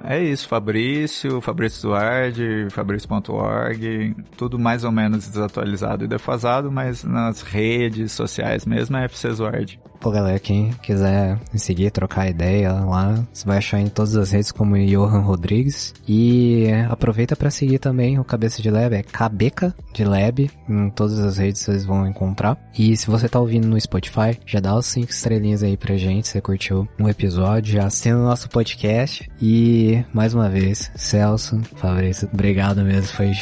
é 0.04 0.22
isso, 0.22 0.46
Fabrício, 0.46 1.40
Fabrício 1.40 1.80
Zuard, 1.80 2.68
Fabrício.org, 2.72 4.14
tudo 4.36 4.58
mais 4.58 4.84
ou 4.84 4.92
menos 4.92 5.26
desatualizado 5.26 6.04
e 6.04 6.08
defasado, 6.08 6.70
mas 6.70 7.04
nas 7.04 7.40
redes 7.40 8.12
sociais 8.12 8.66
mesmo 8.66 8.98
é 8.98 9.06
FC 9.06 9.30
Zuard. 9.30 9.80
Pô, 10.00 10.10
galera, 10.10 10.38
quem 10.38 10.72
quiser 10.82 11.38
me 11.52 11.58
seguir, 11.58 11.90
trocar 11.90 12.26
ideia 12.26 12.72
lá, 12.72 13.22
você 13.30 13.44
vai 13.44 13.58
achar 13.58 13.78
em 13.80 13.88
todas 13.88 14.16
as 14.16 14.30
redes 14.30 14.50
como 14.50 14.78
Johan 14.78 15.20
Rodrigues. 15.20 15.92
E 16.08 16.68
aproveita 16.88 17.36
para 17.36 17.50
seguir 17.50 17.78
também 17.78 18.18
o 18.18 18.24
Cabeça 18.24 18.62
de 18.62 18.70
Lab, 18.70 18.94
é 18.94 19.02
Cabeca 19.02 19.74
de 19.92 20.02
Lab, 20.02 20.50
em 20.66 20.90
todas 20.90 21.18
as 21.18 21.36
redes 21.36 21.60
vocês 21.60 21.84
vão 21.84 22.06
encontrar. 22.06 22.56
E 22.76 22.96
se 22.96 23.08
você 23.08 23.28
tá 23.28 23.38
ouvindo 23.38 23.68
no 23.68 23.78
Spotify, 23.78 24.38
já 24.46 24.58
dá 24.58 24.74
os 24.74 24.86
5 24.86 25.10
estrelinhas 25.10 25.62
aí 25.62 25.76
pra 25.76 25.98
gente, 25.98 26.28
você 26.28 26.40
curtiu 26.40 26.88
um 26.98 27.06
episódio, 27.06 27.74
já 27.74 27.84
assina 27.84 28.16
o 28.16 28.24
nosso 28.24 28.48
podcast. 28.48 29.28
E, 29.40 30.02
mais 30.14 30.32
uma 30.32 30.48
vez, 30.48 30.90
Celso, 30.96 31.60
Fabrício, 31.76 32.26
obrigado 32.32 32.82
mesmo, 32.82 33.08
foi 33.08 33.32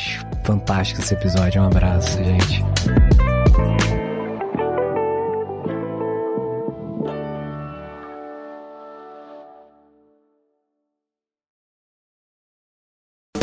fantástico 0.45 1.01
esse 1.01 1.15
episódio, 1.15 1.63
um 1.63 1.67
abraço, 1.67 2.19
gente. 2.19 3.28